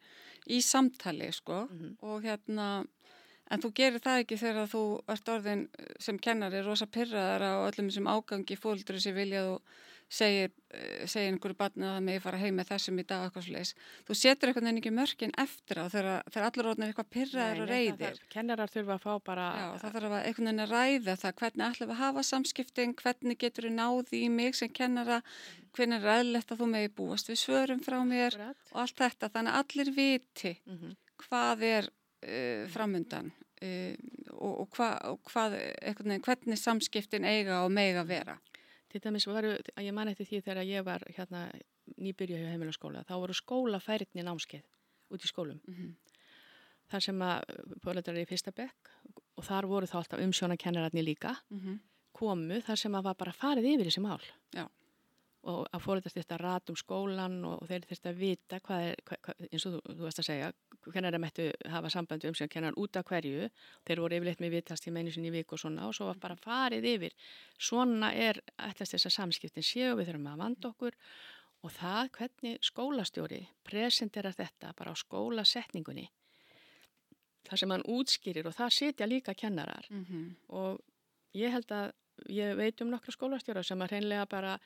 í 0.50 0.58
samtali, 0.60 1.32
sko, 1.32 1.68
Mhm. 1.70 1.96
og 2.02 2.22
hérna, 2.22 2.84
en 3.50 3.60
þú 3.60 3.72
gerir 3.74 3.98
það 4.00 4.20
ekki 4.24 4.36
þegar 4.38 4.68
þú 4.68 4.82
ert 5.08 5.24
orðin 5.28 5.68
sem 5.98 6.18
kennari 6.18 6.60
rosa 6.62 6.86
pyrraðar 6.86 7.40
á 7.40 7.52
öllum 7.70 7.88
þessum 7.88 8.10
ágangi 8.12 8.56
fóldur 8.58 9.00
sem 9.00 9.14
viljað 9.14 9.54
og 9.54 9.62
segir, 10.10 10.50
eh, 10.74 11.04
segir 11.06 11.30
einhverju 11.30 11.54
barni 11.60 11.84
að 11.86 11.92
það 11.96 12.04
megi 12.08 12.20
fara 12.24 12.38
heim 12.42 12.56
með 12.58 12.68
þessum 12.72 12.98
í 12.98 13.04
dag 13.06 13.24
eitthvað 13.28 13.48
leis. 13.54 13.70
Þú 14.08 14.16
setur 14.18 14.50
einhvern 14.50 14.66
veginn 14.66 14.80
ekki 14.80 14.92
mörgin 14.96 15.34
eftir 15.38 15.78
á 15.78 15.86
þegar, 15.92 16.24
allir 16.48 16.68
orðin 16.72 16.82
er 16.86 16.90
eitthvað 16.90 17.10
pyrraðar 17.14 17.60
og 17.62 17.68
reyðir. 17.70 18.18
kennarar 18.34 18.72
þurfa 18.74 18.96
að 18.96 19.04
fá 19.06 19.14
bara 19.30 19.46
Já, 19.54 19.68
það 19.84 19.94
þarf 19.94 20.10
að 20.10 20.26
einhvern 20.26 20.48
veginn 20.50 20.64
að 20.66 20.74
ræða 20.74 21.14
það, 21.22 21.36
hvernig 21.40 21.66
ætlum 21.70 21.88
við 21.88 21.94
að 21.94 22.02
hafa 22.02 22.22
samskiptin, 22.30 22.94
hvernig 22.98 23.38
getur 23.38 23.68
við 23.70 23.76
náði 23.78 24.22
í 24.24 24.28
mig 24.30 24.54
sem 24.58 24.68
kennara, 24.68 25.22
hvernig 25.78 26.00
er 26.02 26.08
ræðilegt 26.10 26.50
að 26.50 26.58
þú 26.64 26.66
megi 26.74 26.88
búast 26.98 27.30
við 27.30 27.38
svörum 27.46 27.80
frá 27.86 27.98
mér 28.02 28.34
Akkurat. 28.34 28.56
og 28.72 28.80
allt 28.82 28.96
þetta, 29.04 29.30
þannig 29.30 29.54
að 29.54 29.62
allir 29.62 29.94
viti 29.94 30.56
Mhm. 30.66 30.96
hvað 31.22 31.62
er 31.62 31.88
uh, 32.26 32.66
framundan 32.68 33.30
uh, 33.62 33.94
og, 34.34 34.60
og, 34.60 34.68
hva, 34.74 34.90
og 35.12 35.20
hvað, 35.30 35.54
hvernig 36.26 36.58
samskiptin 36.58 37.24
eiga 37.24 37.62
og 37.64 37.70
mega 37.70 38.02
vera. 38.04 38.38
Til 38.90 39.00
dæmis 39.04 39.26
varu, 39.26 39.54
að 39.76 39.86
ég 39.86 39.94
man 39.94 40.08
eftir 40.10 40.26
því 40.26 40.40
þegar 40.46 40.66
ég 40.66 40.84
var 40.86 41.04
hérna 41.16 41.44
nýbyrja 41.96 42.40
hjá 42.40 42.48
heimilaskóla, 42.50 43.04
þá 43.06 43.14
voru 43.22 43.36
skólafærni 43.38 44.24
námskeið 44.26 44.64
út 45.14 45.24
í 45.24 45.30
skólum. 45.30 45.60
Mm 45.66 45.74
-hmm. 45.74 45.92
Þar 46.90 47.02
sem 47.02 47.22
að 47.22 47.44
fóreldrar 47.84 48.18
í 48.18 48.26
fyrsta 48.26 48.50
bekk 48.50 48.90
og 49.36 49.44
þar 49.44 49.66
voru 49.66 49.86
þá 49.86 49.96
alltaf 50.00 50.20
umsjónakennararnir 50.20 51.04
líka 51.04 51.36
komu 52.12 52.60
þar 52.60 52.76
sem 52.76 52.94
að 52.94 53.04
var 53.04 53.14
bara 53.14 53.32
farið 53.32 53.64
yfir 53.64 53.86
þessi 53.86 54.02
mál. 54.02 54.22
Já. 54.54 54.66
Og 55.48 55.64
að 55.72 55.86
þurfti 56.04 56.24
að 56.34 56.40
rata 56.42 56.72
um 56.72 56.76
skólan 56.76 57.38
og 57.48 57.62
þeir 57.68 57.86
þurfti 57.88 58.10
að 58.10 58.18
vita 58.20 58.58
hvað 58.60 58.82
er, 58.90 58.98
hvað, 59.08 59.46
eins 59.48 59.64
og 59.64 59.72
þú, 59.72 59.80
þú 59.96 60.04
veist 60.04 60.20
að 60.20 60.26
segja, 60.26 60.50
hvernig 60.84 61.14
það 61.14 61.22
mættu 61.24 61.46
hafa 61.72 61.92
sambandi 61.94 62.28
um 62.28 62.34
umsjónakennarar 62.34 62.76
út 62.76 62.98
af 63.00 63.06
hverju. 63.08 63.48
Þeir 63.88 64.02
voru 64.04 64.18
yfirleitt 64.18 64.44
með 64.44 64.54
vitast 64.58 64.86
í 64.86 64.92
meinu 64.92 65.14
sinni 65.14 65.32
í 65.32 65.34
viku 65.38 65.56
og 65.56 65.62
svona 65.62 65.88
og 65.88 65.96
svo 65.96 66.10
var 66.10 66.20
bara 66.20 66.36
farið 66.36 66.88
yfir. 66.92 67.16
Svona 67.56 68.12
er 68.12 68.42
ætlast 68.58 68.92
þess 68.98 69.08
að 69.08 69.16
samskiptin 69.16 69.64
séu, 69.64 69.96
við 69.96 70.10
þurfum 70.10 70.28
að 70.34 70.44
vanda 70.44 70.72
okkur 70.74 71.00
og 71.64 71.74
það 71.76 72.12
hvernig 72.16 72.64
skólastjóri 72.64 73.40
presenterar 73.66 74.36
þetta 74.36 74.72
bara 74.76 74.92
á 74.92 74.96
skólasetningunni 74.96 76.06
þar 77.48 77.62
sem 77.62 77.74
hann 77.74 77.86
útskýrir 77.88 78.48
og 78.48 78.56
það 78.56 78.76
sitja 78.76 79.08
líka 79.08 79.34
kennarar 79.34 79.86
Mm 79.90 80.04
-hmm. 80.04 80.34
og 80.48 80.80
ég 81.34 81.50
held 81.50 81.70
að 81.72 81.92
ég 82.28 82.56
veit 82.56 82.80
um 82.80 82.90
nokkra 82.90 83.12
skólastjóra 83.12 83.62
sem 83.62 83.80
að 83.82 83.90
hreinlega 83.90 84.26
bara 84.26 84.58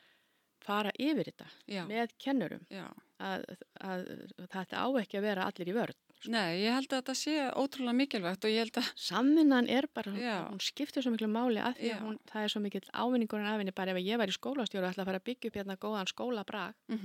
fara 0.63 0.91
yfir 0.99 1.31
þetta 1.31 1.47
Já, 1.67 1.83
með 1.89 2.15
kennurum 2.21 2.65
að, 2.75 3.45
að, 3.81 4.09
þetta 4.53 4.81
á 4.81 4.87
ekki 5.01 5.19
að 5.19 5.27
vera 5.29 5.47
allir 5.49 5.71
í 5.71 5.77
vörð 5.77 6.01
Nei, 6.31 6.63
ég 6.63 6.73
held 6.73 6.87
að 6.89 7.01
þetta 7.01 7.13
sé 7.19 7.33
ótrúlega 7.53 7.97
mikilvægt 7.99 8.45
og 8.47 8.53
ég 8.53 8.63
held 8.63 8.77
að, 8.79 8.87
Samvinnan 8.97 9.67
er 9.69 9.85
bara, 9.93 10.13
Já. 10.17 10.37
hún 10.47 10.61
skiptir 10.63 11.05
svo 11.05 11.11
miklu 11.13 11.27
máli 11.29 11.59
að 11.61 11.75
því 11.81 11.91
að 11.93 12.05
hún, 12.05 12.15
það 12.31 12.45
er 12.45 12.53
svo 12.53 12.61
mikill 12.63 12.87
ávinningur 12.95 13.43
en 13.43 13.49
afvinni 13.51 13.73
bara 13.75 13.93
ef 13.93 13.99
ég 14.01 14.21
væri 14.21 14.33
skólastjóra 14.33 14.87
og 14.87 14.95
ætla 14.95 15.05
að 15.05 15.11
fara 15.11 15.21
að 15.21 15.27
byggja 15.29 15.51
upp 15.51 15.59
hérna 15.59 15.77
góðan 15.83 16.09
skólabrag 16.09 16.79
mm 16.89 17.01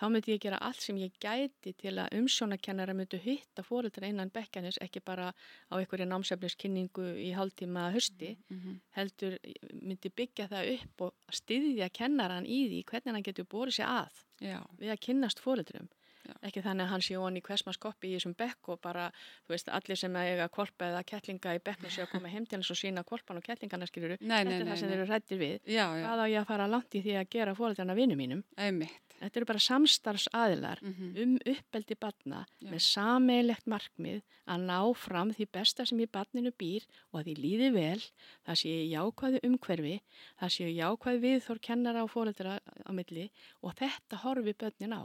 þá 0.00 0.04
myndi 0.12 0.34
ég 0.34 0.42
gera 0.44 0.58
allt 0.60 0.80
sem 0.84 0.96
ég 1.00 1.12
gæti 1.22 1.72
til 1.80 1.94
að 1.98 2.12
umsjónakennara 2.18 2.94
myndi 2.94 3.20
hitta 3.22 3.62
fóreldra 3.66 4.08
innan 4.10 4.30
bekkanis, 4.34 4.78
ekki 4.84 5.00
bara 5.04 5.30
á 5.32 5.74
einhverju 5.78 6.06
námsefniskynningu 6.10 7.06
í 7.22 7.32
hálftíma 7.36 7.90
hösti, 7.96 8.36
-hmm. 8.50 8.80
heldur 8.98 9.38
myndi 9.82 10.10
byggja 10.10 10.48
það 10.52 10.72
upp 10.76 11.00
og 11.08 11.14
styðja 11.32 11.88
kennaran 11.90 12.46
í 12.46 12.66
því 12.68 12.84
hvernig 12.84 13.14
hann 13.14 13.22
getur 13.22 13.44
borið 13.44 13.80
sér 13.80 13.86
að 13.88 14.24
Já, 14.40 14.60
við 14.78 14.90
að 14.92 15.00
kynnast 15.00 15.40
fóreldrum. 15.40 15.88
Já. 16.26 16.34
Ekki 16.42 16.62
þannig 16.64 16.84
að 16.84 16.90
hann 16.90 17.02
sé 17.06 17.16
onni 17.16 17.40
hversmanns 17.40 17.78
koppi 17.78 18.08
í 18.10 18.16
þessum 18.16 18.34
bekk 18.34 18.68
og 18.74 18.80
bara, 18.82 19.04
þú 19.46 19.54
veist, 19.54 19.68
allir 19.68 19.96
sem 20.00 20.16
eiga 20.18 20.48
kolpa 20.48 20.88
eða 20.90 21.04
kettlinga 21.06 21.54
í 21.54 21.60
bekknu 21.62 21.90
sé 21.94 22.02
að 22.02 22.10
koma 22.16 22.28
heim 22.32 22.46
til 22.46 22.58
hans 22.58 22.70
og 22.74 22.76
sína 22.80 23.04
kolpan 23.06 23.38
og 23.38 23.44
kettlingana 23.46 23.86
skiluru. 23.86 24.16
nei, 24.20 24.42
Þetta 24.42 24.56
er 24.56 24.64
nei, 24.64 24.72
það 24.72 24.80
sem 24.80 24.88
þeir 24.90 24.98
eru 24.98 25.10
rættir 25.12 25.38
við. 25.38 25.60
Já, 25.70 25.86
já, 25.86 26.02
Hvað 26.02 26.18
á 26.18 26.26
ég 26.26 26.40
að 26.40 26.48
fara 26.50 26.66
langt 26.66 26.98
í 26.98 27.02
því 27.06 27.14
að 27.20 27.28
gera 27.36 27.54
fóreldrarna 27.54 27.94
vinnu 27.94 28.16
mínum? 28.18 28.42
einmitt. 28.56 29.05
Þetta 29.20 29.40
eru 29.40 29.48
bara 29.48 29.62
samstarfsaðilar 29.64 30.82
Mm 30.84 31.14
um 31.16 31.36
uppeldi 31.52 31.96
batna 31.98 32.42
Já. 32.60 32.70
með 32.70 32.82
sameilegt 32.84 33.66
markmið 33.66 34.22
að 34.46 34.64
ná 34.68 34.80
fram 34.94 35.32
því 35.32 35.46
besta 35.52 35.86
sem 35.86 36.00
í 36.00 36.06
batninu 36.06 36.52
býr 36.52 36.84
og 37.12 37.20
að 37.20 37.28
því 37.28 37.34
líði 37.44 37.70
vel, 37.72 38.02
það 38.44 38.60
séu 38.62 38.82
jákvæðu 38.92 39.40
umhverfi, 39.48 40.00
það 40.40 40.52
séu 40.56 40.70
jákvæðu 40.74 41.22
viðþór 41.24 41.62
kennara 41.68 42.04
og 42.04 42.12
fóreldra 42.12 42.58
á 42.60 42.90
milli 42.92 43.30
og 43.62 43.74
þetta 43.80 44.20
horfi 44.24 44.52
börnin 44.52 44.96
á. 44.96 45.02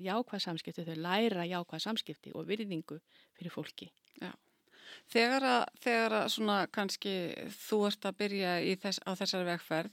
Jákvæð 0.00 0.40
samskipti, 0.40 0.84
þau 0.84 0.96
læra 0.96 1.44
jákvæð 1.44 1.84
samskipti 1.84 2.32
og 2.34 2.46
virðingu 2.48 3.00
fyrir 3.36 3.52
fólki. 3.52 3.90
Þegar 5.10 5.44
að, 5.46 5.64
þegar 5.82 6.16
að 6.20 6.30
svona 6.34 6.56
kannski 6.72 7.14
þú 7.68 7.78
ert 7.88 8.06
að 8.08 8.16
byrja 8.22 8.54
þess, 8.82 9.02
á 9.06 9.10
þessari 9.18 9.48
vegferð 9.48 9.90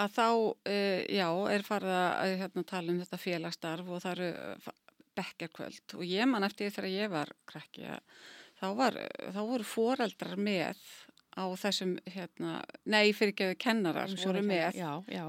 að 0.00 0.16
þá, 0.16 0.26
e, 0.70 0.78
já, 1.18 1.28
er 1.52 1.66
farið 1.66 1.96
að 1.96 2.34
hérna, 2.42 2.66
tala 2.68 2.92
um 2.92 3.00
þetta 3.02 3.20
félagsstarf 3.20 3.90
og 3.90 4.04
það 4.04 4.12
eru 4.16 4.74
bekkerkvöld 5.20 5.96
og 5.98 6.04
ég 6.06 6.28
man 6.30 6.46
eftir 6.46 6.68
því 6.68 6.74
þegar 6.76 6.94
ég 6.94 7.12
var 7.12 7.32
krakki 7.50 7.86
að 7.90 8.20
þá, 8.60 8.66
var, 8.78 8.98
þá 9.34 9.40
voru 9.40 9.66
foreldrar 9.66 10.36
með 10.40 10.84
á 11.38 11.44
þessum, 11.58 11.96
hérna, 12.10 12.60
nei 12.90 13.12
fyrir 13.16 13.34
ekki 13.34 13.58
kennarar 13.62 14.12
voru 14.24 14.42
með, 14.44 14.80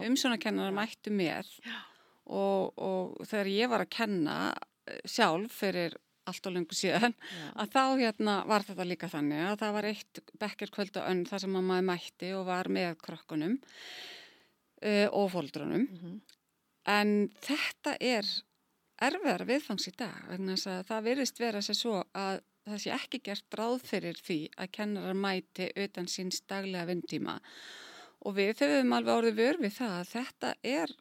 umsónakennarar 0.08 0.74
mættu 0.76 1.14
með. 1.14 1.50
Og, 2.32 2.72
og 2.80 3.28
þegar 3.28 3.50
ég 3.52 3.70
var 3.72 3.84
að 3.84 3.92
kenna 3.94 4.38
eh, 4.88 5.02
sjálf 5.10 5.62
fyrir 5.62 5.98
allt 6.30 6.48
og 6.48 6.54
lengur 6.54 6.78
síðan, 6.78 7.16
Já. 7.18 7.46
að 7.64 7.72
þá 7.74 7.84
hérna 8.00 8.36
var 8.48 8.66
þetta 8.66 8.86
líka 8.88 9.10
þannig 9.12 9.42
að 9.50 9.56
það 9.64 9.76
var 9.78 9.88
eitt 9.90 10.22
bekkerkvöldu 10.44 11.04
önn 11.10 11.24
þar 11.28 11.44
sem 11.44 11.56
maður 11.58 11.88
mætti 11.90 12.30
og 12.38 12.46
var 12.48 12.70
með 12.72 12.94
krokkunum 13.02 13.58
uh, 14.86 15.08
og 15.12 15.32
fóldrunum 15.32 15.82
mm 15.82 15.98
-hmm. 15.98 16.22
en 16.86 17.30
þetta 17.42 17.98
er 18.00 18.26
erfiðar 19.02 19.46
viðfangs 19.46 19.88
í 19.88 19.94
dag 19.98 20.28
vegna 20.30 20.56
þess 20.56 20.68
að 20.68 20.88
það 20.88 21.06
virðist 21.10 21.40
vera 21.40 21.62
sér 21.62 21.76
svo 21.76 22.04
að 22.14 22.42
það 22.66 22.82
sé 22.84 22.92
ekki 22.96 23.22
gert 23.26 23.58
ráð 23.58 23.80
fyrir 23.90 24.18
því 24.22 24.40
að 24.58 24.72
kennarar 24.78 25.18
mæti 25.18 25.72
utan 25.76 26.08
síns 26.08 26.42
daglega 26.50 26.86
vindtíma 26.86 27.40
og 28.22 28.36
við 28.38 28.62
höfum 28.62 28.94
alveg 28.94 29.16
orðið 29.16 29.40
vörð 29.42 29.66
við 29.66 29.74
það 29.80 29.96
að 30.00 30.12
þetta 30.12 30.54
er 30.64 30.94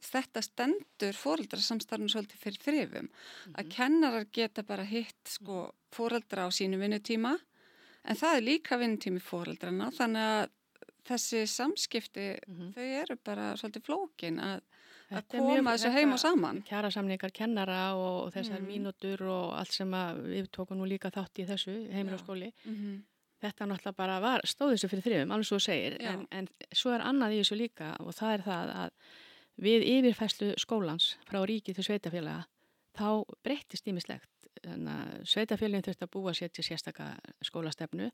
þetta 0.00 0.42
stendur 0.44 1.18
fóreldrasamstarfnum 1.18 2.08
svolítið 2.12 2.42
fyrir 2.44 2.62
þrifum 2.64 3.04
mm 3.04 3.10
-hmm. 3.10 3.54
að 3.54 3.64
mhm. 3.64 3.72
kennarar 3.74 4.26
geta 4.32 4.62
bara 4.62 4.84
hitt 4.84 5.28
sko 5.28 5.74
fóreldra 5.92 6.46
á 6.46 6.48
sínu 6.50 6.78
vinnutíma 6.78 7.38
en 8.04 8.16
það 8.16 8.36
er 8.36 8.42
líka 8.42 8.78
vinnutími 8.78 9.20
fóreldrana 9.20 9.90
þannig 9.90 10.22
að 10.22 10.48
þessi 11.06 11.46
samskipti 11.46 12.28
mm 12.46 12.56
-hmm. 12.56 12.72
þau 12.74 12.84
eru 13.02 13.16
bara 13.24 13.56
svolítið 13.56 13.86
flókin 13.86 14.40
að 14.40 14.60
að 15.10 15.26
koma 15.34 15.74
þessu 15.74 15.92
heim 15.94 16.12
og 16.14 16.20
saman. 16.22 16.62
Kjara 16.66 16.90
samningar 16.94 17.32
kennara 17.34 17.80
og 17.98 18.32
þessar 18.34 18.60
mm. 18.60 18.68
mínútur 18.68 19.24
og 19.26 19.54
allt 19.58 19.74
sem 19.74 19.94
við 20.26 20.50
tókum 20.54 20.78
nú 20.78 20.86
líka 20.88 21.10
þátt 21.10 21.42
í 21.42 21.46
þessu 21.48 21.74
heimilagskóli. 21.90 22.52
Mm 22.64 22.76
-hmm. 22.76 23.00
Þetta 23.40 23.66
náttúrulega 23.66 23.96
bara 23.96 24.20
var, 24.20 24.40
stóð 24.44 24.74
þessu 24.74 24.88
fyrir 24.88 25.02
þrjum, 25.02 25.30
alveg 25.32 25.46
svo 25.46 25.58
segir, 25.58 25.96
en, 26.00 26.26
en 26.30 26.48
svo 26.72 26.90
er 26.92 27.00
annað 27.00 27.32
í 27.32 27.38
þessu 27.40 27.56
líka 27.56 27.96
og 28.00 28.14
það 28.14 28.32
er 28.34 28.42
það 28.42 28.72
að 28.82 28.90
við 29.56 29.86
yfirfæslu 29.94 30.54
skólans 30.58 31.16
frá 31.28 31.40
ríki 31.44 31.74
til 31.74 31.84
sveitafélaga 31.84 32.44
þá 32.98 33.24
breyttist 33.42 33.88
ímislegt. 33.88 34.28
Sveitafélagin 35.24 35.82
þurfti 35.82 36.04
að 36.04 36.12
búa 36.12 36.34
sér 36.34 36.50
til 36.52 36.64
sérstaka 36.64 37.16
skólastefnu 37.42 38.10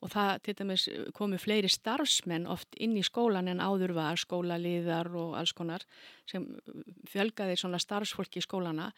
og 0.00 0.12
það 0.14 0.30
til 0.44 0.54
dæmis 0.58 0.84
komu 1.16 1.38
fleiri 1.40 1.68
starfsmenn 1.68 2.48
oft 2.50 2.76
inn 2.80 2.96
í 2.96 3.04
skólan 3.04 3.50
en 3.52 3.60
áður 3.60 3.92
var 3.98 4.20
skólaliðar 4.20 5.10
og 5.20 5.34
alls 5.40 5.52
konar 5.56 5.84
sem 6.30 6.46
fjölgaði 7.10 7.58
svona 7.60 7.80
starfsfólki 7.82 8.40
í 8.40 8.46
skólana 8.46 8.90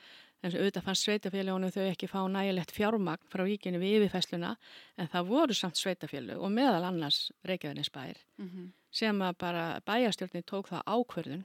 en 0.43 0.55
auðvitað 0.55 0.87
fannst 0.87 1.07
sveitafélagunum 1.07 1.73
þau 1.75 1.85
ekki 1.89 2.11
fá 2.11 2.21
nægilegt 2.31 2.75
fjármagn 2.75 3.31
frá 3.31 3.45
ríkinu 3.47 3.81
við 3.83 3.99
yfirfæsluna 3.99 4.55
en 4.99 5.11
það 5.11 5.29
voru 5.31 5.59
samt 5.59 5.81
sveitafélag 5.81 6.43
og 6.43 6.55
meðal 6.55 6.87
annars 6.89 7.31
Reykjavíðinsbær 7.47 8.23
mm 8.39 8.49
-hmm. 8.49 8.71
sem 8.91 9.23
að 9.23 9.39
bara 9.39 9.81
bæjastjórnir 9.87 10.45
tók 10.47 10.69
það 10.69 10.87
ákverðun 10.87 11.45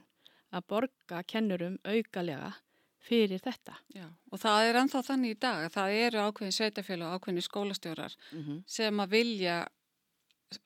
að 0.52 0.66
borga 0.68 1.22
kennurum 1.22 1.78
aukalega 1.84 2.54
fyrir 3.00 3.40
þetta. 3.42 3.78
Já, 3.94 4.06
og 4.32 4.40
það 4.42 4.68
er 4.68 4.80
ennþá 4.82 5.02
þannig 5.06 5.34
í 5.34 5.40
dag 5.40 5.64
að 5.64 5.74
það 5.78 5.96
eru 6.02 6.22
ákveðin 6.26 6.56
sveitafélag 6.58 7.08
og 7.08 7.18
ákveðin 7.18 7.46
skólastjórar 7.46 8.16
mm 8.32 8.44
-hmm. 8.44 8.62
sem 8.66 9.00
að 9.00 9.10
vilja 9.16 9.58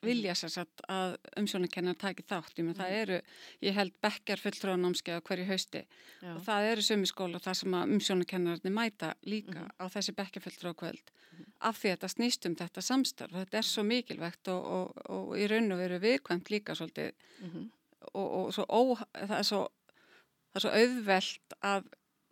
vilja 0.03 0.33
sér 0.37 0.51
satt 0.51 0.83
að 0.91 1.15
umsjónakennar 1.39 1.97
taki 1.99 2.23
þátt, 2.23 2.55
ég 2.55 2.63
með 2.63 2.63
mm 2.63 2.71
-hmm. 2.71 2.77
það 2.79 2.89
mhm. 2.89 2.99
eru 3.01 3.21
ég 3.67 3.73
held 3.73 3.93
bekkjar 4.01 4.39
fulltróðanámskeið 4.43 5.17
á 5.19 5.25
hverju 5.27 5.45
hausti 5.45 5.81
Já. 6.21 6.35
og 6.35 6.41
það 6.45 6.67
eru 6.71 6.81
sumi 6.81 7.05
skóla 7.05 7.39
þar 7.39 7.57
sem 7.59 7.73
að 7.73 7.93
umsjónakennarnir 7.97 8.73
mæta 8.73 9.13
líka 9.23 9.59
mm 9.59 9.67
-hmm. 9.67 9.75
á 9.83 9.85
þessi 9.95 10.15
bekkjar 10.15 10.43
fulltróðakvöld 10.43 11.11
mhm. 11.11 11.43
af 11.59 11.77
því 11.77 11.87
að 11.89 11.95
þetta 11.95 12.07
snýst 12.15 12.45
um 12.45 12.55
þetta 12.55 12.81
samstarf 12.81 13.31
þetta 13.31 13.57
er 13.57 13.63
svo 13.63 13.83
mikilvægt 13.83 14.47
og, 14.47 14.65
og, 14.65 15.09
og 15.09 15.37
í 15.37 15.47
raun 15.47 15.71
og 15.71 15.77
veru 15.77 15.99
viðkvæmt 15.99 16.49
líka 16.49 16.75
svolítið 16.75 17.11
mhm. 17.39 17.69
og, 18.13 18.27
og 18.31 18.53
svo 18.53 18.63
ó, 18.69 18.81
það 19.27 19.37
er 19.37 19.43
svo 19.43 19.67
það 20.53 20.55
er 20.55 20.61
svo 20.61 20.71
auðvelt 20.71 21.53
að 21.61 21.83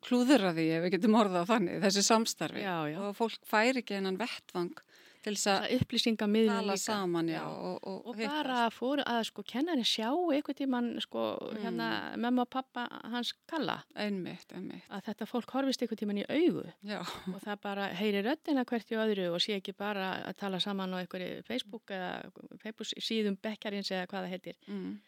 klúðura 0.06 0.54
því 0.56 0.70
ef 0.78 0.86
við 0.86 0.96
getum 0.98 1.20
orðað 1.20 1.52
þannig, 1.52 1.82
þessi 1.86 2.06
samstarfi. 2.08 2.64
Já, 2.64 2.78
já. 2.92 2.98
og 3.08 3.18
fólk 3.18 3.44
færi 3.50 3.84
ekki 3.84 4.00
einan 4.00 4.20
vettvang 4.20 4.74
til 5.22 5.34
þess 5.36 5.50
að 5.52 5.66
upplýsingamiðlun 5.76 6.70
líka. 6.72 6.82
saman, 6.82 7.28
já, 7.30 7.42
og, 7.46 7.76
og, 7.86 7.98
og 8.10 8.18
bara 8.18 8.64
fóru 8.74 9.04
að 9.06 9.20
sko 9.30 9.44
kennarin 9.46 9.86
sjá 9.86 10.08
eitthvað 10.10 10.58
tíman 10.64 10.88
sko 11.04 11.26
mm. 11.38 11.60
hérna 11.62 11.90
mamma 12.24 12.46
og 12.48 12.50
pappa 12.54 12.88
hans 13.14 13.34
kalla. 13.50 13.78
Einmitt, 13.94 14.50
einmitt. 14.56 14.88
að 14.90 15.06
þetta 15.12 15.30
fólk 15.30 15.54
horfist 15.54 15.86
eitthvað 15.86 16.02
tíman 16.02 16.24
í 16.24 16.26
augu. 16.26 16.66
Og 17.36 17.38
það 17.46 17.62
bara 17.68 17.92
heyri 18.00 18.26
röddina 18.26 18.66
hvert 18.66 18.94
í 18.94 19.00
öðru 19.04 19.30
og 19.36 19.46
sé 19.46 19.60
ekki 19.60 19.78
bara 19.78 20.10
að 20.32 20.40
tala 20.42 20.62
saman 20.64 20.98
á 20.98 21.02
eitthvað 21.04 21.46
Facebook 21.46 21.94
eða 21.94 22.58
Facebook 22.64 22.98
síðum 22.98 23.38
bekkarins 23.42 23.94
eða 23.94 24.10
hvað 24.10 24.26
það 24.26 24.38
heitir. 24.38 24.62
Mm 24.66 25.00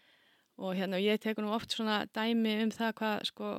og 0.61 0.75
hérna 0.77 0.99
ég 1.01 1.21
tekur 1.21 1.45
nú 1.45 1.53
oft 1.55 1.73
svona 1.73 2.03
dæmi 2.13 2.59
um 2.63 2.71
það 2.73 2.93
hvað 2.99 3.27
sko, 3.29 3.49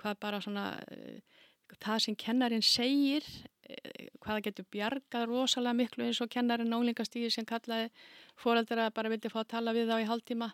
hvað 0.00 0.18
bara 0.20 0.40
svona 0.42 0.66
uh, 0.90 1.42
það 1.78 1.98
sem 2.06 2.16
kennarin 2.18 2.64
segir 2.66 3.26
uh, 3.26 4.08
hvaða 4.24 4.46
getur 4.48 4.66
bjargað 4.74 5.28
rosalega 5.30 5.78
miklu 5.78 6.06
eins 6.08 6.20
og 6.24 6.32
kennarin 6.32 6.72
nálingastíði 6.72 7.30
sem 7.30 7.46
kallaði 7.46 7.92
fóraldara 8.36 8.90
bara 8.90 9.12
vildi 9.12 9.30
fá 9.30 9.42
að 9.44 9.52
tala 9.54 9.76
við 9.76 9.92
þá 9.92 10.00
í 10.02 10.08
hálftíma 10.10 10.50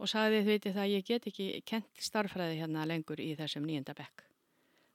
og 0.00 0.08
sagði 0.10 0.40
þið 0.40 0.50
veitir 0.50 0.74
það 0.74 0.92
ég 0.96 1.06
get 1.06 1.30
ekki 1.30 1.48
kent 1.68 2.02
starfræði 2.02 2.58
hérna 2.62 2.88
lengur 2.88 3.20
í 3.20 3.34
þessum 3.36 3.66
nýjenda 3.68 3.94
bekk. 3.94 4.24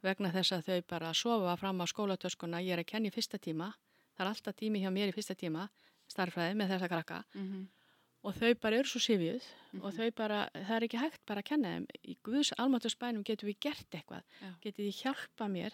Vegna 0.01 0.31
þess 0.33 0.53
að 0.53 0.67
þau 0.67 0.79
bara 0.89 1.13
sofa 1.13 1.55
fram 1.57 1.81
á 1.81 1.85
skólatöskuna 1.89 2.61
ég 2.65 2.75
er 2.75 2.81
að 2.81 2.91
kenni 2.91 3.13
fyrsta 3.13 3.37
tíma 3.37 3.71
það 4.17 4.25
er 4.25 4.31
alltaf 4.31 4.57
tími 4.57 4.81
hjá 4.81 4.91
mér 4.91 5.13
í 5.13 5.15
fyrsta 5.15 5.37
tíma 5.37 5.69
starfræði 6.09 6.57
með 6.57 6.75
þessa 6.75 6.91
krakka. 6.91 7.23
Mm 7.33 7.47
-hmm 7.47 7.84
og 8.25 8.33
þau 8.39 8.51
bara 8.61 8.79
eru 8.81 8.89
svo 8.89 9.01
sifjuð 9.03 9.43
mm 9.45 9.79
-hmm. 9.79 9.83
og 9.83 9.93
mhm. 9.93 9.97
þau 9.97 10.11
bara, 10.15 10.39
það 10.53 10.75
er 10.75 10.83
ekki 10.87 11.03
hægt 11.03 11.25
bara 11.25 11.39
að 11.39 11.49
kenna 11.49 11.73
þeim 11.73 11.87
í 12.03 12.17
Guðs 12.23 12.51
almatusbænum 12.57 13.23
getur 13.23 13.47
við 13.47 13.59
gert 13.59 13.89
eitthvað, 13.95 14.23
Já. 14.41 14.49
getur 14.61 14.85
þið 14.85 15.01
hjálpa 15.03 15.47
mér 15.47 15.73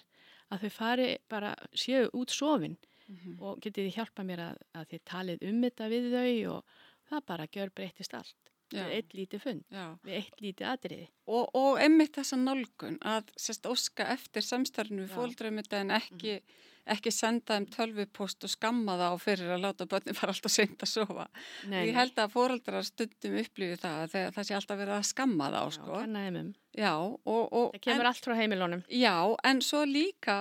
að 0.52 0.62
þau 0.62 0.70
fari 0.70 1.18
bara 1.30 1.56
séu 1.74 2.10
út 2.14 2.32
sofin 2.32 2.78
mm 3.08 3.18
-hmm. 3.18 3.42
og 3.42 3.60
getur 3.62 3.84
þið 3.86 3.96
hjálpa 3.96 4.24
mér 4.24 4.40
að, 4.40 4.58
að 4.74 4.88
þið 4.92 5.02
talið 5.06 5.38
um 5.50 5.62
þetta 5.64 5.90
við 5.90 6.12
þau 6.12 6.56
og 6.56 6.64
það 7.10 7.26
bara 7.26 7.48
gjör 7.48 7.70
breytist 7.76 8.14
allt. 8.14 8.51
Við 8.80 8.98
eitt 8.98 9.16
lítið 9.18 9.44
fund, 9.46 9.64
Já. 9.72 9.86
við 10.08 10.18
eitt 10.20 10.44
lítið 10.44 10.72
atriði. 10.72 11.08
Og, 11.28 11.46
og 11.58 11.80
emmitt 11.84 12.18
þessa 12.18 12.40
nálgun 12.42 13.00
að 13.04 13.32
sérst 13.40 13.70
óska 13.70 14.10
eftir 14.16 14.46
samstarfinu 14.46 15.08
fólkdröfum 15.12 15.62
þetta 15.62 15.86
en 15.86 15.96
ekki 16.00 16.38
mm 16.40 16.60
ekki 16.90 17.12
senda 17.14 17.58
þeim 17.58 17.68
tölvupost 17.72 18.46
og 18.46 18.52
skamma 18.52 18.96
það 19.00 19.14
á 19.14 19.18
fyrir 19.22 19.54
að 19.56 19.66
láta 19.66 19.88
börnum 19.90 20.18
fara 20.18 20.34
alltaf 20.34 20.54
seint 20.54 20.82
að 20.82 20.92
sofa. 20.92 21.28
Nei, 21.70 21.84
ég 21.90 21.98
held 21.98 22.18
að 22.22 22.34
fóreldrar 22.34 22.88
stundum 22.88 23.38
upplýði 23.42 23.78
það 23.82 24.00
að 24.06 24.16
það 24.38 24.48
sé 24.48 24.58
alltaf 24.58 24.82
verið 24.82 24.96
að 24.98 25.10
skamma 25.12 25.52
það 25.52 25.62
á 25.62 25.68
sko. 25.78 25.92
Já, 25.92 26.06
kennaðimum. 26.06 26.50
Já, 26.78 26.94
og, 26.96 27.44
og, 27.46 27.68
það 27.76 27.86
kemur 27.86 28.06
en, 28.06 28.12
allt 28.12 28.28
frá 28.28 28.36
heimilónum. 28.40 28.84
Já, 29.02 29.16
en 29.52 29.64
svo 29.66 29.84
líka 29.90 30.38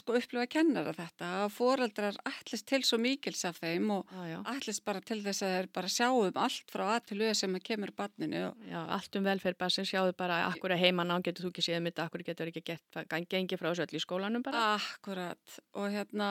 sko 0.00 0.16
upplifa 0.18 0.46
kennara 0.50 0.92
þetta 0.96 1.30
að 1.42 1.54
foreldrar 1.54 2.18
ætlist 2.28 2.66
til 2.68 2.82
svo 2.86 2.98
mikils 3.02 3.44
af 3.48 3.60
þeim 3.62 3.90
og 3.98 4.12
já, 4.12 4.22
já. 4.32 4.38
ætlist 4.54 4.84
bara 4.86 5.02
til 5.04 5.20
þess 5.24 5.46
að 5.46 5.54
þeir 5.54 5.70
bara 5.78 5.92
sjáum 5.92 6.42
allt 6.44 6.74
frá 6.74 6.84
að 6.96 7.00
til 7.10 7.20
auð 7.22 7.34
sem 7.40 7.56
að 7.58 7.66
kemur 7.70 7.94
barninu. 7.96 8.44
Já, 8.68 8.80
allt 8.98 9.18
um 9.20 9.26
velferð 9.28 9.60
bara 9.62 9.76
sem 9.78 9.88
sjáum 9.88 10.12
bara 10.18 10.42
akkur 10.48 10.74
að 10.74 10.84
heimann 10.84 11.14
án 11.14 11.24
getur 11.24 11.48
þú 11.48 11.54
ekki 11.54 11.66
séð 11.70 11.82
mitt, 11.86 12.02
akkur 12.02 12.26
getur 12.26 12.52
ekki 12.52 12.64
gett 12.72 13.02
gengið 13.28 13.60
frá 13.60 13.70
þessu 13.72 13.86
öll 13.86 13.98
í 13.98 14.04
skólanum 14.04 14.46
bara. 14.46 14.70
Akkurat 14.78 15.58
og 15.74 15.90
hérna 15.92 16.30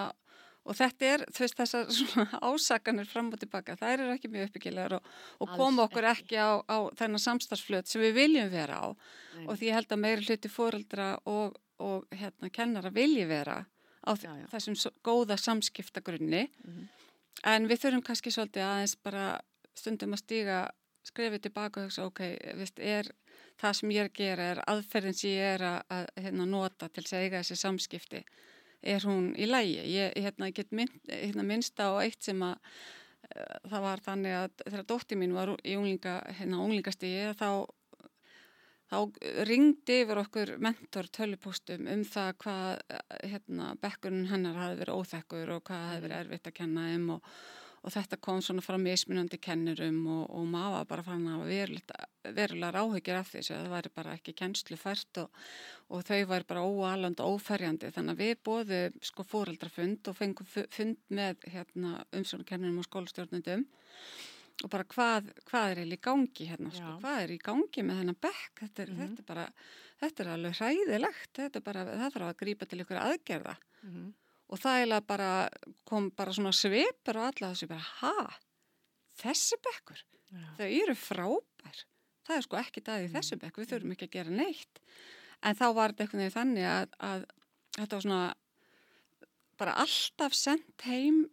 og 0.68 0.76
þetta 0.78 1.12
er 1.14 1.24
þú 1.32 1.44
veist 1.44 1.60
þessar 1.62 1.92
ásakanir 2.50 3.08
fram 3.10 3.32
og 3.32 3.42
tilbaka, 3.42 3.78
það 3.80 3.94
eru 3.96 4.10
ekki 4.16 4.32
mjög 4.32 4.50
uppbyggilegar 4.50 4.98
og, 4.98 5.14
og 5.44 5.54
koma 5.56 5.86
okkur 5.88 6.10
ekki, 6.12 6.40
á, 6.40 6.60
á 6.68 6.78
þennan 7.00 7.24
samstagsflöt 7.24 7.90
sem 7.90 8.04
við 8.04 8.18
viljum 8.22 8.52
vera 8.52 8.82
á 8.84 8.88
Nei. 8.92 9.46
og 9.46 9.54
því 9.56 9.70
ég 9.70 9.80
held 9.80 9.96
að 9.96 10.04
meiri 10.04 10.28
hluti 10.28 10.52
foreldra 10.52 11.10
og 11.30 11.58
og 11.80 12.08
hérna 12.12 12.50
kennara 12.50 12.94
vilji 12.94 13.26
vera 13.30 13.66
á 14.08 14.12
já, 14.16 14.32
já. 14.32 14.48
þessum 14.52 14.76
góða 15.04 15.38
samskiptagrunni 15.38 16.48
mm 16.48 16.74
-hmm. 16.74 16.88
en 17.44 17.68
við 17.68 17.82
þurfum 17.82 18.04
kannski 18.04 18.32
svolítið 18.32 18.64
aðeins 18.64 18.96
bara 18.96 19.40
stundum 19.76 20.14
að 20.14 20.24
stíga 20.24 20.60
skrefið 21.08 21.48
tilbaka 21.48 21.82
og 21.82 21.88
hugsa 21.88 22.06
ok, 22.08 22.22
viðst, 22.60 22.80
er 22.80 23.10
það 23.62 23.74
sem 23.80 23.94
ég 23.96 24.04
er 24.04 24.10
að 24.10 24.20
gera, 24.20 24.50
er 24.52 24.62
aðferðin 24.68 25.18
sem 25.18 25.32
ég 25.32 25.56
er 25.56 25.66
að, 25.70 25.80
að 25.96 26.06
hérna, 26.26 26.46
nota 26.50 26.90
til 26.90 27.04
að 27.04 27.10
segja 27.14 27.34
þessi 27.38 27.58
samskipti, 27.62 28.24
er 28.82 29.08
hún 29.08 29.32
í 29.40 29.48
lægi? 29.50 29.80
Ég 29.94 30.16
hérna, 30.26 30.52
get 30.52 30.72
mynd, 30.76 31.00
hérna, 31.08 31.46
minnst 31.48 31.80
á 31.80 31.90
eitt 32.04 32.28
sem 32.28 32.44
að 32.46 32.56
uh, 32.58 33.58
það 33.72 33.88
var 33.88 34.06
þannig 34.06 34.38
að 34.42 34.64
þegar 34.66 34.88
dótti 34.94 35.20
mín 35.20 35.36
var 35.38 35.54
í 35.64 35.78
unglinga, 35.80 36.20
hérna, 36.40 36.62
unglingastígi 36.66 37.34
þá 37.40 37.50
þá 38.88 38.98
ringdi 39.48 40.02
yfir 40.04 40.22
okkur 40.24 40.56
mentor 40.64 41.10
tölupóstum 41.12 41.88
um 41.92 42.04
það 42.08 42.34
hvað 42.44 42.98
hérna, 43.28 43.70
bekkurinn 43.84 44.28
hennar 44.32 44.60
hafi 44.62 44.82
verið 44.82 45.00
óþekkur 45.02 45.56
og 45.58 45.64
hvað 45.68 45.88
hafi 45.92 46.04
verið 46.06 46.20
erfitt 46.22 46.52
að 46.52 46.56
kenna 46.62 46.86
um 46.96 47.10
og, 47.18 47.32
og 47.84 47.94
þetta 47.94 48.20
kom 48.24 48.40
svona 48.44 48.64
frá 48.64 48.78
mismunandi 48.82 49.40
kennurum 49.44 50.00
og, 50.14 50.24
og 50.40 50.48
maður 50.54 50.88
bara 50.94 51.06
fann 51.08 51.28
að 51.34 51.44
verulega 52.38 52.72
ráhugir 52.76 53.20
af 53.20 53.34
þessu 53.34 53.56
það 53.56 53.76
væri 53.76 53.94
bara 54.00 54.16
ekki 54.16 54.36
kennslu 54.40 54.80
fært 54.80 55.22
og, 55.24 55.44
og 55.92 56.08
þau 56.08 56.24
væri 56.32 56.48
bara 56.48 56.64
óaland 56.68 57.22
og 57.24 57.38
óferjandi. 57.38 57.92
Þannig 57.96 58.16
að 58.16 58.24
við 58.24 58.34
bóðum 58.48 58.98
sko 59.12 59.28
fóreldrafund 59.28 60.12
og 60.12 60.18
fengum 60.20 60.48
fund 60.48 60.98
með 61.12 61.48
hérna, 61.52 62.02
umsóknarkennurum 62.16 62.82
og 62.84 62.90
skólastjórnundum 62.90 63.68
og 64.64 64.72
bara 64.74 64.86
hvað, 64.90 65.28
hvað 65.46 65.72
er 65.74 65.82
í 65.94 66.00
gangi 66.02 66.48
hérna, 66.50 66.72
sko, 66.74 66.94
hvað 67.02 67.20
er 67.24 67.34
í 67.36 67.42
gangi 67.46 67.84
með 67.86 68.00
þennan 68.02 68.20
bekk, 68.26 68.54
þetta 68.62 68.84
er, 68.84 68.92
mm 68.92 68.98
-hmm. 68.98 69.10
þetta 69.12 69.24
er 69.24 69.28
bara, 69.28 69.46
þetta 70.02 70.24
er 70.24 70.30
alveg 70.34 70.56
hræðilegt, 70.62 71.34
þetta 71.38 71.60
er 71.60 71.66
bara, 71.68 71.84
það 71.92 72.16
þarf 72.16 72.30
að 72.30 72.40
grípa 72.42 72.66
til 72.66 72.80
ykkur 72.82 73.02
aðgerða. 73.04 73.56
Mm 73.84 73.92
-hmm. 73.92 74.14
og 74.48 74.60
það 74.64 75.02
bara 75.08 75.50
kom 75.86 76.10
bara 76.10 76.34
svona 76.34 76.52
svipur 76.52 77.18
og 77.18 77.28
alla 77.30 77.52
þessu 77.54 77.68
bara, 77.68 77.86
ha, 78.02 78.40
þessi 79.22 79.56
bekkur, 79.62 80.04
Já. 80.32 80.48
þau 80.58 80.68
eru 80.68 80.96
frábær, 80.96 81.86
það 82.26 82.36
er 82.38 82.42
sko 82.42 82.58
ekki 82.58 82.82
dæði 82.82 83.08
mm 83.08 83.08
-hmm. 83.08 83.18
þessu 83.18 83.36
bekk, 83.38 83.58
við 83.58 83.70
þurfum 83.70 83.92
ekki 83.92 84.06
að 84.06 84.16
gera 84.18 84.30
neitt, 84.30 84.80
en 85.42 85.56
þá 85.56 85.68
var 85.74 85.90
þetta 85.92 86.04
einhvern 86.04 86.24
veginn 86.24 86.38
þannig 86.40 86.66
að, 86.66 86.90
að 87.00 87.26
þetta 87.78 87.96
var 87.96 88.02
svona 88.02 88.36
bara 89.58 89.74
alltaf 89.74 90.34
sendt 90.34 90.82
heim 90.86 91.28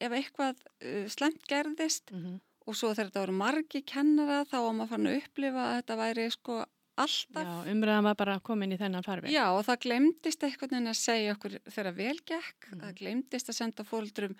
ef 0.00 0.12
eitthvað 0.12 0.60
uh, 0.60 1.06
slemt 1.08 1.42
gerðist 1.50 2.12
mm 2.12 2.20
-hmm. 2.22 2.38
og 2.66 2.76
svo 2.76 2.92
þegar 2.92 3.10
þetta 3.10 3.24
voru 3.24 3.36
margi 3.38 3.82
kennara 3.82 4.44
þá 4.44 4.56
var 4.60 4.72
maður 4.72 4.92
fann 4.94 5.06
að 5.06 5.18
upplifa 5.22 5.66
að 5.68 5.76
þetta 5.80 5.96
væri 5.96 6.30
sko 6.30 6.64
alltaf. 6.94 7.48
Já, 7.48 7.72
umræðan 7.72 8.04
var 8.04 8.16
bara 8.16 8.40
komin 8.40 8.72
í 8.72 8.78
þennan 8.78 9.02
farfi. 9.06 9.32
Já, 9.34 9.46
og 9.50 9.64
það 9.66 9.80
glemdist 9.86 10.44
eitthvað 10.46 10.76
en 10.78 10.92
að 10.92 11.00
segja 11.00 11.34
okkur 11.34 11.58
þegar 11.66 11.96
velgekk, 11.98 12.60
mm 12.60 12.72
-hmm. 12.72 12.84
það 12.84 12.94
glemdist 13.00 13.48
að 13.48 13.58
senda 13.58 13.84
fólkdurum 13.84 14.36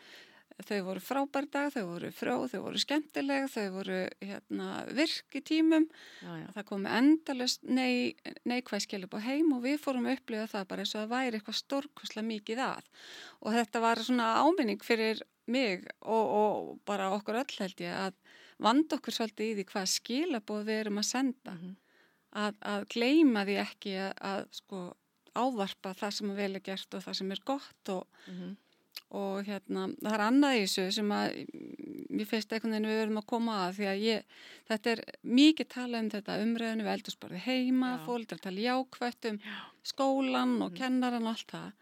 þau 0.62 0.78
voru 0.86 1.02
frábær 1.02 1.46
dag, 1.50 1.72
þau 1.74 1.84
voru 1.88 2.10
frá, 2.14 2.32
þau 2.50 2.60
voru 2.62 2.78
skemmtileg, 2.78 3.48
þau 3.50 3.64
voru 3.74 3.98
hérna, 4.22 4.68
virk 4.94 5.34
í 5.34 5.42
tímum, 5.42 5.86
já, 6.22 6.30
já. 6.38 6.46
það 6.54 6.66
komi 6.68 6.92
endalust 6.94 7.66
nei, 7.66 8.14
neikvæð 8.46 8.84
skiljup 8.86 9.16
á 9.18 9.26
heim 9.26 9.50
og 9.56 9.64
við 9.66 9.80
fórum 9.82 10.06
að 10.06 10.20
upplifa 10.20 10.46
það 10.54 10.68
bara 10.70 10.84
eins 10.84 10.94
og 10.94 11.02
það 11.02 11.12
væri 11.14 11.40
eitthvað 11.40 11.60
stórkusla 11.60 12.26
mikið 12.30 12.64
að 12.68 12.90
og 13.42 13.58
þetta 13.58 13.84
var 13.84 14.04
svona 14.06 14.30
áminning 14.46 14.86
fyrir 14.86 15.22
mig 15.50 15.86
og, 16.00 16.24
og 16.24 16.74
bara 16.86 17.10
okkur 17.18 17.42
öll 17.42 17.58
held 17.58 17.82
ég 17.82 18.02
að 18.06 18.18
vand 18.62 18.94
okkur 18.94 19.18
svolítið 19.18 19.50
í 19.50 19.54
því 19.58 19.68
hvað 19.72 19.94
skilabóð 19.98 20.68
við 20.70 20.84
erum 20.84 21.00
að 21.02 21.10
senda, 21.10 21.56
mm 21.56 21.62
-hmm. 21.62 21.78
að, 22.46 22.60
að 22.62 22.90
gleima 22.94 23.44
því 23.44 23.62
ekki 23.66 23.96
að, 23.98 24.12
að 24.22 24.44
sko 24.54 24.84
ávarpa 25.34 25.90
það 25.98 26.12
sem 26.14 26.30
er 26.30 26.36
vel 26.38 26.52
að 26.54 26.66
gert 26.68 26.94
og 26.94 27.02
það 27.02 27.16
sem 27.18 27.32
er 27.34 27.40
gott 27.42 27.90
og 27.90 28.06
mm 28.28 28.36
-hmm 28.38 28.60
og 29.14 29.44
hérna 29.46 29.86
það 30.00 30.16
er 30.16 30.24
annað 30.24 30.56
í 30.56 30.64
þessu 30.64 30.86
sem 30.96 31.12
að 31.14 31.36
mér 32.14 32.28
finnst 32.30 32.52
einhvern 32.54 32.74
veginn 32.74 32.90
við 32.90 33.00
verðum 33.02 33.20
að 33.20 33.30
koma 33.30 33.60
að 33.66 33.78
því 33.78 33.86
að 33.90 34.02
ég, 34.04 34.34
þetta 34.70 34.92
er 34.94 35.04
mikið 35.40 35.70
tala 35.74 36.02
um 36.02 36.10
þetta 36.14 36.40
umræðinu 36.42 36.86
við 36.86 36.96
eldursporði 36.96 37.44
heima, 37.46 37.94
fólk 38.06 38.28
er 38.28 38.38
að 38.38 38.44
tala 38.48 38.66
jákvætt 38.68 39.30
um 39.30 39.40
skólan 39.84 40.60
og 40.60 40.70
mm. 40.70 40.76
kennaran 40.80 41.26
og 41.28 41.34
allt 41.34 41.54
það, 41.54 41.72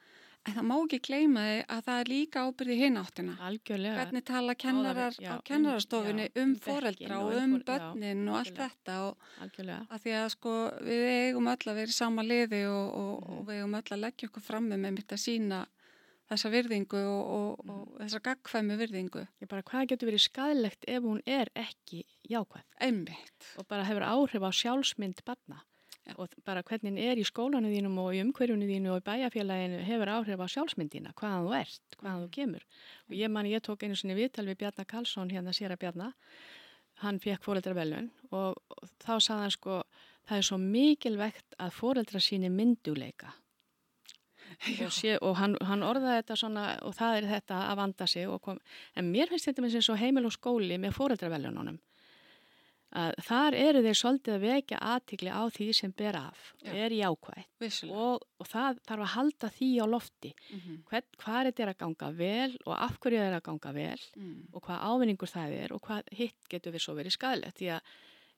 en 0.43 0.57
það 0.57 0.69
má 0.69 0.75
ekki 0.77 1.01
gleyma 1.07 1.43
þig 1.49 1.61
að 1.77 1.83
það 1.89 2.01
er 2.03 2.13
líka 2.13 2.45
ábyrði 2.47 2.79
hináttina 2.81 3.35
Algjörlega. 3.49 3.99
hvernig 4.01 4.25
tala 4.33 4.57
kennarar 4.65 5.19
já, 5.19 5.29
á 5.31 5.35
um- 5.37 5.45
kennarastofinni 5.49 6.31
um, 6.33 6.41
um 6.43 6.57
foreldra 6.65 7.21
og 7.23 7.37
um 7.39 7.59
börnin 7.69 8.25
og 8.29 8.41
allt 8.41 8.59
þetta 8.59 8.97
og 9.07 9.29
Algjörlega. 9.45 9.85
að 9.89 10.03
því 10.07 10.17
að 10.21 10.33
sko 10.35 10.57
við 10.89 11.07
eigum 11.13 11.53
öll 11.53 11.63
að 11.63 11.79
vera 11.81 11.95
í 11.95 12.01
sama 12.01 12.27
liði 12.27 12.65
og, 12.73 12.89
og, 12.91 13.15
mm. 13.23 13.39
og 13.39 13.47
við 13.47 13.63
eigum 13.63 13.79
öll 13.79 13.95
að 13.97 14.05
leggja 14.09 14.33
okkur 14.33 14.51
fram 14.51 14.69
með 14.73 14.91
mitt 14.91 15.15
að 15.15 15.25
sína 15.29 15.63
þessa 16.33 16.53
virðingu 16.53 17.01
og, 17.01 17.33
og, 17.37 17.67
og 17.67 17.83
mm. 17.83 17.99
þessa 18.05 18.23
gagkvæmi 18.29 18.79
virðingu. 18.81 19.27
Ég 19.43 19.51
bara, 19.51 19.65
hvað 19.69 19.91
getur 19.93 20.11
verið 20.11 20.25
skadilegt 20.27 20.89
ef 20.89 21.05
hún 21.05 21.21
er 21.29 21.51
ekki 21.59 22.05
jákvæð? 22.31 22.65
Einmitt. 22.83 23.53
Og 23.61 23.69
bara 23.71 23.87
hefur 23.89 24.07
áhrif 24.07 24.47
á 24.47 24.51
sjálfsmynd 24.63 25.23
barna. 25.29 25.63
Ja. 26.03 26.17
Og 26.19 26.33
bara 26.43 26.65
hvernig 26.67 26.99
er 26.99 27.21
í 27.21 27.27
skólanu 27.27 27.71
þínum 27.71 28.01
og 28.03 28.17
í 28.17 28.23
umhverjunu 28.25 28.67
þínu 28.67 28.91
og 28.91 29.03
í 29.03 29.07
bæjarfélaginu 29.07 29.85
hefur 29.87 30.11
áhrif 30.17 30.41
á 30.43 30.47
sjálfsmyndina, 30.51 31.13
hvaðan 31.19 31.47
þú 31.47 31.53
ert, 31.61 31.99
hvaðan 32.01 32.25
þú 32.25 32.27
mm. 32.27 32.33
kemur. 32.39 32.65
Og 33.07 33.15
ég 33.21 33.31
man, 33.31 33.51
ég 33.51 33.63
tók 33.63 33.85
einu 33.87 33.99
sinni 33.99 34.19
viðtal 34.19 34.49
við 34.49 34.59
Bjarnar 34.65 34.89
Karlsson, 34.91 35.31
hérna 35.31 35.55
sér 35.55 35.77
að 35.77 35.85
Bjarnar, 35.85 36.17
hann 37.03 37.21
fekk 37.23 37.45
fóreldra 37.47 37.77
velun 37.77 38.11
og, 38.31 38.59
og 38.59 38.91
þá 39.03 39.15
sagði 39.19 39.45
hann 39.45 39.55
sko, 39.55 39.79
það 40.29 40.41
er 40.41 40.49
svo 40.49 40.59
mikilvægt 40.63 41.57
að 41.63 41.79
fóreldra 41.79 42.23
síni 42.23 42.51
mynduleika 42.53 43.33
og, 44.87 44.93
sé, 44.93 45.17
og 45.21 45.37
hann, 45.41 45.57
hann 45.69 45.87
orðaði 45.87 46.23
þetta 46.23 46.37
svona 46.41 46.67
og 46.83 46.97
það 46.99 47.17
er 47.19 47.31
þetta 47.37 47.63
að 47.71 47.81
vanda 47.83 48.07
sig 48.11 48.35
kom, 48.43 48.61
en 48.97 49.11
mér 49.13 49.33
finnst 49.33 49.51
þetta 49.51 49.65
með 49.65 49.81
svo 49.81 49.97
heimil 50.01 50.27
og 50.29 50.37
skóli 50.37 50.79
með 50.81 50.97
fóreldraveljónunum 50.99 51.81
að 52.93 53.15
þar 53.25 53.57
eru 53.57 53.81
þeir 53.87 53.99
svolítið 53.99 54.35
að 54.35 54.43
vekja 54.45 54.79
aðtikli 54.93 55.33
á 55.33 55.43
því 55.53 55.69
sem 55.77 55.93
ber 55.97 56.19
af 56.19 56.41
Já. 56.61 56.73
er 56.77 56.95
jákvægt 56.97 57.79
og, 57.89 58.25
og 58.37 58.49
það 58.49 58.81
þarf 58.89 59.05
að 59.07 59.13
halda 59.15 59.51
því 59.57 59.71
á 59.81 59.87
lofti. 59.89 60.33
Mm 60.33 60.59
-hmm. 60.61 60.83
Hvern, 60.91 61.09
hvað 61.23 61.39
er 61.41 61.51
þetta 61.51 61.69
að 61.71 61.79
ganga 61.83 62.11
vel 62.19 62.59
og 62.67 62.75
af 62.77 62.99
hverju 63.01 63.19
er 63.19 63.25
þetta 63.25 63.41
að 63.41 63.49
ganga 63.49 63.73
vel 63.73 64.03
mm. 64.17 64.43
og 64.53 64.63
hvað 64.67 64.85
ávinningur 64.91 65.33
það 65.33 65.57
er 65.63 65.73
og 65.73 65.81
hvað 65.81 66.13
hitt 66.13 66.49
getur 66.49 66.73
við 66.73 66.85
svo 66.85 66.95
verið 66.95 67.17
skadilegt 67.17 67.59
því 67.59 67.69
að 67.77 67.81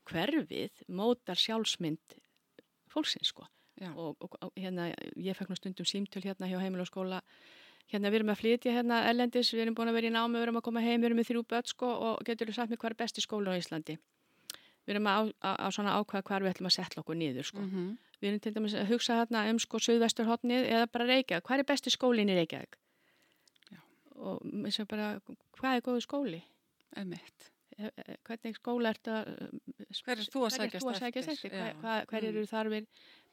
hverfið 0.04 0.84
mótar 0.88 1.38
sjálfsmynd 1.40 2.18
fólksins 2.86 3.34
sko 3.34 3.48
og, 3.82 4.16
og, 4.20 4.36
og 4.40 4.52
hérna 4.56 4.88
ég 5.16 5.36
fekk 5.36 5.50
nú 5.50 5.58
stundum 5.58 5.88
símtöl 5.88 6.24
hérna 6.24 6.48
hjá 6.50 6.58
heimil 6.62 6.84
og 6.84 6.90
skóla. 6.90 7.20
Hérna 7.92 8.10
við 8.10 8.22
erum 8.22 8.32
að 8.32 8.40
flytja 8.40 8.72
hérna 8.72 9.02
ellendis, 9.10 9.52
við 9.52 9.66
erum 9.66 9.76
búin 9.76 9.90
að 9.90 9.98
vera 9.98 10.08
í 10.08 10.14
námi, 10.14 10.38
við 10.38 10.46
erum 10.46 10.60
að 10.60 10.66
koma 10.68 10.82
heim, 10.84 11.00
við 11.00 11.10
erum 11.10 11.20
með 11.20 11.30
þrjú 11.30 11.42
börn 11.50 11.68
sko 11.68 11.90
og 12.08 12.22
getur 12.24 12.48
þú 12.48 12.56
sagt 12.56 12.72
mér 12.72 12.80
hvað 12.80 12.94
er 12.94 13.00
besti 13.02 13.24
skóla 13.24 13.52
á 13.52 13.60
Íslandi? 13.60 13.98
Við 14.84 14.94
erum 14.94 15.08
að, 15.10 15.32
að, 15.40 15.58
að 15.66 15.74
svona 15.76 15.96
ákvæða 15.98 16.26
hvar 16.28 16.44
við 16.44 16.52
ætlum 16.54 16.70
að 16.70 16.76
setla 16.78 17.02
okkur 17.02 17.18
niður 17.20 17.48
sko. 17.50 17.60
Mm 17.60 17.70
-hmm. 17.70 17.90
við 18.20 18.28
erum 18.30 18.40
til 18.40 18.54
dæmis 18.54 18.74
að 18.74 18.88
hugsa 18.92 19.18
hérna 19.20 19.44
um 19.50 19.58
sko 19.58 19.78
Suðvesturhóttnið 19.78 20.68
eða 20.70 20.86
bara 20.86 21.08
Reykjavík, 21.10 21.44
hvað 21.44 21.58
er 21.58 21.70
besti 21.72 21.90
skólin 21.90 22.32
í 22.32 22.36
Reykjavík? 22.38 22.78
Já. 23.72 23.80
og 24.16 24.40
eins 24.44 24.80
og 24.80 24.88
bara 24.88 25.20
hvað 25.58 25.76
er 25.76 25.82
góðu 25.82 26.00
skóli? 26.00 26.42
Emitt 26.96 27.50
eh, 27.78 27.90
eh, 27.96 28.16
hvernig 28.24 28.56
skóla 28.56 28.88
er 28.88 28.98
þetta 28.98 29.16
hver 30.04 30.18
er 30.18 30.30
þú 30.32 30.44
að 30.46 30.56
sækjast 31.00 31.28
eftir? 31.28 31.50
hver, 31.50 32.06
hver 32.08 32.24
eru 32.24 32.46
þarfir 32.46 32.86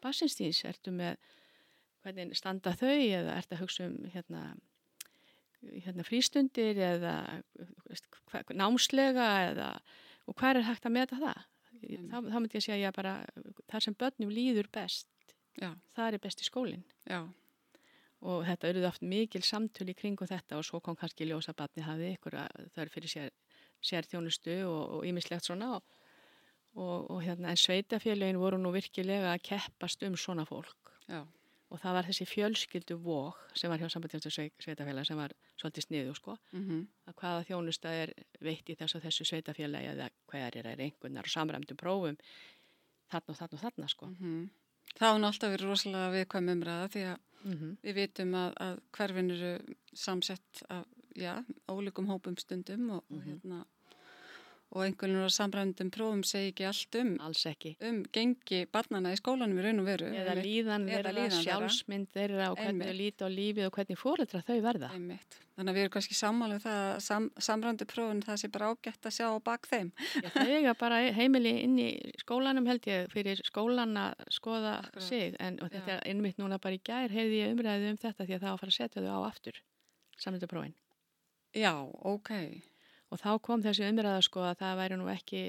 basinstýns, 0.03 0.63
ertu 0.69 0.93
með 0.95 1.17
hvernig 2.01 2.37
standa 2.37 2.73
þau 2.77 2.93
eða 2.93 3.37
ertu 3.37 3.55
að 3.55 3.63
hugsa 3.63 3.87
um 3.87 3.97
hérna, 4.13 4.43
hérna 5.85 6.05
frístundir 6.07 6.79
eða 6.81 7.15
hva, 8.31 8.43
námslega 8.57 9.27
eða, 9.51 9.69
og 10.25 10.37
hvað 10.39 10.61
er 10.61 10.69
hægt 10.69 10.87
að 10.87 10.97
meta 10.97 11.19
það? 11.21 11.43
Mm. 11.81 12.07
Þá, 12.11 12.17
þá 12.29 12.37
myndi 12.37 12.57
ég 12.57 12.61
að 12.61 12.67
segja 12.67 12.95
bara 12.95 13.13
þar 13.71 13.85
sem 13.85 13.97
börnum 13.97 14.33
líður 14.33 14.69
best, 14.73 15.07
Já. 15.59 15.71
það 15.97 16.07
er 16.17 16.23
besti 16.25 16.47
skólinn. 16.47 16.83
Já. 17.09 17.21
Og 18.21 18.43
þetta 18.45 18.69
eruð 18.69 18.85
oft 18.91 19.01
mikil 19.01 19.41
samtölu 19.45 19.95
í 19.95 19.97
kringu 19.97 20.27
þetta 20.29 20.59
og 20.59 20.67
svo 20.67 20.81
kom 20.83 20.97
kannski 20.97 21.25
ljósabatni 21.25 21.85
hafið 21.87 22.17
ykkur 22.19 22.37
að 22.43 22.67
það 22.75 22.83
er 22.83 22.91
fyrir 22.93 23.13
sér, 23.15 23.31
sér 23.81 24.05
þjónustu 24.09 24.59
og 24.69 25.07
ímislegt 25.09 25.47
svona 25.47 25.71
og 25.79 26.00
og, 26.75 27.11
og 27.11 27.21
hérna 27.23 27.51
en 27.51 27.59
sveitafélagin 27.59 28.39
voru 28.39 28.57
nú 28.57 28.71
virkilega 28.73 29.33
að 29.33 29.43
keppast 29.49 30.03
um 30.07 30.17
svona 30.17 30.45
fólk 30.47 30.93
Já. 31.07 31.25
og 31.69 31.79
það 31.81 31.97
var 31.97 32.07
þessi 32.07 32.27
fjölskyldu 32.29 32.97
vók 33.03 33.57
sem 33.59 33.71
var 33.71 33.81
hjá 33.81 33.89
sambandjast 33.89 34.29
sveitafélag 34.63 35.07
sem 35.07 35.19
var 35.19 35.35
svolítið 35.57 35.87
sniðu 35.87 36.15
sko 36.15 36.37
mm 36.51 36.63
-hmm. 36.63 36.85
að 37.07 37.15
hvaða 37.15 37.43
þjónusta 37.49 37.89
er 38.03 38.13
veitt 38.39 38.69
í 38.69 38.75
þess 38.75 38.95
að 38.95 39.03
þessu 39.05 39.25
sveitafélagi 39.25 39.91
eða 39.93 40.09
hver 40.27 40.57
er 40.57 40.79
einhvernar 40.79 41.27
og 41.27 41.35
samræmdum 41.35 41.77
prófum 41.77 42.17
þarna 43.11 43.29
og 43.33 43.37
þarna 43.37 43.57
og 43.57 43.63
þarna 43.63 43.87
sko 43.87 44.05
mm 44.05 44.17
-hmm. 44.19 44.49
Það 44.91 45.13
hann 45.13 45.23
alltaf 45.23 45.51
verið 45.51 45.69
rosalega 45.69 46.11
viðkvæm 46.11 46.49
umræða 46.49 46.87
því 46.87 47.01
að 47.11 47.17
mm 47.43 47.53
-hmm. 47.53 47.77
við 47.83 47.93
vitum 47.93 48.33
að, 48.33 48.53
að 48.57 48.79
hverfin 48.91 49.31
eru 49.31 49.75
samsett 49.93 50.63
af 50.69 50.85
já, 51.15 51.43
ólíkum 51.67 52.07
hópum 52.07 52.37
stundum 52.37 52.89
og, 52.89 53.03
og 53.09 53.17
mhm. 53.17 53.27
hérna 53.29 53.65
og 54.71 54.85
einhvern 54.85 55.17
veginn 55.17 55.27
á 55.27 55.35
samrændum 55.35 55.89
prófum 55.91 56.21
segi 56.23 56.51
ekki 56.53 56.65
allt 56.69 56.95
um 57.01 57.09
alls 57.25 57.43
ekki. 57.49 57.73
um 57.83 58.01
gengi 58.15 58.61
barnana 58.71 59.11
í 59.11 59.19
skólanum 59.19 59.59
í 59.59 59.65
raun 59.65 59.81
og 59.83 59.87
veru 59.89 60.07
eða 60.15 60.35
líðan 60.39 60.85
verða, 60.87 61.25
sjálfsmynd 61.41 62.07
verða 62.15 62.51
og 62.53 62.59
hvernig 62.61 62.87
þau 62.87 62.97
líti 63.01 63.27
á 63.27 63.29
lífið 63.31 63.67
og 63.67 63.75
hvernig 63.75 63.99
fóröldra 63.99 64.43
þau 64.47 64.59
verða. 64.63 64.91
Einmitt. 64.95 65.37
þannig 65.57 65.71
að 65.73 65.75
við 65.75 65.83
erum 65.83 65.93
kannski 65.97 66.15
sammálu 66.17 66.55
um 66.55 66.63
það 66.63 66.85
sam, 67.03 67.27
samrændu 67.37 67.85
prófun 67.91 68.23
það 68.23 68.39
sé 68.41 68.51
bara 68.55 68.71
ágætt 68.71 69.09
að 69.11 69.15
sjá 69.17 69.27
bak 69.43 69.67
þeim. 69.67 69.91
Já, 70.23 70.29
þau 70.37 70.47
eiga 70.47 70.73
bara 70.79 71.01
heimili 71.19 71.53
inn 71.65 71.77
í 71.77 71.89
skólanum 72.23 72.71
held 72.71 72.87
ég 72.87 73.11
fyrir 73.11 73.43
skólan 73.43 73.97
að 73.99 74.23
skoða 74.31 74.77
Akkurat. 74.79 75.03
sig. 75.03 75.35
En 75.39 75.59
þetta 75.59 75.97
er 75.99 76.07
einmitt 76.07 76.39
núna 76.39 76.57
bara 76.63 76.79
í 76.79 76.81
gær 76.81 77.11
heyrði 77.11 77.43
ég 77.43 77.53
umræðið 77.57 77.91
um 77.91 78.01
þetta 78.07 78.25
því 78.25 78.39
að 78.39 78.41
það 78.47 78.49
á 78.49 78.55
að 78.55 78.61
fara 78.63 78.73
að 78.73 78.79
setja 78.79 79.03
þau 79.03 79.13
á 79.19 79.21
aftur 79.27 79.61
samrændu 80.17 80.47
prófin. 80.47 80.75
Já, 81.51 81.73
ok 82.07 82.31
og 83.11 83.19
þá 83.19 83.31
kom 83.43 83.63
þessi 83.63 83.87
umræða 83.89 84.21
sko 84.25 84.43
að 84.47 84.59
það 84.63 84.77
væri 84.81 84.97
nú 84.99 85.07
ekki 85.11 85.43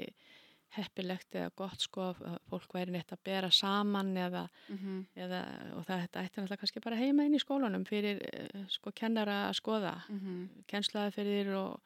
heppilegt 0.73 1.35
eða 1.37 1.51
gott 1.55 1.83
sko 1.85 2.07
að 2.11 2.37
fólk 2.49 2.73
væri 2.73 2.91
neitt 2.95 3.11
að 3.13 3.21
bera 3.23 3.49
saman 3.51 4.15
eða, 4.17 4.47
Mm 4.69 4.77
-hmm. 4.77 5.03
eða 5.15 5.41
og 5.77 5.85
það 5.85 6.03
ætti 6.03 6.19
náttúrulega 6.19 6.57
kannski 6.57 6.79
bara 6.79 6.95
heima 6.95 7.25
inn 7.25 7.35
í 7.35 7.39
skólanum 7.43 7.85
fyrir 7.85 8.21
eh, 8.33 8.65
sko 8.69 8.91
kennara 8.91 9.49
að 9.49 9.53
skoða 9.61 10.01
Mm 10.09 10.19
-hmm. 10.19 10.63
kennslaðaferðir 10.67 11.53
og 11.55 11.79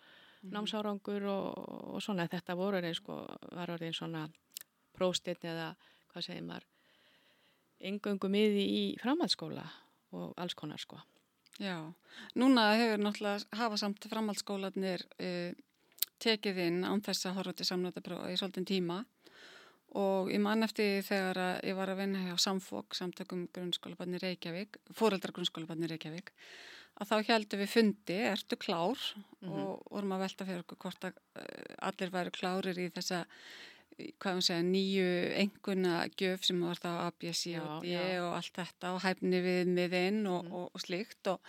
námsárangur 0.43 1.23
og, 1.23 1.93
og 1.95 2.01
svona 2.01 2.27
þetta 2.27 2.55
voru 2.55 2.77
orðin 2.77 2.95
sko 2.95 3.25
var 3.51 3.69
orðin 3.69 3.93
svona 3.93 4.29
próstinn 4.93 5.43
eða 5.43 5.75
hvað 6.13 6.21
segir 6.23 6.43
maður 6.43 6.63
engöngu 7.79 8.29
miði 8.29 8.63
í 8.63 8.81
framhaldsskóla 9.01 9.65
og 10.11 10.33
alls 10.37 10.53
konar 10.53 10.79
sko 10.79 10.99
Já, 11.59 11.93
núna 12.35 12.75
hefur 12.77 12.99
náttúrulega 13.01 13.57
hafa 13.57 13.77
samt 13.77 14.05
framhaldsskólanir 14.09 15.01
uh, 15.19 15.53
tekið 16.23 16.57
inn 16.65 16.79
án 16.87 17.01
þess 17.05 17.27
að 17.29 17.37
horfa 17.39 17.53
til 17.59 17.67
samnöndabróða 17.69 18.31
í 18.33 18.37
svolítinn 18.39 18.67
tíma 18.67 19.01
og 19.97 20.29
ég 20.33 20.41
man 20.43 20.63
eftir 20.65 21.01
þegar 21.07 21.39
ég 21.63 21.75
var 21.77 21.89
að 21.93 22.01
vinna 22.03 22.23
hjá 22.27 22.35
Samfók, 22.43 22.93
samtökum 22.97 23.45
grunnskólabarni 23.55 24.19
Reykjavík, 24.21 24.77
fóreldra 24.93 25.31
grunnskólabarni 25.33 25.87
Reykjavík, 25.89 26.33
að 26.99 27.11
þá 27.11 27.15
heldum 27.31 27.61
við 27.63 27.71
fundi, 27.71 28.17
ertu 28.33 28.57
klár 28.59 28.99
Mhm. 29.41 29.51
og 29.53 29.83
vorum 29.91 30.11
að 30.17 30.23
velta 30.25 30.45
fyrir 30.45 30.63
okkur 30.65 30.77
hvort 30.83 31.07
að 31.07 31.13
uh, 31.37 31.75
allir 31.87 32.09
væru 32.11 32.31
klárir 32.35 32.77
í 32.77 32.89
þessa 32.91 33.25
hvað 33.97 34.37
við 34.37 34.45
segja, 34.47 34.63
nýju 34.67 35.07
enguna 35.41 35.93
gjöf 36.19 36.43
sem 36.45 36.59
var 36.61 36.77
þá 36.81 36.89
ABS 37.07 37.41
Já, 37.49 37.61
og 37.63 37.83
D 37.83 37.95
og 38.21 38.35
allt 38.37 38.53
þetta 38.59 38.91
og 38.93 39.01
hæfni 39.05 39.41
við 39.41 39.71
miðinn 39.73 40.21
og, 40.29 40.43
Mhm. 40.45 40.53
og, 40.53 40.69
og 40.73 40.81
slíkt 40.83 41.27
og, 41.31 41.39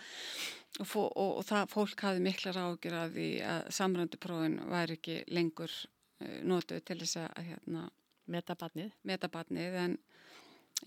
og, 0.81 1.45
það 1.45 1.69
fólk 1.73 2.01
hafði 2.07 2.25
miklar 2.25 2.57
ágjur 2.63 2.97
að 3.03 3.15
því 3.17 3.29
að 3.53 3.71
samrönduprófin 3.79 4.59
væri 4.69 4.97
ekki 4.97 5.17
lengur 5.33 5.71
uh, 5.71 6.39
notuð 6.43 6.83
til 6.85 6.99
þess 7.03 7.17
að 7.25 7.43
hérna, 7.51 7.89
metabarnið 8.29 8.91
metabarnið 9.09 9.77
en 9.85 9.97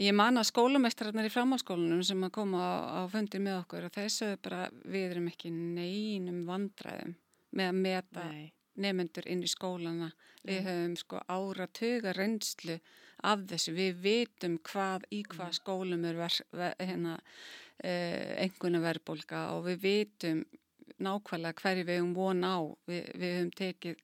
ég 0.01 0.15
man 0.15 0.39
að 0.41 0.49
skólameistrarnar 0.49 1.27
í 1.29 1.33
framhalskólanum 1.35 2.03
sem 2.07 2.23
að 2.25 2.31
koma 2.33 2.59
á, 2.63 2.73
á 2.97 3.01
fundir 3.13 3.43
með 3.45 3.59
okkur 3.65 3.87
og 3.89 3.93
þessu 3.97 4.33
bara 4.43 4.69
við 4.85 5.11
erum 5.11 5.27
ekki 5.29 5.51
neinum 5.53 6.45
vandræðum 6.49 7.15
með 7.53 7.69
að 7.69 7.81
meta 7.83 8.25
Nei, 8.31 8.47
nefnendur 8.81 9.29
inn 9.29 9.45
í 9.45 9.51
skólana. 9.51 10.13
Við 10.43 10.59
Nei. 10.59 10.67
höfum 10.67 10.97
sko 10.99 11.21
áratuga 11.31 12.15
reynslu 12.17 12.79
af 13.23 13.45
þessu. 13.51 13.75
Við 13.77 14.01
vitum 14.03 14.59
hvað 14.67 15.07
í 15.15 15.23
hvað 15.29 15.55
skólum 15.61 16.09
er 16.09 16.19
ver, 16.19 16.41
ver, 16.51 16.75
hérna, 16.81 17.19
eh, 17.83 18.35
enguna 18.47 18.83
verðbólka 18.83 19.51
og 19.57 19.69
við 19.69 19.87
vitum 19.87 20.43
nákvæmlega 21.03 21.63
hverju 21.63 21.87
við 21.87 22.01
höfum 22.01 22.13
von 22.17 22.45
á. 22.45 22.57
Vi, 22.89 23.01
við 23.15 23.35
höfum 23.37 23.53
tekið, 23.59 24.03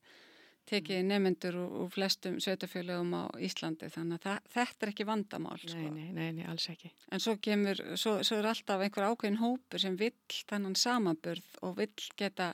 tekið 0.68 1.04
nefnendur 1.08 1.58
úr, 1.58 1.76
úr 1.82 1.92
flestum 1.92 2.38
sveitafélögum 2.42 3.14
á 3.16 3.24
Íslandi 3.42 3.90
þannig 3.92 4.18
að 4.18 4.26
það, 4.26 4.50
þetta 4.54 4.86
er 4.86 4.92
ekki 4.92 5.08
vandamál. 5.08 5.58
Sko. 5.62 5.78
nei, 5.78 5.90
nei, 5.90 6.10
nei, 6.12 6.32
nei, 6.40 6.44
alls 6.50 6.68
ekki 6.70 6.92
En 7.10 7.22
svo 7.24 7.38
kemur, 7.42 7.80
svo, 7.96 8.18
svo 8.26 8.38
er 8.38 8.50
alltaf 8.52 8.84
einhver 8.84 9.08
ákveðin 9.08 9.40
hópur 9.42 9.82
sem 9.82 9.96
vill 9.98 10.14
þennan 10.50 10.76
samanburð 10.78 11.58
og 11.66 11.78
vill 11.80 12.10
geta 12.20 12.52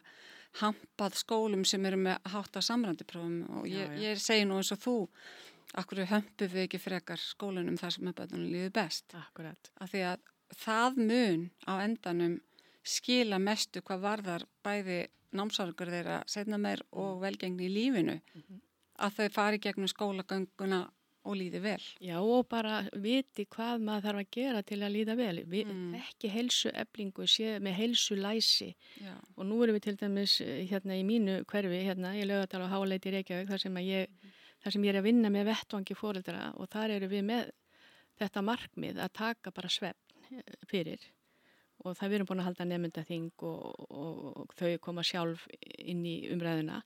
hampað 0.61 1.17
skólum 1.19 1.65
sem 1.67 1.85
eru 1.89 1.97
með 1.99 2.21
hátt 2.35 2.57
á 2.57 2.61
samrændiprófum 2.63 3.41
og 3.59 3.67
ég, 3.67 3.89
Já, 3.89 3.95
já. 3.95 4.13
ég 4.13 4.21
segi 4.23 4.45
nú 4.47 4.59
eins 4.61 4.71
og 4.75 4.79
þú, 4.85 4.95
akkur 5.75 6.05
hömpum 6.07 6.53
við 6.53 6.63
ekki 6.69 6.79
frekar 6.83 7.19
skólunum 7.19 7.77
þar 7.81 7.91
sem 7.97 8.13
bæðunum 8.13 8.53
líður 8.53 8.73
best. 8.77 9.15
Akkurat, 9.19 9.71
Af 9.81 9.91
því 9.91 10.03
að 10.13 10.19
það 10.65 10.97
mun 11.11 11.51
á 11.67 11.73
endanum 11.83 12.37
skila 12.85 13.39
mestu 13.41 13.81
hvað 13.83 14.01
varðar 14.05 14.45
bæði 14.63 15.01
námsárangur 15.35 15.91
þeirra 15.91 16.21
setna 16.31 16.59
meir 16.61 16.83
og 16.93 17.21
velgengni 17.25 17.67
í 17.67 17.73
lífinu 17.75 18.21
Mhm. 18.35 18.61
að 19.01 19.15
þau 19.19 19.29
fari 19.33 19.59
gegnum 19.59 19.89
skólagönguna 19.91 20.91
og 21.25 21.37
líði 21.41 21.61
vel. 21.65 21.81
já 22.05 22.19
og 22.21 22.47
bara 22.49 22.83
viti 23.01 23.47
hvað 23.47 23.81
maður 23.87 24.05
þarf 24.07 24.21
að 24.23 24.31
gera 24.37 24.63
til 24.63 24.79
að 24.85 24.93
líða 24.97 25.17
vel 25.17 25.43
Vi, 25.49 25.65
Mm. 25.65 25.95
ekki 25.97 26.29
helsu 26.29 26.71
eblingu, 26.75 27.25
með 27.61 27.75
helsu 27.79 28.15
læsi 28.17 28.75
Já. 29.01 29.15
og 29.37 29.47
nú 29.47 29.63
erum 29.65 29.77
við 29.79 29.83
til 29.89 29.97
dæmis 29.97 30.41
eh, 30.41 30.67
hérna 30.69 30.95
í 30.99 31.05
mínu 31.05 31.45
hverfi, 31.45 31.81
hérna 31.89 32.15
ég 32.15 32.27
lögði 32.29 32.43
að 32.45 32.51
tala 32.51 32.69
á 32.69 32.73
Háleiti 32.75 33.11
Reykjavík 33.11 33.49
þar 33.49 33.61
sem, 33.61 33.77
ég, 33.77 34.07
þar 34.63 34.73
sem 34.73 34.83
ég 34.85 34.95
er 34.95 35.01
að 35.01 35.05
vinna 35.09 35.31
með 35.31 35.45
vettvangi 35.53 35.95
fóreldra 35.97 36.53
og 36.57 36.69
þar 36.69 36.91
eru 36.99 37.09
við 37.09 37.25
með 37.25 37.51
þetta 38.21 38.43
markmið 38.43 38.99
að 39.03 39.13
taka 39.13 39.51
bara 39.51 39.69
svefn 39.69 40.35
eh, 40.37 40.43
fyrir 40.69 41.01
og 41.85 41.97
það 41.99 42.09
við 42.09 42.15
erum 42.15 42.27
búin 42.31 42.41
að 42.41 42.47
halda 42.51 42.65
nefndaþing 42.71 43.33
og, 43.43 43.65
og, 43.91 44.21
og 44.45 44.53
þau 44.57 44.79
koma 44.81 45.03
sjálf 45.03 45.49
inn 45.79 46.05
í 46.07 46.29
umræðuna 46.33 46.83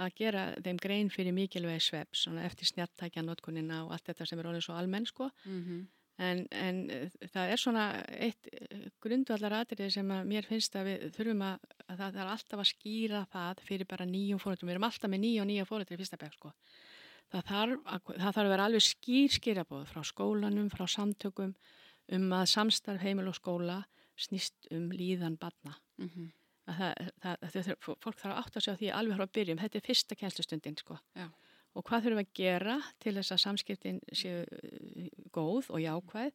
að 0.00 0.14
gera 0.16 0.44
þeim 0.64 0.78
grein 0.80 1.10
fyrir 1.10 1.34
mikilvægi 1.36 2.04
svona 2.12 2.44
eftir 2.44 2.66
snjartækja 2.66 3.22
notkunina 3.22 3.84
og 3.84 3.92
allt 3.92 4.06
þetta 4.08 4.26
sem 4.26 4.38
er 4.38 4.46
orðið 4.46 4.64
svo 4.68 4.78
almenn 4.78 5.06
sko 5.06 5.30
Mm 5.44 5.88
En, 6.20 6.42
en 6.52 6.78
eh, 6.92 7.12
það 7.32 7.52
er 7.52 7.60
svona 7.60 7.84
eitt 8.20 8.48
grundvallar 9.02 9.54
atriði 9.62 9.88
sem 9.94 10.10
að 10.12 10.26
mér 10.28 10.46
finnst 10.48 10.74
að 10.76 10.90
við 10.90 11.06
þurfum 11.16 11.44
að, 11.46 11.68
að 11.86 12.02
það 12.02 12.18
er 12.20 12.32
alltaf 12.34 12.62
að 12.62 12.68
skýra 12.68 13.22
það 13.32 13.62
fyrir 13.68 13.88
bara 13.88 14.08
nýjum 14.08 14.42
fóröldrum. 14.42 14.68
Við 14.68 14.76
erum 14.76 14.88
alltaf 14.88 15.12
með 15.12 15.22
nýja 15.24 15.44
og 15.44 15.48
nýja 15.48 15.68
fóröldri 15.70 15.96
í 15.96 16.02
fyrsta 16.02 16.20
bekk 16.20 16.36
sko. 16.36 16.52
Það 17.32 17.46
þarf, 17.48 17.80
að, 17.86 18.04
það 18.10 18.26
þarf 18.26 18.42
að 18.44 18.52
vera 18.52 18.68
alveg 18.68 18.84
skýr 18.86 19.34
skýrabóð 19.38 19.88
frá 19.88 20.02
skólanum, 20.04 20.68
frá 20.72 20.84
samtökum 20.84 21.56
um 22.12 22.28
að 22.36 22.46
samstarf 22.52 23.02
heimil 23.02 23.30
og 23.32 23.38
skóla 23.38 23.80
snýst 24.20 24.68
um 24.70 24.90
líðan 24.92 25.40
badna. 25.40 25.78
-hmm. 26.08 26.30
Að 26.70 26.76
það, 26.78 27.08
það, 27.22 27.46
það, 27.54 27.70
fólk 27.82 28.18
þarf 28.20 28.32
að 28.32 28.40
átta 28.42 28.60
sig 28.62 28.74
á 28.74 28.80
því 28.80 28.90
alveg 28.94 29.18
frá 29.18 29.32
byrjum. 29.38 29.62
Þetta 29.62 29.78
er 29.80 29.86
fyrsta 29.86 30.18
kænslustundin 30.18 30.76
sko. 30.78 30.98
Og 31.72 31.86
hvað 31.88 32.04
þurfum 32.04 32.20
við 32.20 32.26
að 32.26 32.36
gera 32.36 32.76
til 33.02 33.14
þess 33.16 33.34
að 33.34 33.40
samskiptin 33.46 34.02
séu 34.12 34.42
eh, 34.44 35.08
góð 35.32 35.70
og 35.72 35.80
jákvæð 35.80 36.34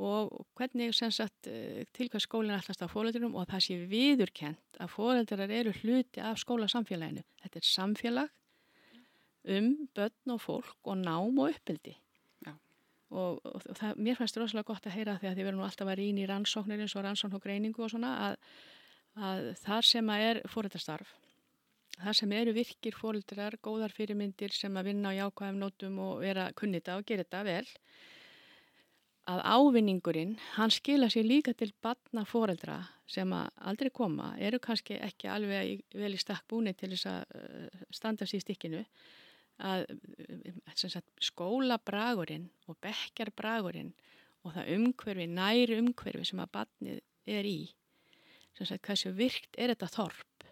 og 0.00 0.46
hvernig 0.56 0.94
sagt 0.96 1.48
eh, 1.50 1.84
til 1.92 2.08
hvað 2.08 2.24
skólinn 2.24 2.56
ætlast 2.56 2.84
á 2.84 2.88
fóreldrum 2.88 3.34
og 3.36 3.48
það 3.50 3.64
sé 3.66 3.78
viðurkent 3.90 4.78
að 4.80 4.92
fóreldrar 4.94 5.52
eru 5.52 5.74
hluti 5.82 6.22
af 6.24 6.38
skólasamfélaginu. 6.40 7.24
Þetta 7.42 7.60
er 7.60 7.68
samfélag 7.68 8.30
um 9.50 9.88
börn 9.96 10.34
og 10.36 10.40
fólk 10.40 10.76
og 10.84 10.96
nám 10.96 11.38
og 11.38 11.50
uppbyldi. 11.50 11.96
Já. 12.46 12.52
Og, 13.10 13.40
og, 13.44 13.62
og 13.66 13.76
það, 13.76 13.96
mér 13.96 14.18
fannst 14.18 14.36
rosalega 14.36 14.70
gott 14.72 14.86
að 14.86 14.96
heyra 14.96 15.18
því 15.18 15.30
að 15.30 15.36
þið 15.36 15.48
verðum 15.48 15.60
nú 15.60 15.68
alltaf 15.68 15.88
að 15.88 16.00
rýna 16.00 16.22
í 16.22 16.28
rannsóknir 16.30 16.84
eins 16.84 16.96
og 16.96 17.04
rannsókn 17.04 17.36
og 17.36 17.44
greiningu 17.44 17.84
og 17.84 17.92
svona 17.92 18.12
að, 18.28 18.36
að 19.20 19.50
þar 19.60 19.88
sem 19.92 20.12
að 20.12 20.26
er 20.28 20.42
fóreldrastarf 20.48 21.16
þar 22.00 22.16
sem 22.16 22.32
eru 22.32 22.54
virkir 22.56 22.96
fóreldrar, 22.96 23.58
góðar 23.60 23.92
fyrirmyndir 23.92 24.54
sem 24.56 24.76
að 24.78 24.90
vinna 24.90 25.12
á 25.12 25.18
jákvæðum 25.18 25.60
nótum 25.60 25.98
og 26.04 26.22
vera 26.24 26.48
kunnita 26.56 26.96
og 26.96 27.06
gera 27.08 27.26
þetta 27.26 27.42
vel 27.44 27.66
að 29.30 29.42
ávinningurinn, 29.44 30.34
hann 30.56 30.72
skila 30.74 31.10
sér 31.12 31.26
líka 31.28 31.52
til 31.54 31.70
batna 31.82 32.24
fóreldra 32.26 32.80
sem 33.10 33.30
að 33.34 33.50
aldrei 33.70 33.90
koma, 33.94 34.32
eru 34.38 34.58
kannski 34.62 34.96
ekki 34.98 35.28
alveg 35.30 35.82
vel 35.94 36.14
í 36.14 36.20
stakk 36.20 36.46
búni 36.50 36.72
til 36.74 36.92
þess 36.94 37.10
að 37.10 37.34
uh, 37.36 37.82
standa 37.94 38.26
sér 38.26 38.40
í 38.40 38.44
stikkinu 38.46 38.84
að 39.70 39.84
uh, 39.92 41.02
skólabragurinn 41.20 42.48
og 42.66 42.78
bekkjarbragurinn 42.82 43.92
og 44.46 44.56
það 44.56 44.72
umhverfi, 44.78 45.28
næri 45.28 45.78
umhverfi 45.78 46.30
sem 46.30 46.40
að 46.42 46.52
batnið 46.56 47.02
er 47.28 47.46
í 47.46 47.58
sagt, 48.68 48.86
hversu 48.86 49.12
virkt 49.16 49.56
er 49.58 49.72
þetta 49.72 49.88
þorp 49.94 50.48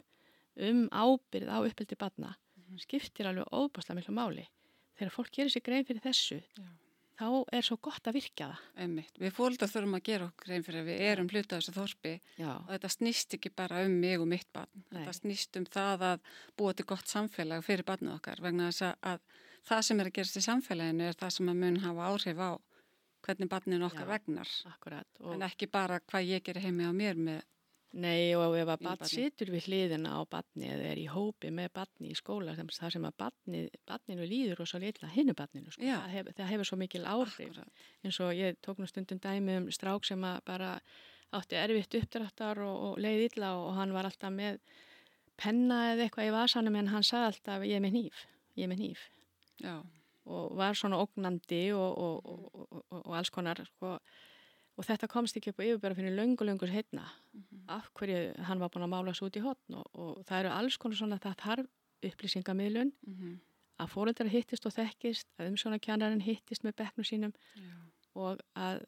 um 0.69 0.85
ábyrð 0.91 1.51
á 1.53 1.59
uppbyldi 1.61 1.99
batna 1.99 2.35
skiptir 2.83 3.29
alveg 3.29 3.49
óbáslega 3.55 3.99
miklu 3.99 4.15
máli 4.17 4.45
þegar 4.99 5.15
fólk 5.15 5.33
gerir 5.35 5.53
sér 5.53 5.65
grein 5.65 5.87
fyrir 5.87 6.03
þessu 6.05 6.39
Já. 6.43 6.69
þá 7.19 7.29
er 7.55 7.67
svo 7.67 7.79
gott 7.83 8.07
að 8.11 8.19
virka 8.19 8.51
það. 8.51 8.63
Einmitt. 8.85 9.19
Við 9.19 9.35
fólkdar 9.35 9.71
þurfum 9.73 9.99
að 9.99 10.05
gera 10.09 10.29
okkur 10.29 10.55
einn 10.55 10.67
fyrir 10.67 10.83
að 10.83 10.91
við 10.91 11.03
erum 11.09 11.31
hluta 11.33 11.57
af 11.57 11.63
þessu 11.63 11.75
þorpi 11.77 12.15
Já, 12.39 12.53
og 12.55 12.71
þetta 12.75 12.93
snýst 12.95 13.37
ekki 13.39 13.53
bara 13.63 13.83
um 13.87 13.99
mig 14.03 14.23
og 14.23 14.31
mitt 14.31 14.49
barn. 14.55 14.85
Nei. 14.85 15.01
Þetta 15.01 15.17
snýst 15.19 15.61
um 15.61 15.69
það 15.79 16.07
að 16.13 16.33
búa 16.59 16.75
til 16.79 16.89
gott 16.93 17.11
samfélag 17.11 17.67
fyrir 17.67 17.87
barnið 17.89 18.17
okkar 18.17 18.43
vegna 18.45 18.71
þess 18.71 18.89
að, 18.89 18.97
að 19.13 19.45
það 19.71 19.85
sem 19.89 20.01
er 20.01 20.11
að 20.11 20.17
gerast 20.19 20.41
í 20.41 20.47
samfélaginu 20.47 21.07
er 21.09 21.21
það 21.23 21.37
sem 21.39 21.53
að 21.53 21.63
mun 21.63 21.81
hafa 21.85 22.11
áhrif 22.13 22.43
á 22.43 22.51
hvernig 23.27 23.51
barninu 23.51 23.87
okkar 23.89 24.07
Já. 24.07 24.13
vegnar. 24.15 24.57
akkurat. 24.73 25.23
En 25.35 25.47
ekki 25.47 25.71
bara 25.71 25.99
hvað 26.01 26.35
ég 26.35 26.45
gerir 26.47 26.69
heimi 26.69 26.87
á 26.87 26.93
mér 26.95 27.19
með, 27.19 27.43
nei, 27.97 28.35
og 28.37 28.57
ef 28.59 28.73
að 28.75 28.83
barn 28.85 29.09
situr 29.09 29.53
við 29.55 29.69
hliðina 29.69 30.17
á 30.17 30.21
barni 30.29 30.69
eða 30.69 30.89
er 30.93 31.01
í 31.01 31.07
hópi 31.09 31.53
með 31.55 31.71
barni 31.79 32.13
í 32.13 32.17
skóla 32.19 32.55
sem, 32.59 32.69
það 32.69 32.97
sem 32.97 33.07
að 33.09 33.15
barni, 33.25 33.63
barninu 33.89 34.27
líður 34.29 34.65
og 34.65 34.71
svo 34.71 34.81
litla 34.83 35.11
hinnu 35.13 35.35
barninu. 35.39 35.73
Sko. 35.73 35.85
Það, 35.85 36.11
hef, 36.13 36.33
það 36.37 36.51
hefur 36.53 36.71
svo 36.71 36.81
mikil 36.81 37.05
áhrif. 37.09 37.63
eins 38.05 38.21
og 38.25 38.35
ég 38.37 38.59
tók 38.65 38.83
nú 38.83 38.89
stundum 38.91 39.21
dæmi 39.25 39.57
um 39.63 39.71
strák 39.73 40.05
sem 40.05 40.27
að 40.29 40.43
bara 40.49 40.75
átti 41.37 41.59
erfitt 41.61 41.97
uppdráttar 41.99 42.61
og, 42.65 42.77
og 42.89 43.03
leið 43.03 43.27
illa 43.29 43.53
og 43.61 43.75
hann 43.77 43.93
var 43.97 44.09
alltaf 44.09 44.33
með 44.33 44.61
penna 45.39 45.93
eða 45.93 46.07
eitthvað 46.07 46.31
í 46.31 46.35
vasanum 46.35 46.79
en 46.81 46.91
hann 46.93 47.07
sagði 47.07 47.33
alltaf 47.33 47.67
ég 47.69 47.79
er 47.79 47.85
með 47.85 47.97
hníf, 47.97 48.25
ég 48.57 48.67
er 48.67 48.73
með 48.73 48.83
hníf 48.83 49.05
já, 49.63 49.75
og 50.29 50.57
var 50.59 50.79
svona 50.79 51.01
ógnandi 51.03 51.63
og, 51.77 52.01
og, 52.01 52.33
og, 52.33 52.73
og, 52.81 52.97
og 53.03 53.19
alls 53.19 53.33
konar 53.35 53.61
sko. 53.75 53.99
Og 54.79 54.87
þetta 54.87 55.11
komst 55.11 55.37
ekki 55.37 55.51
upp 55.53 55.61
á 55.61 55.67
yfirbæra 55.67 55.99
fyrir 55.99 56.15
löngu 56.15 56.47
löngur 56.47 56.71
heitna 56.71 57.09
af 57.69 57.91
hverju 57.99 58.33
hann 58.47 58.63
var 58.63 58.71
búin 58.71 58.87
að 58.87 58.95
mála 58.95 59.15
svo 59.17 59.27
út 59.29 59.37
í 59.37 59.43
hotn 59.43 59.81
og, 59.81 59.87
og 59.93 60.25
það 60.29 60.45
eru 60.45 60.55
alls 60.55 60.79
konar 60.79 61.01
svona 61.01 61.19
það 61.19 61.39
þarf 61.43 61.71
upplýsingamilun 62.09 62.93
mm 63.03 63.37
að 63.79 63.93
fóreldrar 63.93 64.31
hittist 64.33 64.67
og 64.67 64.75
þekkist, 64.75 65.29
að 65.39 65.53
umsónakjænarinn 65.53 66.25
hittist 66.27 66.65
með 66.67 66.79
bekknum 66.83 67.07
sínum 67.07 67.35
Já. 67.55 67.75
og 68.19 68.41
að 68.59 68.83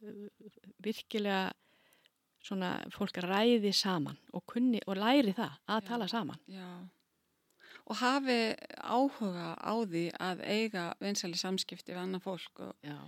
virkilega 0.82 1.50
svona 2.40 2.72
fólk 2.94 3.20
ræði 3.22 3.72
saman 3.76 4.18
og, 4.32 4.44
kunni, 4.48 4.80
og 4.86 4.98
læri 4.98 5.34
það 5.36 5.58
að 5.68 5.82
Já. 5.82 5.88
tala 5.90 6.08
saman. 6.10 6.40
Já. 6.50 6.70
Og 7.90 7.98
hafi 7.98 8.38
áhuga 8.76 9.54
á 9.58 9.74
því 9.82 10.04
að 10.18 10.42
eiga 10.46 10.84
vinsæli 11.02 11.38
samskipti 11.38 11.94
við 11.94 12.02
annað 12.02 12.26
fólk 12.26 12.62
og 12.66 12.86
Já, 12.86 12.98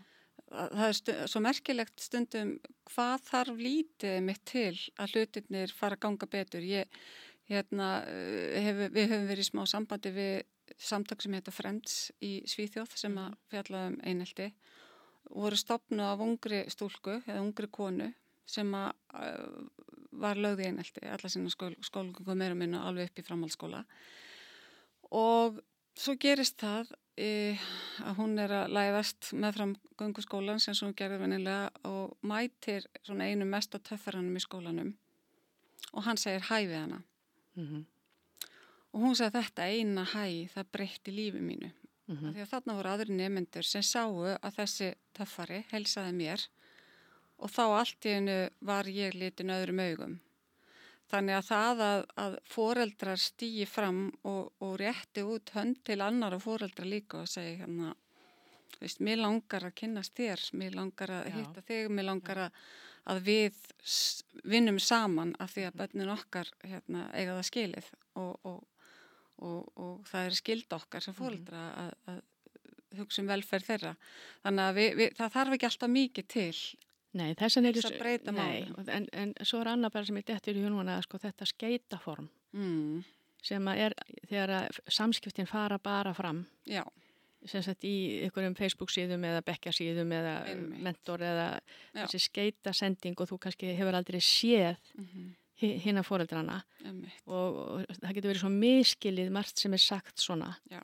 það 0.53 0.87
er 0.87 0.97
stu, 0.99 1.17
svo 1.31 1.43
merkilegt 1.45 2.05
stundum 2.05 2.55
hvað 2.93 3.27
þarf 3.29 3.61
lítið 3.61 4.17
mitt 4.27 4.43
til 4.49 4.75
að 5.01 5.17
hlutirnir 5.17 5.75
fara 5.77 5.99
að 5.99 6.05
ganga 6.07 6.29
betur. 6.31 6.65
Ég, 6.67 7.03
hérna, 7.51 7.89
eh, 8.09 8.61
hef, 8.67 8.83
við 8.95 9.09
höfum 9.11 9.29
verið 9.31 9.45
í 9.47 9.51
smá 9.51 9.63
sambandi 9.67 10.13
við 10.15 10.35
samtök 10.79 11.23
sem 11.23 11.37
heita 11.37 11.55
Friends 11.55 11.97
í 12.23 12.41
Svíþjóð 12.49 12.97
sem 12.97 13.17
að 13.21 13.37
fjalla 13.53 13.87
um 13.91 13.99
einelti. 14.03 14.53
Og 15.33 15.47
voru 15.47 15.59
stopnu 15.59 16.05
af 16.05 16.21
ungri 16.21 16.65
stúlku 16.73 17.21
eða 17.21 17.41
ungri 17.43 17.69
konu 17.73 18.11
sem 18.49 18.69
að 18.75 18.91
uh, 19.15 19.63
var 20.21 20.41
lögð 20.41 20.65
í 20.65 20.71
einelti 20.71 21.05
alla 21.09 21.31
sinna 21.31 21.53
skól, 21.53 21.75
skólgöngu 21.81 22.35
meira 22.37 22.57
minna 22.59 22.83
alveg 22.89 23.11
upp 23.11 23.21
í 23.23 23.27
framhaldsskóla. 23.27 23.85
Og 25.17 25.61
svo 25.99 26.17
gerist 26.21 26.59
það 26.61 26.93
e, 27.17 27.59
að 28.03 28.19
hún 28.19 28.39
er 28.39 28.55
að 28.63 28.75
læðast 28.77 29.33
með 29.37 29.57
fram 29.59 29.77
gönguskólan 30.01 30.61
sem 30.63 30.77
hún 30.81 30.97
gerði 30.97 31.21
venilega 31.23 31.71
og 31.89 32.17
mætir 32.23 32.89
svona 33.03 33.29
einu 33.29 33.49
mest 33.49 33.75
að 33.75 33.87
töffaranum 33.93 34.37
í 34.37 34.45
skólanum 34.45 34.95
og 35.93 36.07
hann 36.07 36.21
segir 36.21 36.49
hæ 36.51 36.59
við 36.67 36.79
hana 36.81 37.03
mm 37.57 37.89
og 38.93 39.01
hún 39.01 39.15
sagði 39.17 39.41
þetta 39.41 39.67
eina 39.73 40.03
hæ 40.05 40.25
það 40.53 40.67
breytti 40.73 41.13
lífi 41.17 41.41
mínu 41.41 41.71
-hmm. 42.13 42.29
Af 42.29 42.35
því 42.35 42.43
að 42.43 42.51
þarna 42.51 42.77
voru 42.79 42.91
aðri 42.93 43.17
nefnendur 43.17 43.67
sem 43.67 43.85
sáu 43.87 44.25
að 44.33 44.57
þessi 44.59 44.91
töffari 45.17 45.63
helsaði 45.73 46.13
mér 46.19 46.47
og 47.39 47.51
þá 47.51 47.63
allt 47.79 48.07
í 48.07 48.15
hennu 48.17 48.39
var 48.61 48.87
ég 48.87 49.17
litin 49.19 49.51
öðrum 49.51 49.83
augum. 49.83 50.21
Þannig 51.13 51.37
að 51.37 51.49
það 51.49 51.83
að, 51.87 52.03
að 52.23 52.37
foreldrar 52.49 53.21
stýji 53.21 53.67
fram 53.69 54.07
og, 54.29 54.53
og 54.65 54.79
rétti 54.81 55.25
út 55.29 55.53
hönd 55.53 55.83
til 55.85 55.99
annara 56.01 56.39
foreldra 56.41 56.87
líka 56.89 57.21
og 57.21 57.29
segi 57.29 57.59
hérna, 57.61 57.93
veist, 58.81 59.03
mér 59.05 59.21
langar 59.21 59.67
að 59.69 59.77
kynnast 59.83 60.17
þér, 60.17 60.47
mér 60.57 60.79
langar 60.79 61.13
að 61.19 61.29
hitta 61.37 61.65
þig, 61.69 61.91
mér 61.93 62.09
langar 62.09 62.41
að, 62.47 62.59
að 63.13 63.23
við 63.29 63.61
vinnum 64.55 64.81
saman 64.81 65.35
af 65.43 65.53
því 65.53 65.69
að 65.69 65.81
bönnin 65.83 66.15
okkar 66.15 66.53
hérna, 66.65 67.05
eiga 67.13 67.37
það 67.37 67.49
skilið 67.51 67.91
og, 68.23 68.33
og, 68.49 68.87
og, 69.45 69.61
og 69.77 70.09
það 70.09 70.31
er 70.31 70.39
skild 70.41 70.79
okkar 70.79 71.05
sem 71.05 71.19
fóreldra 71.19 71.67
að, 71.85 71.93
að 72.15 72.23
hugsa 73.03 73.23
um 73.23 73.29
velferð 73.29 73.69
þeirra. 73.69 73.93
Þannig 74.47 74.65
að 74.65 74.81
við, 74.81 74.91
við, 75.01 75.13
það 75.19 75.37
þarf 75.37 75.57
ekki 75.57 75.69
alltaf 75.69 75.93
mikið 75.93 76.29
til. 76.39 76.57
Nei, 77.19 77.35
þessan 77.37 77.69
er 77.69 77.77
þess 77.77 77.91
að 77.91 77.99
breyta 78.01 78.33
málum. 78.33 78.89
en, 78.89 79.07
en 79.13 79.35
svo 79.45 79.61
er 79.61 79.73
annað 79.75 79.93
bara 79.99 80.09
sem 80.09 80.17
ég 80.17 80.29
dettur 80.31 80.57
í 80.57 80.63
hjónuna 80.65 80.97
sko, 81.05 81.21
þetta 81.21 81.49
skeitaform. 81.51 82.31
Mm, 82.57 83.03
sem 83.43 83.69
að 83.69 83.85
er 83.87 83.97
þegar 84.31 84.55
að 84.61 84.81
samskiptin 84.89 85.49
fara 85.51 85.79
bara 85.83 86.15
fram 86.17 86.45
já, 86.69 86.83
sem 87.49 87.63
sagt 87.65 87.85
í 87.89 88.23
einhverjum 88.23 88.55
Facebook 88.57 88.93
síðum 88.95 89.25
eða 89.27 89.43
bekkja 89.45 89.73
síðum 89.75 90.13
eða 90.15 90.35
Einmitt. 90.53 90.83
mentor 90.87 91.25
eða 91.27 91.47
Já. 91.59 92.05
þessi 92.05 92.21
skeita 92.29 92.73
sending 92.77 93.19
og 93.19 93.29
þú 93.33 93.41
kannski 93.43 93.73
hefur 93.77 93.99
aldrei 93.99 94.21
séð 94.23 94.79
mm 94.97 95.31
hinn 95.63 96.01
að 96.01 96.07
foreldrana 96.09 96.57
og, 96.83 97.59
og 97.87 97.99
það 98.01 98.17
getur 98.17 98.33
verið 98.33 98.41
svo 98.43 98.51
miskilið 98.51 99.29
margt 99.35 99.61
sem 99.63 99.75
er 99.77 99.83
sagt 99.83 100.23
svona. 100.23 100.57
Já, 100.73 100.81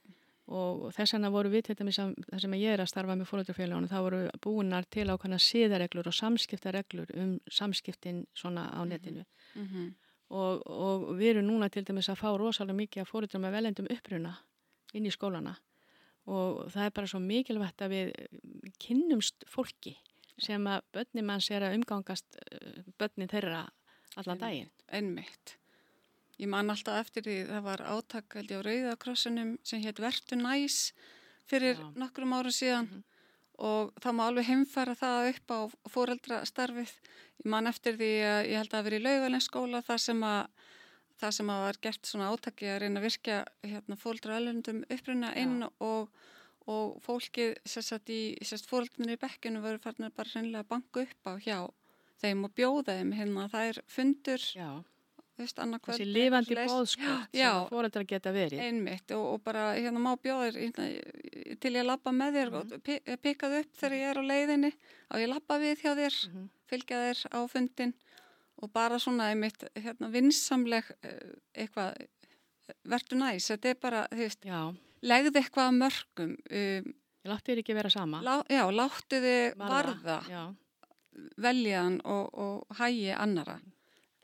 og 0.49 0.88
þess 0.96 1.14
vegna 1.14 1.30
voru 1.30 1.53
við 1.53 1.68
til 1.68 1.78
dæmis 1.78 2.01
það 2.01 2.42
sem 2.42 2.59
ég 2.59 2.74
er 2.74 2.82
að 2.82 2.90
starfa 2.90 3.16
með 3.18 3.30
fóröldrafélagunum 3.30 3.90
þá 3.90 3.99
voru 4.01 4.20
búinar 4.44 4.86
til 4.88 5.09
ákvæmna 5.12 5.38
siðareglur 5.44 6.09
og 6.09 6.16
samskiptareglur 6.16 7.12
um 7.20 7.34
samskiptin 7.53 8.24
svona 8.34 8.68
á 8.72 8.80
netinu. 8.88 9.24
Mm 9.55 9.90
og, 10.34 10.64
og 10.66 11.07
við 11.18 11.34
erum 11.34 11.49
núna 11.49 11.70
til 11.72 11.84
dæmis 11.88 12.11
að 12.12 12.20
fá 12.20 12.28
rosalega 12.36 12.76
mikið 12.76 13.05
að 13.05 13.11
fóröldra 13.11 13.40
með 13.42 13.57
velendum 13.57 13.90
uppruna 13.92 14.34
inn 14.96 15.09
í 15.09 15.12
skólana. 15.12 15.55
Og 16.28 16.66
það 16.72 16.84
er 16.84 16.94
bara 16.99 17.09
svo 17.09 17.20
mikilvægt 17.24 17.84
að 17.84 17.94
við 17.94 18.11
kynnumst 18.82 19.46
fólki 19.49 19.94
sem 20.38 20.66
að 20.70 20.84
börni 20.94 21.24
manns 21.24 21.49
er 21.51 21.64
að 21.66 21.78
umgangast 21.78 22.36
eh, 22.53 22.84
börnin 23.01 23.30
þeirra 23.30 23.64
allan 24.20 24.42
daginn. 24.42 24.70
einmitt. 24.86 25.57
Ég 26.39 26.49
man 26.49 26.70
alltaf 26.70 27.01
eftir 27.03 27.22
því, 27.26 27.36
það 27.49 27.62
var 27.66 27.80
átak 27.82 28.34
held 28.39 28.51
ég 28.55 28.61
á 28.62 28.66
Rauðakrossunum 28.68 29.57
sem 29.66 29.80
hétt 29.82 29.99
Vertu 29.99 30.36
næs 30.39 30.93
fyrir 31.51 31.76
Já. 31.80 31.89
nokkrum 31.99 32.32
árum 32.36 32.55
síðan 32.55 32.86
Mhm. 32.93 33.03
og 33.59 33.93
það 33.99 34.14
má 34.14 34.22
alveg 34.28 34.47
heimfæra 34.47 34.95
það 34.95 35.28
upp 35.32 35.51
á 35.51 35.59
fóreldrastarfið. 35.91 36.93
Ég 37.43 37.47
man 37.51 37.66
eftir 37.66 37.97
því 37.99 38.11
að 38.22 38.47
ég 38.53 38.57
held 38.62 38.74
að 38.78 38.84
verið 38.86 39.01
í 39.01 39.07
laugalenskóla 39.09 39.82
þar 39.82 39.99
sem 40.01 40.20
að 40.22 40.47
það 41.18 41.32
sem 41.34 41.49
að 41.51 41.62
var 41.66 41.76
gert 41.82 42.07
svona 42.07 42.28
átaki 42.30 42.66
að 42.70 42.80
reyna 42.84 43.01
að 43.01 43.07
virkja 43.09 43.39
hérna, 43.64 43.97
fóreldra 43.99 44.36
elundum 44.39 44.84
uppruna 44.89 45.32
inn 45.36 45.64
og, 45.80 46.09
og 46.70 47.01
fólkið 47.03 47.57
sérst 47.66 48.09
í 48.14 48.39
sérst 48.47 48.68
fóreldrarnir 48.70 49.16
í 49.16 49.22
bekkinu 49.24 49.61
voru 49.64 49.80
farnir 49.82 50.11
bara 50.14 50.28
hreinlega 50.30 50.62
að 50.62 50.68
banka 50.68 51.01
upp 51.03 51.26
á 51.26 51.32
hjá 51.43 51.59
þeim 52.22 52.45
og 52.47 52.55
bjóða 52.55 52.95
þeim 53.01 53.12
hérna 53.18 53.49
það 53.51 53.68
er 53.72 53.82
fundur, 53.89 54.39
Já, 54.55 54.84
veist, 55.39 55.59
annarkvöld 55.62 55.99
þessi 55.99 56.07
lifandi 56.12 56.55
bóðskort 56.59 57.30
sem 57.34 57.66
fóreldra 57.70 58.05
geta 58.07 58.32
verið. 58.32 58.61
einmitt 58.61 59.11
og, 59.16 59.24
og 59.34 59.43
bara 59.45 59.74
hérna 59.76 59.99
má 60.03 60.16
bjóða 60.18 60.51
þér 60.51 60.59
hérna, 60.64 61.59
til 61.61 61.72
ég 61.78 61.84
lappa 61.86 62.11
með 62.11 62.39
þér 62.39 62.51
Mhm. 62.51 62.72
og 62.74 62.82
pi- 62.82 63.16
pikkaðu 63.22 63.61
upp 63.61 63.76
þegar 63.80 63.97
ég 63.99 64.11
er 64.11 64.18
á 64.18 64.24
leiðinni 64.30 64.72
og 65.11 65.18
ég 65.20 65.28
lappa 65.28 65.59
við 65.59 65.82
hjá 65.82 65.93
þér 65.95 66.28
Mhm. 66.28 66.49
fylgja 66.68 67.03
þér 67.07 67.24
á 67.32 67.41
fundin 67.49 67.95
og 68.62 68.72
bara 68.72 68.99
svona 68.99 69.30
einmitt 69.30 69.64
hérna 69.76 70.11
vinsamleg 70.11 70.84
eh, 71.03 71.34
eitthvað 71.55 71.95
verður 72.84 73.16
næs, 73.18 73.47
þetta 73.51 73.68
er 73.70 73.74
bara 73.80 74.07
þú 74.11 74.16
veist, 74.18 74.45
Já, 74.45 74.74
legði 75.03 75.36
eitthvað 75.41 75.68
að 75.68 75.78
mörgum 75.78 76.32
um, 76.51 76.95
láttu 77.24 77.53
þér 77.53 77.59
ekki 77.62 77.74
vera 77.74 77.91
sama. 77.91 78.20
lá, 78.22 78.43
já, 78.51 78.64
láttu 78.70 79.20
þið 79.22 79.55
varða, 79.57 80.18
Já. 80.28 80.55
veljan 81.39 82.01
og, 82.05 82.34
og 82.39 82.76
hægi 82.78 83.11
annara 83.16 83.59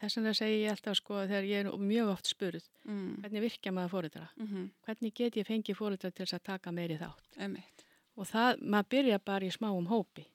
Þess 0.02 0.18
vegna 0.18 0.34
segi 0.34 0.60
ég 0.64 0.70
alltaf 0.70 0.96
sko 0.98 1.22
þegar 1.24 1.44
ég 1.48 1.64
er 1.64 1.78
mjög 1.78 2.08
oft 2.08 2.26
spurð 2.26 2.64
mm. 2.84 3.22
hvernig 3.22 3.44
virkja 3.46 3.72
maður 3.72 3.90
fóreldra? 3.94 4.28
Mm 4.36 4.70
Hvernig 4.84 5.14
get 5.14 5.36
ég 5.36 5.46
fengið 5.46 5.76
fóreldra 5.76 6.10
til 6.10 6.24
þess 6.26 6.34
að 6.34 6.42
taka 6.50 6.72
meiri 6.72 6.98
þátt? 6.98 7.38
einmitt 7.38 7.84
Og 8.16 8.26
það, 8.26 8.60
maður 8.62 8.88
byrja 8.88 9.18
bara 9.18 9.44
í 9.44 9.50
smáum 9.50 9.86
hópi. 9.90 10.28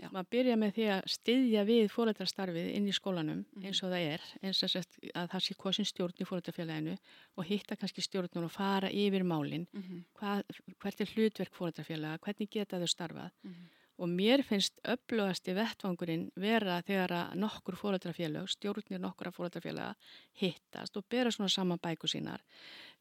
Já. 0.00 0.08
Maður 0.08 0.28
byrja 0.32 0.56
með 0.56 0.70
því 0.76 0.84
að 0.94 1.08
styðja 1.12 1.64
við 1.68 1.90
fóreldrastarfið 1.92 2.68
inn 2.76 2.86
í 2.88 2.92
skólanum 2.96 3.44
Mhm. 3.44 3.64
eins 3.66 3.82
og 3.82 3.90
það 3.92 4.06
er, 4.14 4.22
eins 4.42 4.62
og 4.62 4.70
að 5.14 5.28
það 5.28 5.42
sé 5.44 5.56
kosin 5.56 5.84
stjórn 5.84 6.16
í 6.16 6.24
fóreldrafélaginu 6.24 6.96
og 7.36 7.44
hitta 7.44 7.76
kannski 7.76 8.00
stjórnum 8.00 8.44
og 8.44 8.50
fara 8.50 8.88
yfir 8.88 9.22
málinn, 9.22 9.66
mm 9.72 9.82
-hmm. 9.82 10.04
hvað, 10.14 10.44
hvert 10.80 11.00
er 11.00 11.12
hlutverk 11.14 11.52
fóreldrafélaga, 11.52 12.18
hvernig 12.18 12.50
geta 12.50 12.78
þau 12.78 12.88
starfað. 12.88 13.30
Mhm. 13.44 13.68
Og 14.00 14.08
mér 14.08 14.40
finnst 14.46 14.78
upplögasti 14.88 15.52
vettvangurinn 15.52 16.30
vera 16.40 16.78
þegar 16.86 17.12
að 17.12 17.34
nokkur 17.42 17.76
fóreldrafélag, 17.76 18.46
stjórnir 18.48 19.00
nokkura 19.02 19.32
fóreldrafélaga 19.36 19.92
hittast 20.40 20.96
og 20.96 21.04
bera 21.12 21.32
svona 21.34 21.50
saman 21.52 21.80
bæku 21.82 22.08
sínar. 22.08 22.40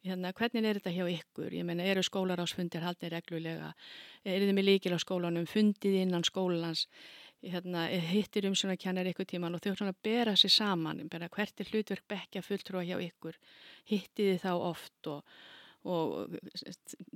Hérna, 0.03 0.33
hvernig 0.35 0.67
er 0.67 0.79
þetta 0.79 0.91
hjá 0.95 1.05
ykkur? 1.13 1.55
Ég 1.55 1.67
meina, 1.67 1.85
eru 1.87 2.03
skólarásfundir 2.03 2.83
haldið 2.83 3.13
reglulega? 3.15 3.71
Eru 4.27 4.49
þið 4.49 4.57
með 4.57 4.67
líkil 4.67 4.95
á 4.95 4.99
skólanum? 4.99 5.47
Fundið 5.47 5.95
innan 6.01 6.27
skólans? 6.27 6.85
Hérna, 7.39 7.85
hittir 8.09 8.49
um 8.49 8.55
svona 8.59 8.75
kjannar 8.79 9.07
ykkur 9.07 9.27
tíman 9.27 9.55
og 9.55 9.63
þau 9.63 9.77
svona 9.79 9.95
bera 10.03 10.35
sér 10.39 10.51
saman. 10.51 11.05
Bara, 11.11 11.31
hvert 11.31 11.63
er 11.63 11.71
hlutverk 11.71 12.03
bekka 12.11 12.43
fulltrúa 12.43 12.83
hjá 12.83 12.97
ykkur? 13.07 13.39
Hittið 13.87 14.33
þið 14.33 14.43
þá 14.43 14.51
oft 14.67 15.11
og, 15.11 15.23
og 15.87 16.35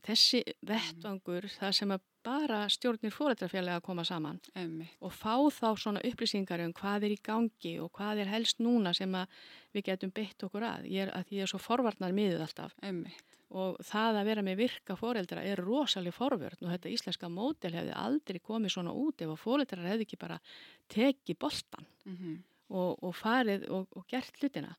þessi 0.06 0.40
vettvangur, 0.64 1.50
það 1.52 1.74
sem 1.76 1.92
að 1.92 2.04
bara 2.24 2.62
stjórnir 2.72 3.12
fóreldrafélaga 3.12 3.82
að 3.82 3.86
koma 3.90 4.06
saman 4.08 4.40
einmitt 4.56 4.96
og 5.04 5.12
fá 5.12 5.36
þá 5.52 5.76
svona 5.76 6.04
upplýsingar 6.08 6.64
um 6.64 6.72
hvað 6.78 7.10
er 7.10 7.16
í 7.18 7.20
gangi 7.20 7.74
og 7.84 7.92
hvað 7.98 8.24
er 8.24 8.32
helst 8.32 8.64
núna 8.64 8.94
sem 8.96 9.12
að 9.20 9.28
við 9.76 9.90
getum 9.90 10.14
beitt 10.16 10.46
okkur 10.48 10.64
að. 10.64 10.88
Ég 10.88 11.08
er, 11.08 11.12
að 11.12 11.34
ég 11.36 11.44
er 11.44 11.52
svo 11.52 11.60
forvarnar 11.60 12.16
miðuð 12.16 12.46
alltaf 12.46 12.78
einmitt 12.82 13.40
og 13.54 13.78
það 13.86 14.20
að 14.20 14.30
vera 14.32 14.46
með 14.46 14.62
virka 14.64 14.96
foreldra 14.98 15.44
er 15.46 15.62
rosalega 15.62 16.16
forvörn 16.16 16.64
og 16.64 16.72
þetta 16.72 16.94
íslenska 16.94 17.30
mótel 17.30 17.76
hefði 17.76 17.94
aldrei 18.00 18.40
komið 18.42 18.76
svona 18.78 18.96
út 18.98 19.22
ef 19.22 19.34
að 19.34 19.44
foreldrar 19.44 19.92
hefði 19.92 20.08
ekki 20.08 20.22
bara 20.24 20.40
tekið 20.90 21.40
boltan 21.44 21.86
mm 22.06 22.16
-hmm. 22.16 22.40
og, 22.70 23.04
og 23.04 23.16
farið 23.16 23.68
og, 23.70 23.88
og 23.92 24.08
gert 24.08 24.40
hlutina. 24.42 24.74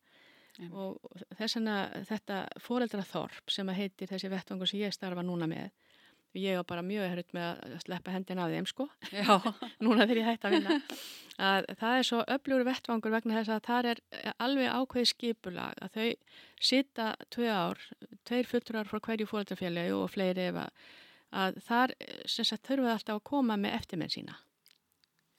Einmitt. 0.59 0.75
Og 0.75 1.25
þess 1.39 1.59
vegna 1.59 1.77
þetta 2.09 2.39
foreldraþorp 2.63 3.51
sem 3.51 3.69
að 3.73 3.81
heitir 3.83 4.11
þessi 4.13 4.31
vettvangur 4.33 4.71
sem 4.71 4.85
ég 4.85 4.95
starfa 4.95 5.25
núna 5.27 5.49
með 5.51 5.73
ég 6.35 6.57
var 6.59 6.67
bara 6.67 6.83
mjög 6.83 7.07
erfitt 7.07 7.35
með 7.37 7.61
að 7.63 7.75
sleppa 7.85 8.15
hendin 8.15 8.41
af 8.43 8.51
þeim 8.53 8.67
sko, 8.67 8.87
Já, 9.15 9.37
núna 9.85 10.07
þegar 10.07 10.21
ég 10.21 10.29
hætti 10.29 10.49
að 10.49 10.57
vinna, 10.57 10.79
að 11.49 11.69
það 11.81 11.99
er 11.99 12.09
svo 12.09 12.23
öflugur 12.37 12.67
vettvangur 12.69 13.15
vegna 13.15 13.39
þess 13.39 13.55
að 13.55 13.63
það 13.69 13.91
er 13.93 14.03
alveg 14.47 14.73
ákveði 14.75 15.11
skipulag 15.13 15.85
að 15.85 15.99
þau 15.99 16.09
sita 16.71 17.09
tvei 17.35 17.51
ár, 17.51 17.85
tveir 18.27 18.51
fulltúrar 18.51 18.91
frá 18.91 19.01
hverju 19.07 19.31
fóröldarfélagi 19.31 19.95
og 19.95 20.11
fleiri 20.15 20.49
ef 20.51 20.61
að, 20.65 21.63
þar 21.69 21.95
þurfum 22.27 22.89
við 22.89 22.95
alltaf 22.97 23.21
að 23.21 23.27
koma 23.31 23.59
með 23.61 23.79
eftirmenn 23.79 24.15
sína. 24.15 24.39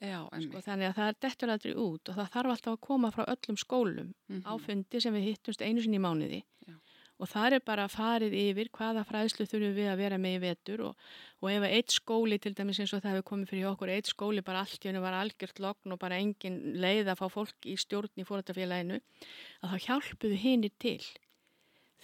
Já, 0.00 0.18
Sko, 0.42 0.60
þannig 0.66 0.90
að 0.90 0.96
það 0.98 1.08
er 1.12 1.16
dettur 1.24 1.52
aldrei 1.54 1.74
út 1.74 2.08
og 2.10 2.18
það 2.18 2.32
þarf 2.34 2.52
alltaf 2.54 2.72
að 2.74 2.82
koma 2.88 3.10
frá 3.14 3.24
öllum 3.32 3.56
skólum 3.60 4.10
á 4.44 4.52
fundi 4.60 5.00
sem 5.00 5.14
við 5.14 5.30
hittumst 5.30 5.62
einu 5.62 5.80
sinni 5.84 5.96
í 5.96 6.04
mánuði. 6.04 6.42
Já. 6.66 6.74
og 7.16 7.28
það 7.32 7.54
er 7.56 7.62
bara 7.64 7.86
farið 7.88 8.34
yfir 8.36 8.68
hvaða 8.76 9.04
fræðslu 9.08 9.46
þurfum 9.48 9.76
við 9.76 9.88
að 9.88 10.00
vera 10.02 10.18
með 10.20 10.34
í 10.36 10.40
vetur 10.42 10.82
og, 10.90 10.96
og 11.40 11.48
ef 11.52 11.64
eitt 11.70 11.94
skóli 11.94 12.38
til 12.38 12.52
dæmis 12.52 12.80
eins 12.82 12.92
og 12.92 13.00
það 13.00 13.14
hefur 13.14 13.28
komið 13.30 13.52
fyrir 13.52 13.68
okkur 13.70 13.92
eitt 13.94 14.10
skóli 14.10 14.42
bara 14.44 14.60
allt 14.60 14.84
í 14.84 14.90
hennu 14.90 15.00
var 15.00 15.16
algjört 15.16 15.62
logn 15.64 15.94
og 15.94 15.98
bara 16.02 16.18
engin 16.20 16.58
leið 16.76 17.08
að 17.08 17.22
fá 17.22 17.28
fólk 17.32 17.64
í 17.64 17.76
stjórn 17.80 18.20
í 18.20 18.26
fóröldarfélaginu 18.28 19.00
að 19.62 19.72
þá 19.72 19.86
hjálpuðu 19.86 20.42
hinir 20.42 20.74
til 20.82 21.00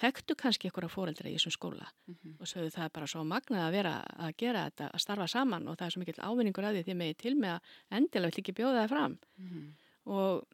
þekktu 0.01 0.34
kannski 0.38 0.68
ykkur 0.70 0.86
að 0.88 0.95
fóreldra 0.95 1.28
í 1.30 1.34
þessum 1.36 1.53
skóla 1.57 1.86
Mhm. 2.09 2.36
og 2.40 2.47
sögðu 2.47 2.70
það 2.72 2.84
er 2.84 2.88
bara 2.95 3.07
svo 3.07 3.24
magnað 3.24 3.66
að 3.68 3.72
vera 3.72 3.95
að 4.18 4.36
gera 4.36 4.64
þetta, 4.70 4.90
að 4.95 5.01
starfa 5.01 5.28
saman 5.28 5.68
og 5.68 5.76
það 5.76 5.86
er 5.86 5.90
svo 5.90 6.01
mikill 6.01 6.24
ávinningur 6.24 6.64
að 6.64 6.74
því 6.78 6.84
því 6.86 6.97
megið 6.97 7.16
til 7.18 7.34
með 7.34 7.53
að 7.55 7.61
endilega 7.99 8.30
vill 8.30 8.43
ekki 8.43 8.53
bjóða 8.59 8.82
það 8.84 8.88
fram 8.88 9.18
Mhm. 9.38 9.72
og, 10.07 10.47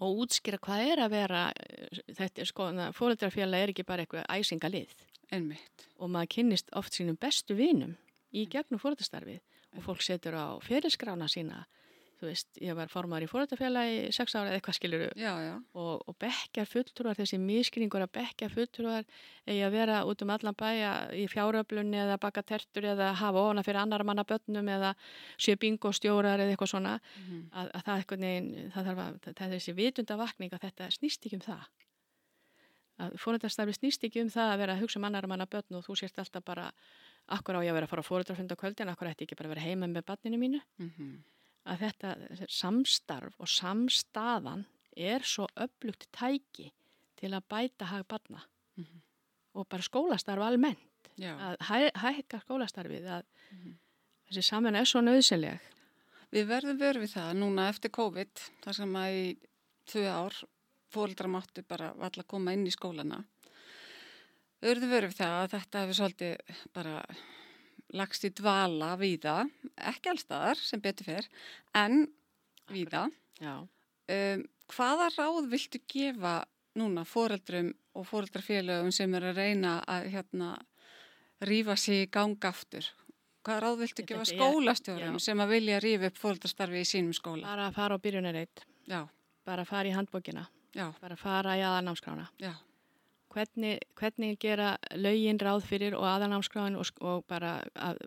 og 0.00 0.16
útskýra 0.24 0.58
hvað 0.58 0.92
er 0.92 0.98
að 0.98 1.10
vera 1.10 1.52
eh, 1.56 1.88
þetta 2.14 2.38
er 2.40 2.44
sko, 2.46 2.62
fóreldrafélag 2.92 3.62
er 3.62 3.68
ekki 3.74 3.86
bara 3.86 4.02
eitthvað 4.04 4.26
æsingalið 4.28 4.88
og 5.98 6.10
maður 6.10 6.28
kynnist 6.34 6.68
oft 6.72 6.92
sínum 6.92 7.16
bestu 7.18 7.54
vinum 7.54 7.96
í 8.34 8.46
gegnum 8.48 8.78
fóreldrastarfið 8.80 9.40
og 9.76 9.82
fólk 9.84 10.02
setur 10.02 10.34
á 10.34 10.58
fyrirskrána 10.62 11.28
sína 11.30 11.64
þú 12.20 12.26
veist, 12.28 12.48
ég 12.60 12.74
var 12.76 12.90
formar 12.92 13.24
í 13.24 13.28
fóreldrafélagi 13.30 13.94
í 14.08 14.12
sex 14.12 14.34
ára 14.36 14.50
eða 14.50 14.58
eitthvað 14.60 14.76
skiluru 14.76 15.06
Já, 15.16 15.32
já. 15.40 15.54
og, 15.74 16.02
og 16.08 16.16
bekkjar 16.20 16.68
fulltrúar, 16.68 17.16
þessi 17.16 17.38
miskringur 17.40 18.04
að 18.04 18.12
bekkjar 18.18 18.52
fulltrúar 18.52 19.04
eigi 19.48 19.62
að 19.64 19.72
vera 19.72 20.02
út 20.04 20.22
um 20.26 20.30
allan 20.36 20.54
bæja 20.60 20.92
í 21.16 21.24
fjáröflunni 21.32 21.96
eða 22.04 22.18
baka 22.20 22.42
tertur 22.42 22.84
eða 22.92 23.14
hafa 23.16 23.40
ofna 23.48 23.64
fyrir 23.64 23.80
annar 23.82 24.04
manna 24.04 24.24
börnum 24.28 24.68
eða 24.68 24.94
sjö 25.40 25.56
bingostjórar 25.56 26.38
eða 26.44 26.52
eitthvað 26.56 26.74
svona 26.76 26.96
Mhm. 27.00 27.50
að, 27.52 27.70
að 27.74 27.82
það, 27.88 27.96
eitthvað 28.04 28.18
neginn, 28.26 28.70
það, 28.74 28.84
þarf 28.90 28.98
að, 29.06 29.20
það 29.34 29.46
er 29.46 29.54
þessi 29.58 29.74
vitundavakning 29.80 30.52
að 30.52 30.64
þetta 30.68 30.90
snýst 30.98 31.24
ekki 31.26 31.40
um 31.40 31.46
það 31.48 31.64
að 33.00 33.14
fóröldarstarfi 33.16 33.72
snýst 33.78 34.02
ekki 34.04 34.20
um 34.20 34.28
það 34.28 34.50
að 34.52 34.58
vera 34.60 34.74
að 34.76 34.82
hugsa 34.84 34.98
um 35.00 35.06
annar 35.08 35.26
manna 35.30 35.46
börn 35.48 35.78
og 35.78 35.84
þú 35.86 35.94
sést 35.96 36.18
alltaf 36.20 36.44
bara 36.44 36.66
akkur 37.32 37.56
á 37.56 37.64
ég 37.64 37.70
að 37.72 37.78
vera 37.78 37.86
að 37.88 37.92
fara 37.94 38.04
á 38.04 38.08
fóröldarfund 38.10 38.52
á 38.52 38.60
kvöldin 38.60 38.90
akkur 38.92 39.08
ætti 39.08 39.24
ekki 39.24 39.38
bara 39.38 39.48
að 39.48 39.54
vera 39.54 39.64
heima 39.64 39.88
með 39.88 40.04
barninu 40.10 40.36
mínu 40.42 40.60
Mhm. 40.76 41.22
Að 41.66 41.78
þetta 41.84 42.46
samstarf 42.48 43.34
og 43.38 43.48
samstaðan 43.48 44.64
er 44.96 45.20
svo 45.22 45.46
öflugt 45.56 46.06
tæki 46.12 46.70
til 47.20 47.30
að 47.36 47.44
bæta 47.48 47.84
hag 47.90 48.06
barna 48.08 48.42
Mhm. 48.76 49.00
og 49.54 49.68
bara 49.68 49.82
skólastarf 49.82 50.40
almennt 50.42 51.10
Já. 51.18 51.36
að 51.36 51.56
hæ, 51.58 51.90
hækka 51.94 52.40
skólastarfið 52.46 53.04
að 53.06 53.24
Mhm. 53.52 53.74
þessi 54.30 54.42
saman 54.44 54.76
er 54.76 54.84
svo 54.84 55.00
nöðsynleg 55.00 55.60
Við 56.32 56.46
verðum 56.46 56.78
verið 56.78 57.02
við 57.02 57.14
það 57.16 57.36
núna 57.38 57.68
eftir 57.68 57.90
COVID, 57.90 58.30
þar 58.62 58.72
sem 58.74 58.92
að 58.94 59.10
í 59.12 59.38
tvö 59.86 60.06
ár 60.06 60.44
fóreldrar 60.92 61.26
máttu 61.28 61.62
bara 61.66 61.92
valla 61.94 62.22
að 62.22 62.26
koma 62.28 62.52
inn 62.52 62.64
í 62.66 62.70
skólana. 62.70 63.24
Við 64.62 64.68
verðum 64.76 64.90
verið 64.92 65.08
við 65.10 65.16
það 65.18 65.34
að 65.40 65.50
þetta 65.56 65.80
hefur 65.82 65.98
svolítið 65.98 66.36
bara 66.72 67.04
lagst 67.96 68.24
í 68.26 68.30
dvala 68.36 68.94
víða, 69.00 69.42
ekki 69.90 70.12
allstaðar 70.12 70.60
sem 70.62 70.82
betur 70.82 71.10
fer, 71.10 71.28
en 71.76 72.04
víða. 72.70 73.08
Um, 73.40 74.46
hvaða 74.70 75.10
ráð 75.16 75.50
viltu 75.50 75.80
gefa 75.90 76.40
núna 76.78 77.04
fóreldrum 77.08 77.72
og 77.98 78.06
fóreldrafélögum 78.06 78.92
sem 78.94 79.14
er 79.18 79.30
að 79.30 79.40
reyna 79.42 79.78
að 79.90 80.10
hérna 80.14 80.50
rífa 81.46 81.76
sig 81.78 82.04
í 82.04 82.10
ganga 82.12 82.52
aftur? 82.52 82.86
Hvaða 83.46 83.60
ráð 83.64 83.82
viltu 83.84 84.06
gefa 84.06 84.26
skólastjórum 84.28 85.18
já. 85.18 85.24
sem 85.26 85.42
að 85.42 85.54
vilja 85.56 85.82
rífa 85.82 86.10
upp 86.10 86.20
fóreldrastarfi 86.20 86.82
í 86.82 86.88
sínum 86.88 87.16
skóla? 87.16 87.48
bara 87.48 87.68
að 87.70 87.78
fara 87.78 87.98
á 87.98 88.02
byrjunarreit 88.04 88.64
bara 89.48 89.64
að 89.64 89.70
fara 89.72 89.88
í 89.88 89.94
handbókina 89.96 90.46
já, 90.76 90.90
bara 91.00 91.16
að 91.16 91.22
fara 91.22 91.56
í 91.58 91.64
aðalnámskrána 91.64 92.28
já, 92.38 92.52
hvernig, 93.34 93.78
hvernig 93.98 94.38
gera 94.42 94.76
lögin 94.98 95.38
ráð 95.40 95.64
fyrir 95.68 95.94
og 95.98 96.06
aðalnámskráin 96.10 96.78
og, 96.78 96.90
og 97.00 97.24
bara 97.30 97.58
að 97.74 98.00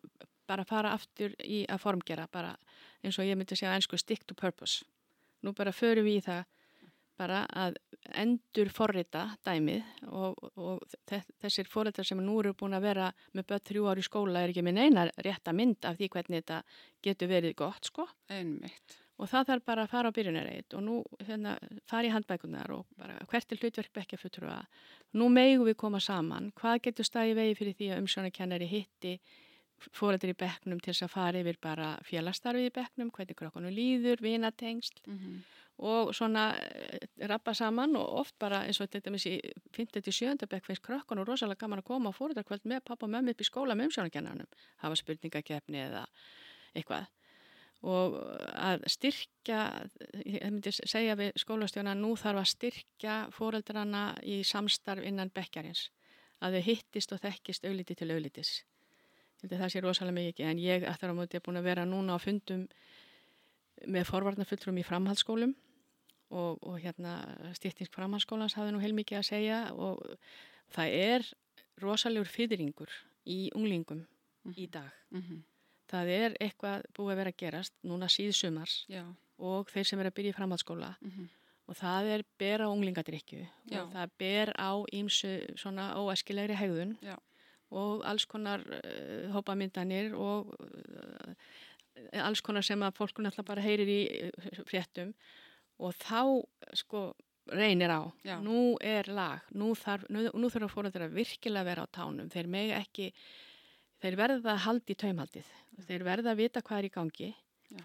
bara 0.48 0.66
fara 0.68 0.92
aftur 0.94 1.32
í 1.40 1.64
að 1.72 1.80
formgera 1.80 2.28
bara 2.32 2.56
eins 3.04 3.16
og 3.20 3.26
ég 3.26 3.38
myndi 3.40 3.56
segja 3.56 3.72
á 3.72 3.78
ennsku 3.80 3.98
stick 3.98 4.26
to 4.28 4.36
purpose 4.36 4.84
nú 5.44 5.54
bara 5.56 5.72
förum 5.72 6.04
við 6.08 6.20
í 6.20 6.26
það 6.26 6.44
bara 7.18 7.44
að 7.54 7.76
endur 8.20 8.70
forrita 8.74 9.22
dæmið 9.46 9.84
og, 10.10 10.36
og 10.60 10.82
þe- 11.08 11.22
þessir 11.44 11.70
forritar 11.70 12.08
sem 12.08 12.20
nú 12.20 12.40
eru 12.42 12.56
búin 12.58 12.74
að 12.76 12.88
vera 12.90 13.12
með 13.38 13.48
börn 13.52 13.64
þrjú 13.70 13.86
ári 13.92 14.04
í 14.04 14.08
skóla 14.10 14.42
er 14.44 14.52
ekki 14.52 14.64
með 14.66 14.80
neina 14.80 15.06
rétta 15.24 15.54
mynd 15.56 15.86
af 15.86 16.00
því 16.00 16.10
hvernig 16.16 16.42
þetta 16.44 16.60
getur 17.06 17.32
verið 17.32 17.56
gott 17.62 17.88
sko 17.92 18.08
einmitt. 18.34 18.98
Og 19.22 19.30
það 19.30 19.48
þarf 19.50 19.66
bara 19.70 19.86
að 19.86 19.94
fara 19.94 20.12
á 20.12 20.16
byrjunarreit 20.16 20.76
og 20.78 20.84
nú 20.84 20.98
hérna, 21.22 21.56
fara 21.90 22.10
í 22.10 22.12
handbækunar 22.14 22.74
og 22.76 22.86
bara 22.98 23.18
hvert 23.30 23.54
er 23.54 23.62
hlutverk 23.62 23.94
bekkjafutrúa 23.94 24.60
nú 25.20 25.30
megum 25.30 25.68
við 25.70 25.80
koma 25.86 26.02
saman. 26.02 26.52
Hvað 26.60 26.84
getur 26.90 27.08
staði 27.08 27.38
vegi 27.38 27.58
fyrir 27.60 27.80
því 27.80 27.90
að 27.94 28.04
umsjónakennari 28.04 28.70
hitti 28.72 29.18
fórættir 29.94 30.32
í 30.32 30.38
bekknum 30.40 30.80
til 30.80 30.94
þess 30.94 31.08
að 31.08 31.14
fara 31.14 31.42
yfir 31.44 31.60
bara 31.62 31.90
félastarfið 32.08 32.70
í 32.70 32.74
bekknum, 32.74 33.12
hvernig 33.12 33.38
krokkunum 33.38 33.76
líður, 33.76 34.24
vinatengst 34.24 35.04
Mm 35.06 35.44
og 35.78 36.14
svona 36.16 36.54
eh, 36.56 37.08
rappa 37.28 37.54
saman 37.54 37.96
og 37.96 38.20
oft 38.22 38.36
bara 38.40 38.62
eins 38.68 38.80
og 38.82 38.92
þetta 38.94 39.12
með 39.12 39.24
þessi 39.24 39.54
50-70 39.74 40.50
bekk 40.52 40.70
finnst 40.70 40.86
krökkunum 40.86 41.26
rosalega 41.26 41.66
gaman 41.66 41.82
að 41.82 41.90
koma 41.90 42.14
á 42.14 42.18
fórættarkvöld 42.18 42.68
með 42.70 42.84
pappa 42.86 43.08
og 43.08 43.14
mömmu 43.16 43.34
upp 43.34 43.42
í 43.42 43.48
skóla 43.48 43.76
með 43.76 43.90
umsjónakennarnum 43.90 44.50
hafa 44.84 45.00
spurningakefni 45.02 45.82
eða 45.88 46.06
eitthvað 46.78 47.10
og 47.84 48.16
að 48.56 48.86
styrkja, 48.88 49.60
ég 50.24 50.44
myndi 50.48 50.72
segja 50.72 51.18
við 51.20 51.34
skólastjóna, 51.42 51.96
nú 52.00 52.14
þarf 52.20 52.40
að 52.44 52.52
styrkja 52.54 53.16
fóreldrana 53.36 54.06
í 54.24 54.40
samstarf 54.48 55.04
innan 55.04 55.34
bekkjarins, 55.36 55.90
að 56.40 56.58
þau 56.58 56.64
hittist 56.70 57.12
og 57.12 57.22
þekkist 57.26 57.68
auðliti 57.68 57.98
til 58.00 58.10
auðlitis. 58.16 58.54
Ég 59.44 59.50
held 59.50 59.58
að 59.58 59.64
það 59.66 59.74
sé 59.74 59.84
rosalega 59.84 60.20
mikið, 60.20 60.48
en 60.48 60.64
ég 60.64 60.88
eftir 60.88 61.12
á 61.12 61.18
móti 61.18 61.40
er 61.40 61.44
búin 61.44 61.60
að 61.60 61.68
vera 61.68 61.84
núna 61.84 62.16
á 62.16 62.24
fundum 62.24 62.64
með 63.84 64.08
forvarnafulltrum 64.08 64.80
í 64.80 64.88
framhaldsskólum 64.88 65.52
og, 66.32 66.62
og 66.64 66.78
hérna 66.80 67.18
styrtings 67.58 67.92
framhaldsskólans 67.92 68.56
hafði 68.56 68.76
nú 68.76 68.84
heilmikið 68.84 69.20
að 69.20 69.28
segja 69.28 69.58
og 69.76 70.00
það 70.72 70.96
er 71.02 71.32
rosalegur 71.84 72.32
fyrringur 72.32 72.94
í 73.28 73.50
unglingum 73.58 74.06
í 74.56 74.68
dag. 74.72 74.92
-hmm. 75.12 75.44
Það 75.94 76.12
er 76.18 76.36
eitthvað 76.42 76.90
búið 76.98 77.14
að 77.14 77.22
vera 77.22 77.34
að 77.34 77.40
gerast 77.44 77.78
núna 77.86 78.10
síðsumars 78.10 78.84
Já. 78.90 79.04
og 79.38 79.70
þeir 79.70 79.90
sem 79.90 80.02
er 80.02 80.10
að 80.10 80.18
byrja 80.20 80.34
í 80.34 80.38
framhaldsskóla 80.42 80.96
Mm 81.04 81.32
og 81.70 81.80
það 81.80 82.10
er 82.14 82.24
ber 82.40 82.64
á 82.66 82.68
unglingadrykju 82.68 83.44
Já. 83.72 83.82
og 83.82 83.94
það 83.94 84.16
ber 84.20 84.52
á 84.60 84.72
ímsu 84.92 85.34
svona 85.60 85.94
óæskilegri 85.96 86.58
hegðun 86.60 86.98
Já. 87.04 87.16
og 87.72 88.04
alls 88.08 88.26
konar 88.30 88.64
uh, 88.68 89.32
hópamyndanir 89.34 90.14
og 90.18 90.52
uh, 90.60 91.36
alls 92.20 92.44
konar 92.44 92.66
sem 92.66 92.82
að 92.84 92.98
fólk 93.00 93.24
náttúrulega 93.24 93.48
bara 93.48 93.64
heyrir 93.64 93.90
í 93.90 94.02
uh, 94.28 94.64
fréttum 94.68 95.14
og 95.80 95.96
þá 95.98 96.44
sko 96.78 97.14
reynir 97.52 97.92
á. 97.92 98.08
Já. 98.24 98.38
Nú 98.40 98.78
er 98.80 99.10
lag, 99.12 99.44
nú, 99.52 99.74
þarf, 99.76 100.06
nú, 100.08 100.30
nú 100.32 100.48
þurfa 100.48 101.10
virkilega 101.12 101.60
að 101.60 101.68
vera 101.68 101.84
á 101.84 101.88
tánum. 101.92 102.30
Þeir 102.32 102.48
megi 102.48 102.72
ekki, 102.78 103.08
þeir 104.04 104.20
verða 104.20 104.54
að 104.58 104.64
haldi 104.68 104.96
í 104.96 105.00
taumhaldið. 105.00 105.54
Þeir 105.88 106.04
verða 106.06 106.34
að 106.34 106.42
vita 106.44 106.62
hvað 106.62 106.82
er 106.82 106.88
í 106.88 106.94
gangi, 106.94 107.30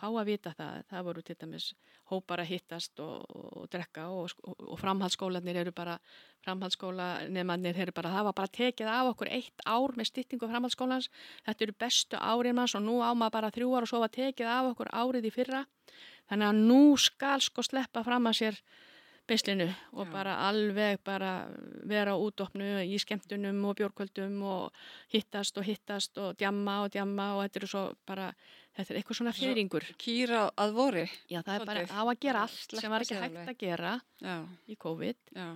fá 0.01 0.09
að 0.09 0.27
vita 0.29 0.53
það. 0.59 0.81
Það 0.91 1.05
voru 1.07 1.23
til 1.25 1.37
dæmis 1.39 1.69
hópar 2.09 2.43
að 2.43 2.51
hittast 2.51 3.01
og, 3.05 3.23
og, 3.29 3.69
drekka 3.73 4.07
og, 4.11 4.35
og, 4.49 4.75
framhaldsskólanir 4.81 5.61
eru 5.63 5.73
bara, 5.77 5.99
framhaldsskóla 6.47 7.09
nefnarnir 7.29 7.79
eru 7.85 7.95
bara, 7.97 8.13
það 8.17 8.29
var 8.29 8.37
bara 8.41 8.53
tekið 8.59 8.91
af 8.93 9.13
okkur 9.13 9.33
eitt 9.39 9.65
ár 9.69 9.95
með 9.97 10.11
styttingu 10.11 10.51
framhaldsskólans. 10.51 11.11
Þetta 11.47 11.67
eru 11.69 11.79
bestu 11.85 12.21
árið 12.21 12.59
manns 12.59 12.77
og 12.79 12.85
nú 12.87 12.99
á 13.05 13.13
maður 13.13 13.37
bara 13.39 13.53
þrjú 13.55 13.73
ár 13.77 13.87
og 13.87 13.93
svo 13.93 14.03
var 14.05 14.15
tekið 14.15 14.53
af 14.53 14.73
okkur 14.73 14.93
árið 14.93 15.31
í 15.31 15.35
fyrra. 15.35 15.65
Þannig 16.29 16.51
að 16.51 16.63
nú 16.73 16.83
skal 17.01 17.39
sko 17.45 17.65
sleppa 17.65 18.05
fram 18.05 18.29
að 18.29 18.41
sér 18.43 18.63
beislinu 19.29 19.67
og 19.93 20.07
Já. 20.07 20.13
bara 20.13 20.35
alveg 20.49 21.01
bara 21.05 21.33
vera 21.89 22.15
á 22.15 22.19
útopnu 22.19 22.83
í 22.85 22.99
skemmtunum 23.01 23.61
og 23.69 23.77
bjórkvöldum 23.79 24.41
og 24.43 24.73
hittast 25.13 25.59
og 25.61 25.67
hittast 25.69 26.19
og 26.19 26.37
djamma 26.41 26.81
og 26.87 26.93
djamma 26.95 27.35
og 27.37 27.45
þetta 27.47 27.63
er 27.63 27.69
svo 27.71 27.85
bara, 28.09 28.29
þetta 28.77 28.95
er 28.95 29.01
eitthvað 29.01 29.21
svona 29.21 29.33
Svo- 29.37 29.49
fyrringur. 29.49 29.89
Kýra 30.01 30.45
að 30.57 30.73
vori. 30.77 31.07
Já, 31.29 31.43
það 31.43 31.55
er 31.61 31.67
bara 31.67 31.87
Svolítið. 31.87 31.97
á 31.97 32.03
að 32.05 32.21
gera 32.21 32.43
allt 32.49 32.79
sem 32.81 32.91
var 32.91 33.01
ekki 33.07 33.21
hægt 33.21 33.37
alveg. 33.37 33.49
að 33.49 33.59
gera 33.59 34.01
Já, 34.23 34.37
í 34.69 34.77
COVID 34.77 35.17
já, 35.37 35.49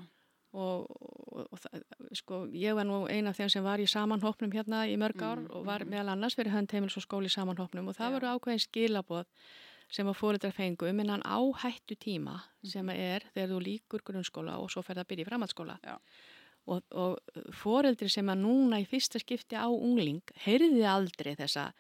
og, 0.52 0.86
og, 1.32 1.46
og 1.50 1.58
það, 1.58 1.82
sko, 2.12 2.46
ég 2.52 2.74
var 2.76 2.84
nú 2.84 3.06
eina 3.08 3.30
af 3.32 3.38
þeim 3.40 3.50
sem 3.50 3.64
var 3.64 3.80
í 3.80 3.88
samanhópnum 3.88 4.52
hérna 4.52 4.84
í 4.86 4.98
mörg 5.00 5.22
ár 5.24 5.40
mm, 5.40 5.50
og 5.50 5.64
var 5.64 5.84
mm. 5.86 5.90
meðal 5.94 6.12
annars 6.12 6.36
fyrir 6.36 6.52
hönd 6.52 6.72
heimils 6.72 6.96
og 7.00 7.06
skóli 7.06 7.30
í 7.30 7.32
samanhópnum 7.32 7.88
og 7.88 7.96
það 7.96 8.18
voru 8.18 8.32
ákveðin 8.36 8.60
skilaboð 8.66 9.24
sem 9.92 10.08
að 10.08 10.18
fóreldrar 10.18 10.54
fengu 10.56 10.88
um 10.88 11.02
innan 11.04 11.24
áhættu 11.24 11.96
tíma 12.00 12.38
sem 12.64 12.84
mhm. 12.84 12.96
er 12.96 13.26
þegar 13.34 13.50
þú 13.54 13.62
líkur 13.66 14.06
grunnskóla 14.06 14.58
og 14.62 14.70
svo 14.72 14.84
fer 14.84 14.96
það 14.96 15.04
að 15.04 15.10
byrja 15.12 15.26
í 15.26 15.30
framhaldsskóla 15.30 15.78
ja. 15.84 15.98
og, 16.72 16.84
og 16.90 17.42
fóreldri 17.62 18.08
sem 18.12 18.32
að 18.32 18.44
núna 18.46 18.80
í 18.80 18.88
fyrsta 18.88 19.20
skipti 19.22 19.58
á 19.58 19.68
ungling 19.68 20.34
heyrði 20.46 20.86
aldrei 20.88 21.34
þessa 21.38 21.70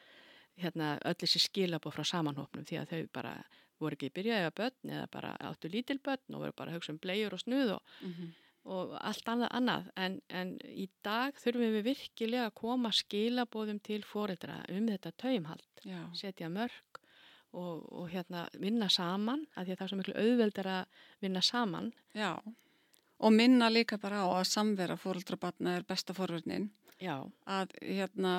hérna, 0.60 0.96
öll 1.08 1.18
þessi 1.22 1.40
skilaboð 1.46 1.96
frá 1.96 2.08
samanhópnum 2.12 2.66
því 2.68 2.82
að 2.82 2.92
þau 2.92 3.12
bara 3.16 3.34
voru 3.82 3.98
ekki 3.98 4.12
byrjaði 4.14 4.48
að 4.48 4.56
börn 4.60 4.94
eða 4.94 5.10
bara 5.12 5.32
áttu 5.48 5.70
lítil 5.72 5.98
börn 6.04 6.36
og 6.36 6.44
voru 6.44 6.56
bara 6.58 6.72
að 6.72 6.78
hugsa 6.78 6.94
um 6.94 7.00
blegjur 7.02 7.36
og 7.36 7.42
snuð 7.42 7.74
og, 7.76 7.94
mm 8.02 8.12
-hmm. 8.12 8.30
og 8.76 8.94
allt 9.00 9.28
annað, 9.32 9.50
annað. 9.58 9.90
En, 9.96 10.20
en 10.28 10.54
í 10.68 10.88
dag 11.02 11.38
þurfum 11.44 11.76
við 11.78 11.88
virkilega 11.90 12.46
að 12.46 12.58
koma 12.62 12.92
skilabóðum 12.92 13.80
til 13.82 14.02
fóreldra 14.06 14.62
um 14.68 14.88
þetta 14.88 15.12
taumhald, 15.24 15.84
setja 16.14 16.48
mörg 16.48 16.91
og, 17.52 17.84
og 17.92 18.10
hérna 18.12 18.46
vinna 18.60 18.88
saman 18.92 19.46
að 19.54 19.64
því 19.66 19.72
að 19.72 19.78
það 19.78 19.84
er 19.84 19.92
svo 19.92 20.00
miklu 20.00 20.18
auðveldar 20.24 20.70
að 20.72 21.06
vinna 21.24 21.42
saman. 21.44 21.92
Já, 22.16 22.32
og 23.22 23.32
minna 23.32 23.70
líka 23.70 23.98
bara 24.02 24.24
á 24.26 24.28
að 24.40 24.50
samvera 24.50 24.98
fóreldrabatna 24.98 25.76
er 25.78 25.86
besta 25.86 26.14
fórverðnin. 26.16 26.70
Já. 27.02 27.22
Að 27.46 27.72
hérna 27.82 28.34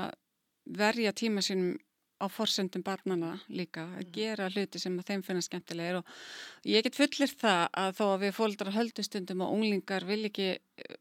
verja 0.63 1.13
tíma 1.15 1.43
sínum 1.43 1.77
á 2.23 2.27
forsendum 2.31 2.83
barnana 2.85 3.33
líka 3.51 3.83
að 3.83 4.03
mhm. 4.05 4.11
gera 4.15 4.49
hluti 4.53 4.79
sem 4.79 4.95
þeim 5.03 5.23
finna 5.25 5.43
skemmtilegir 5.43 5.99
og 5.99 6.11
ég 6.69 6.85
get 6.85 6.95
fullir 6.95 7.31
það 7.31 7.63
að 7.83 7.97
þó 7.99 8.05
að 8.05 8.21
við 8.23 8.35
fólkdra 8.37 8.75
höldustundum 8.77 9.43
og 9.43 9.55
unglingar 9.57 10.07
vil 10.07 10.21
ekki 10.29 10.53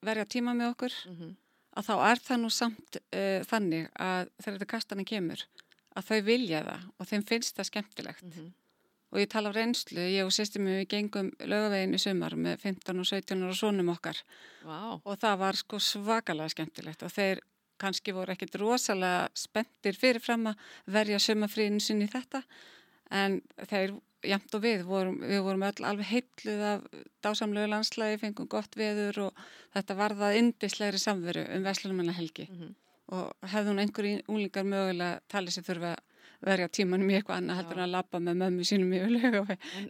verja 0.02 0.26
tíma 0.26 0.54
með 0.58 0.72
okkur 0.72 0.96
mm 1.06 1.16
-hmm. 1.18 1.34
að 1.78 1.88
þá 1.88 1.94
er 2.10 2.22
það 2.26 2.42
nú 2.42 2.50
samt 2.50 2.96
uh, 3.02 3.40
þannig 3.50 3.90
að 3.94 4.32
þegar 4.38 4.58
þetta 4.58 4.72
kastanum 4.74 5.10
kemur 5.12 5.46
að 5.96 6.08
þau 6.08 6.20
vilja 6.26 6.64
það 6.66 6.90
og 6.98 7.08
þeim 7.10 7.24
finnst 7.28 7.56
það 7.56 7.68
skemmtilegt 7.70 8.24
mm 8.24 8.32
-hmm. 8.32 8.50
og 9.10 9.20
ég 9.20 9.28
tala 9.28 9.52
á 9.52 9.56
reynslu, 9.56 10.00
ég 10.00 10.26
og 10.26 10.32
sýstum 10.32 10.68
við 10.68 10.88
gengum 10.88 11.32
lögavegin 11.38 11.94
í 11.94 12.02
sumar 12.02 12.36
með 12.36 12.60
15 12.60 13.00
og 13.00 13.06
17 13.06 13.48
og 13.48 13.56
svonum 13.56 13.88
okkar 13.88 14.22
wow. 14.64 15.00
og 15.04 15.18
það 15.18 15.38
var 15.38 15.56
sko 15.56 15.78
svakalega 15.78 16.48
skemmtilegt 16.48 17.02
og 17.02 17.12
þeir 17.12 17.42
kannski 17.82 18.14
voru 18.14 18.32
ekkit 18.32 18.54
rosalega 18.60 19.28
spenntir 19.34 19.98
fyrirfram 19.98 20.46
að 20.52 20.56
verja 20.86 21.18
sömafríðinu 21.18 21.80
sinni 21.80 22.06
í 22.06 22.12
þetta 22.12 22.42
en 23.10 23.40
þeir 23.68 23.96
jæmt 24.26 24.54
og 24.54 24.62
við 24.62 24.84
vorum, 24.86 25.16
við 25.26 25.42
vorum 25.42 25.64
öll 25.66 25.86
alveg 25.86 26.10
heitluð 26.12 26.62
af 26.66 26.84
dásamlegu 27.24 27.70
landslægi, 27.72 28.20
fengum 28.22 28.48
gott 28.50 28.76
veður 28.78 29.26
og 29.26 29.42
þetta 29.74 29.96
var 29.98 30.14
það 30.20 30.38
indislegri 30.38 31.00
samveru 31.02 31.44
um 31.56 31.66
Veslunumanna 31.66 32.14
helgi 32.16 32.46
mm 32.48 32.60
-hmm. 32.60 32.74
Og 33.12 33.50
hefði 33.52 33.72
hún 33.72 33.82
einhverjum 33.82 34.32
úlingar 34.32 34.66
mögulega 34.66 35.20
talið 35.32 35.56
sem 35.56 35.66
þurfa 35.66 35.94
að 35.96 36.08
verja 36.42 36.68
tímanum 36.74 37.10
í 37.10 37.16
eitthvað 37.16 37.38
annað 37.40 37.58
heldur 37.60 37.78
en 37.78 37.84
að 37.84 37.92
lappa 37.92 38.20
með 38.22 38.38
mömmu 38.40 38.64
sínum 38.66 38.94
í 38.96 39.00
lögu 39.14 39.42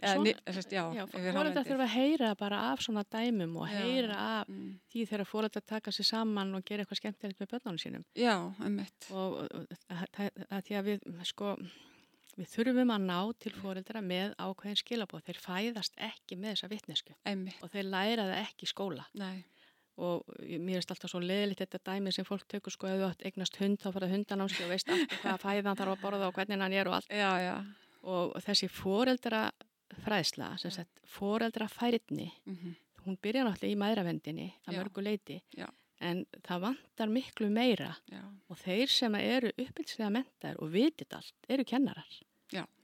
Fóröldar 0.03 1.65
þurfa 1.65 1.87
að 1.87 1.93
heyra 1.95 2.33
bara 2.39 2.59
af 2.71 2.83
svona 2.85 3.05
dæmum 3.09 3.55
og 3.61 3.71
heyra 3.71 4.17
já, 4.17 4.25
af 4.41 4.51
mm. 4.51 4.67
því 4.91 5.05
þegar 5.11 5.29
fóröldar 5.29 5.65
taka 5.73 5.93
sér 5.95 6.09
saman 6.11 6.53
og 6.57 6.65
gera 6.67 6.85
eitthvað 6.85 7.01
skemmtilegt 7.01 7.41
með 7.41 7.55
börnunum 7.55 7.81
sínum. 7.81 8.05
Já, 8.17 8.35
einmitt. 8.61 9.09
Og 9.13 9.39
það 9.89 10.67
því 10.67 10.77
að 10.79 10.91
við 10.91 11.07
sko 11.29 11.55
við 12.33 12.49
þurfum 12.49 12.93
að 12.93 13.07
ná 13.07 13.17
til 13.45 13.55
fóröldara 13.57 14.03
með 14.05 14.37
ákveðin 14.41 14.81
skilabóð, 14.81 15.25
þeir 15.27 15.41
fæðast 15.41 15.97
ekki 16.01 16.37
með 16.37 16.55
þessa 16.55 16.71
vittnesku 16.71 17.17
og 17.61 17.73
þeir 17.73 17.89
læra 17.89 18.29
það 18.29 18.39
ekki 18.43 18.69
í 18.69 18.73
skóla. 18.73 19.09
Nei 19.17 19.43
og 20.01 20.25
mér 20.39 20.79
er 20.79 20.87
alltaf 20.89 21.11
svo 21.11 21.21
leðilegt 21.21 21.61
þetta 21.61 21.81
dæmi 21.91 22.13
sem 22.13 22.25
fólk 22.25 22.47
tökur 22.49 22.73
sko 22.73 22.89
ef 22.89 22.97
þú 22.97 23.09
átt 23.11 23.25
eignast 23.27 23.59
hund 23.61 23.81
þá 23.81 23.91
fara 23.93 24.09
hundan 24.09 24.41
á 24.41 24.45
sig 24.49 24.65
og 24.65 24.73
veist 24.73 24.89
alltaf 24.89 25.21
hvað 25.21 25.43
fæðan 25.43 25.77
þarf 25.77 25.93
að 25.93 26.01
borða 26.01 26.29
og 26.29 26.33
hvernig 26.37 26.63
hann 26.65 26.73
er 26.73 26.89
og 26.89 26.97
allt. 26.97 27.13
Já, 27.13 27.31
já. 27.43 27.55
og 28.01 28.33
þessi 28.41 28.69
foreldra 28.73 29.43
fræðsla, 30.03 30.49
sem 30.57 30.73
sagt 30.73 31.03
foreldra 31.05 31.67
færitni, 31.69 32.31
mm 32.45 32.57
-hmm. 32.57 32.75
hún 33.05 33.17
byrja 33.21 33.45
náttúrulega 33.45 33.73
í 33.73 33.77
maðuravendinni 33.77 34.53
að 34.65 34.77
mörgu 34.77 35.01
leiti 35.01 35.41
já. 35.53 35.69
en 35.99 36.25
það 36.41 36.59
vantar 36.59 37.07
miklu 37.09 37.49
meira. 37.49 37.95
Og 38.49 38.57
þeir 38.57 38.89
sem 38.89 39.15
eru 39.15 39.51
uppbyldslega 39.57 40.09
mentar 40.09 40.55
og 40.57 40.71
vitit 40.71 41.13
allt 41.13 41.35
eru 41.49 41.63
kennarar. 41.63 42.21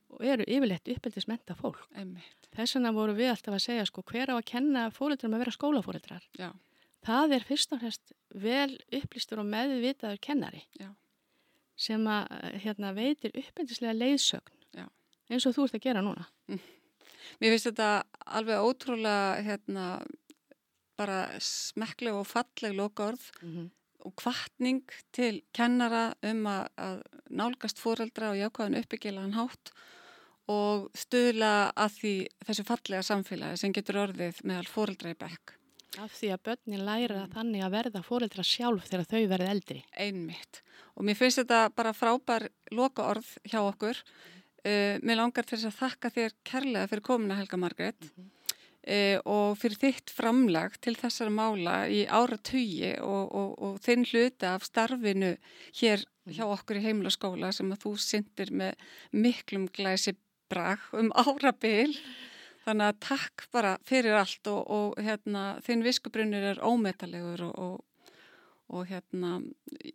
Og 0.10 0.26
eru 0.26 0.44
yfirleitt 0.48 0.88
uppbyldismenta 0.88 1.54
fólk. 1.54 1.86
Einmitt. 1.94 2.50
þess 2.52 2.76
vegna 2.76 2.92
voru 2.92 3.14
við 3.14 3.30
alltaf 3.30 3.54
að 3.54 3.62
segja 3.62 3.86
sko 3.86 4.02
hver 4.02 4.30
á 4.34 4.36
að 4.42 4.46
kenna 4.46 4.90
fóreldrum 4.90 5.34
að 5.34 5.40
vera 5.40 5.52
skólafóreldrar 5.52 6.24
Já 6.34 6.50
það 7.06 7.36
er 7.38 7.46
fyrst 7.48 7.76
og 7.76 7.84
fremst 7.84 8.14
vel 8.30 8.74
upplýstur 8.96 9.42
og 9.42 9.50
meðvitaður 9.50 10.20
kennari 10.24 10.64
Já. 10.80 10.90
sem 11.80 12.06
að 12.10 12.28
hérna, 12.64 12.94
veitir 12.98 13.34
uppbyndislega 13.34 13.96
leiðsögn 13.98 14.82
Já. 14.82 14.86
eins 15.30 15.48
og 15.48 15.56
þú 15.56 15.68
ert 15.68 15.80
að 15.80 15.88
gera 15.88 16.06
núna 16.06 16.28
mm. 16.50 16.62
Mér 17.40 17.54
finnst 17.54 17.70
þetta 17.70 17.90
alveg 18.40 18.64
ótrúlega 18.66 19.44
hérna, 19.46 19.84
bara 21.00 21.20
smekleg 21.44 22.18
og 22.18 22.26
falleg 22.28 22.74
lokaorð 22.76 23.30
mm 23.42 23.52
-hmm. 23.54 23.70
og 24.06 24.16
kvartning 24.16 24.84
til 25.12 25.44
kennara 25.54 26.14
um 26.24 26.48
að, 26.48 26.68
að 26.78 27.02
nálgast 27.30 27.80
fóreldra 27.80 28.32
og 28.32 28.40
jákvæðan 28.42 28.80
uppbyggilagan 28.82 29.38
hátt 29.38 29.72
og 30.48 30.90
stuðla 30.98 31.72
að 31.78 31.92
því 32.00 32.16
þessu 32.46 32.64
fallega 32.64 33.02
samfélagi 33.02 33.58
sem 33.58 33.74
getur 33.74 34.02
orðið 34.08 34.44
meðal 34.44 34.68
fóreldra 34.68 35.12
í 35.14 35.20
bekk 35.20 35.60
Af 35.98 36.14
því 36.14 36.28
að 36.36 36.42
börnin 36.46 36.86
læra 36.86 37.22
mm. 37.24 37.32
þannig 37.34 37.64
að 37.66 37.76
verða 37.76 38.02
fóreldra 38.06 38.44
sjálf 38.46 38.90
þegar 38.90 39.08
þau 39.10 39.22
verða 39.32 39.54
eldri. 39.56 39.80
Einmitt. 39.98 40.62
Og 40.94 41.06
mér 41.08 41.18
finnst 41.18 41.42
þetta 41.42 41.62
bara 41.74 41.96
frábær 41.98 42.46
loka 42.76 43.08
orð 43.10 43.32
hjá 43.50 43.62
okkur. 43.64 44.02
Uh, 44.60 45.00
mér 45.02 45.22
langar 45.22 45.48
til 45.48 45.58
þess 45.58 45.70
að 45.72 45.80
þakka 45.80 46.12
þér 46.18 46.36
kærlega 46.46 46.92
fyrir 46.92 47.06
komina 47.08 47.40
Helga 47.40 47.58
Margret 47.58 48.02
mm 48.04 48.10
-hmm. 48.12 48.30
uh, 48.92 49.20
og 49.24 49.58
fyrir 49.58 49.80
þitt 49.80 50.12
framlag 50.12 50.76
til 50.84 50.96
þessara 51.00 51.32
mála 51.32 51.76
í 51.88 52.04
ára 52.06 52.38
tugi 52.38 52.92
og, 53.00 53.32
og, 53.32 53.50
og 53.64 53.80
þinn 53.80 54.04
hluta 54.04 54.56
af 54.58 54.68
starfinu 54.68 55.38
hér 55.80 56.04
mhm. 56.04 56.34
hjá 56.36 56.44
okkur 56.44 56.76
í 56.76 56.86
heimlaskóla 56.86 57.54
sem 57.56 57.72
að 57.72 57.86
þú 57.86 57.96
syndir 57.98 58.52
með 58.52 58.76
miklum 59.12 59.70
glæsi 59.72 60.18
brag 60.50 60.80
um 60.94 61.12
árabil. 61.16 61.96
Þannig 62.70 62.92
að 62.92 62.98
takk 63.02 63.46
bara 63.50 63.76
fyrir 63.88 64.14
allt 64.20 64.50
og, 64.52 64.60
og 64.70 65.00
hérna, 65.02 65.44
þinn 65.66 65.82
viskubrunnir 65.82 66.52
er 66.52 66.60
ómetalegur 66.62 67.48
og, 67.48 67.56
og, 67.66 68.18
og 68.70 68.84
hérna, 68.92 69.40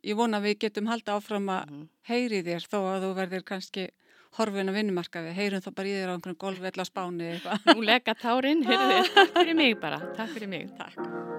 ég 0.03 0.19
vona 0.19 0.41
að 0.41 0.49
við 0.49 0.57
getum 0.67 0.91
halda 0.91 1.15
áfram 1.21 1.47
að 1.55 1.69
mhm. 1.69 1.85
heyri 2.11 2.43
þér 2.47 2.67
þó 2.73 2.81
að 2.81 3.07
þú 3.07 3.13
verðir 3.21 3.47
kannski 3.47 3.87
horfin 4.35 4.73
að 4.73 4.81
vinnumarkaði, 4.81 5.37
heyrum 5.37 5.63
þá 5.63 5.71
bara 5.77 5.93
í 5.93 5.95
þér 5.95 6.11
á 6.11 6.15
einhvern 6.17 6.41
golfveld 6.43 6.83
á 6.83 6.85
spáni 6.89 7.31
eitthvað. 7.37 7.71
Nú 7.71 7.87
legga 7.87 8.17
tárin, 8.19 8.67
heyrðu 8.67 8.91
þér, 8.91 9.15
takk 9.15 9.39
fyrir 9.39 9.61
mig 9.63 9.79
bara, 9.79 10.03
takk 10.19 10.35
fyrir 10.35 10.51
mig. 10.57 10.75
Takk. 10.81 11.34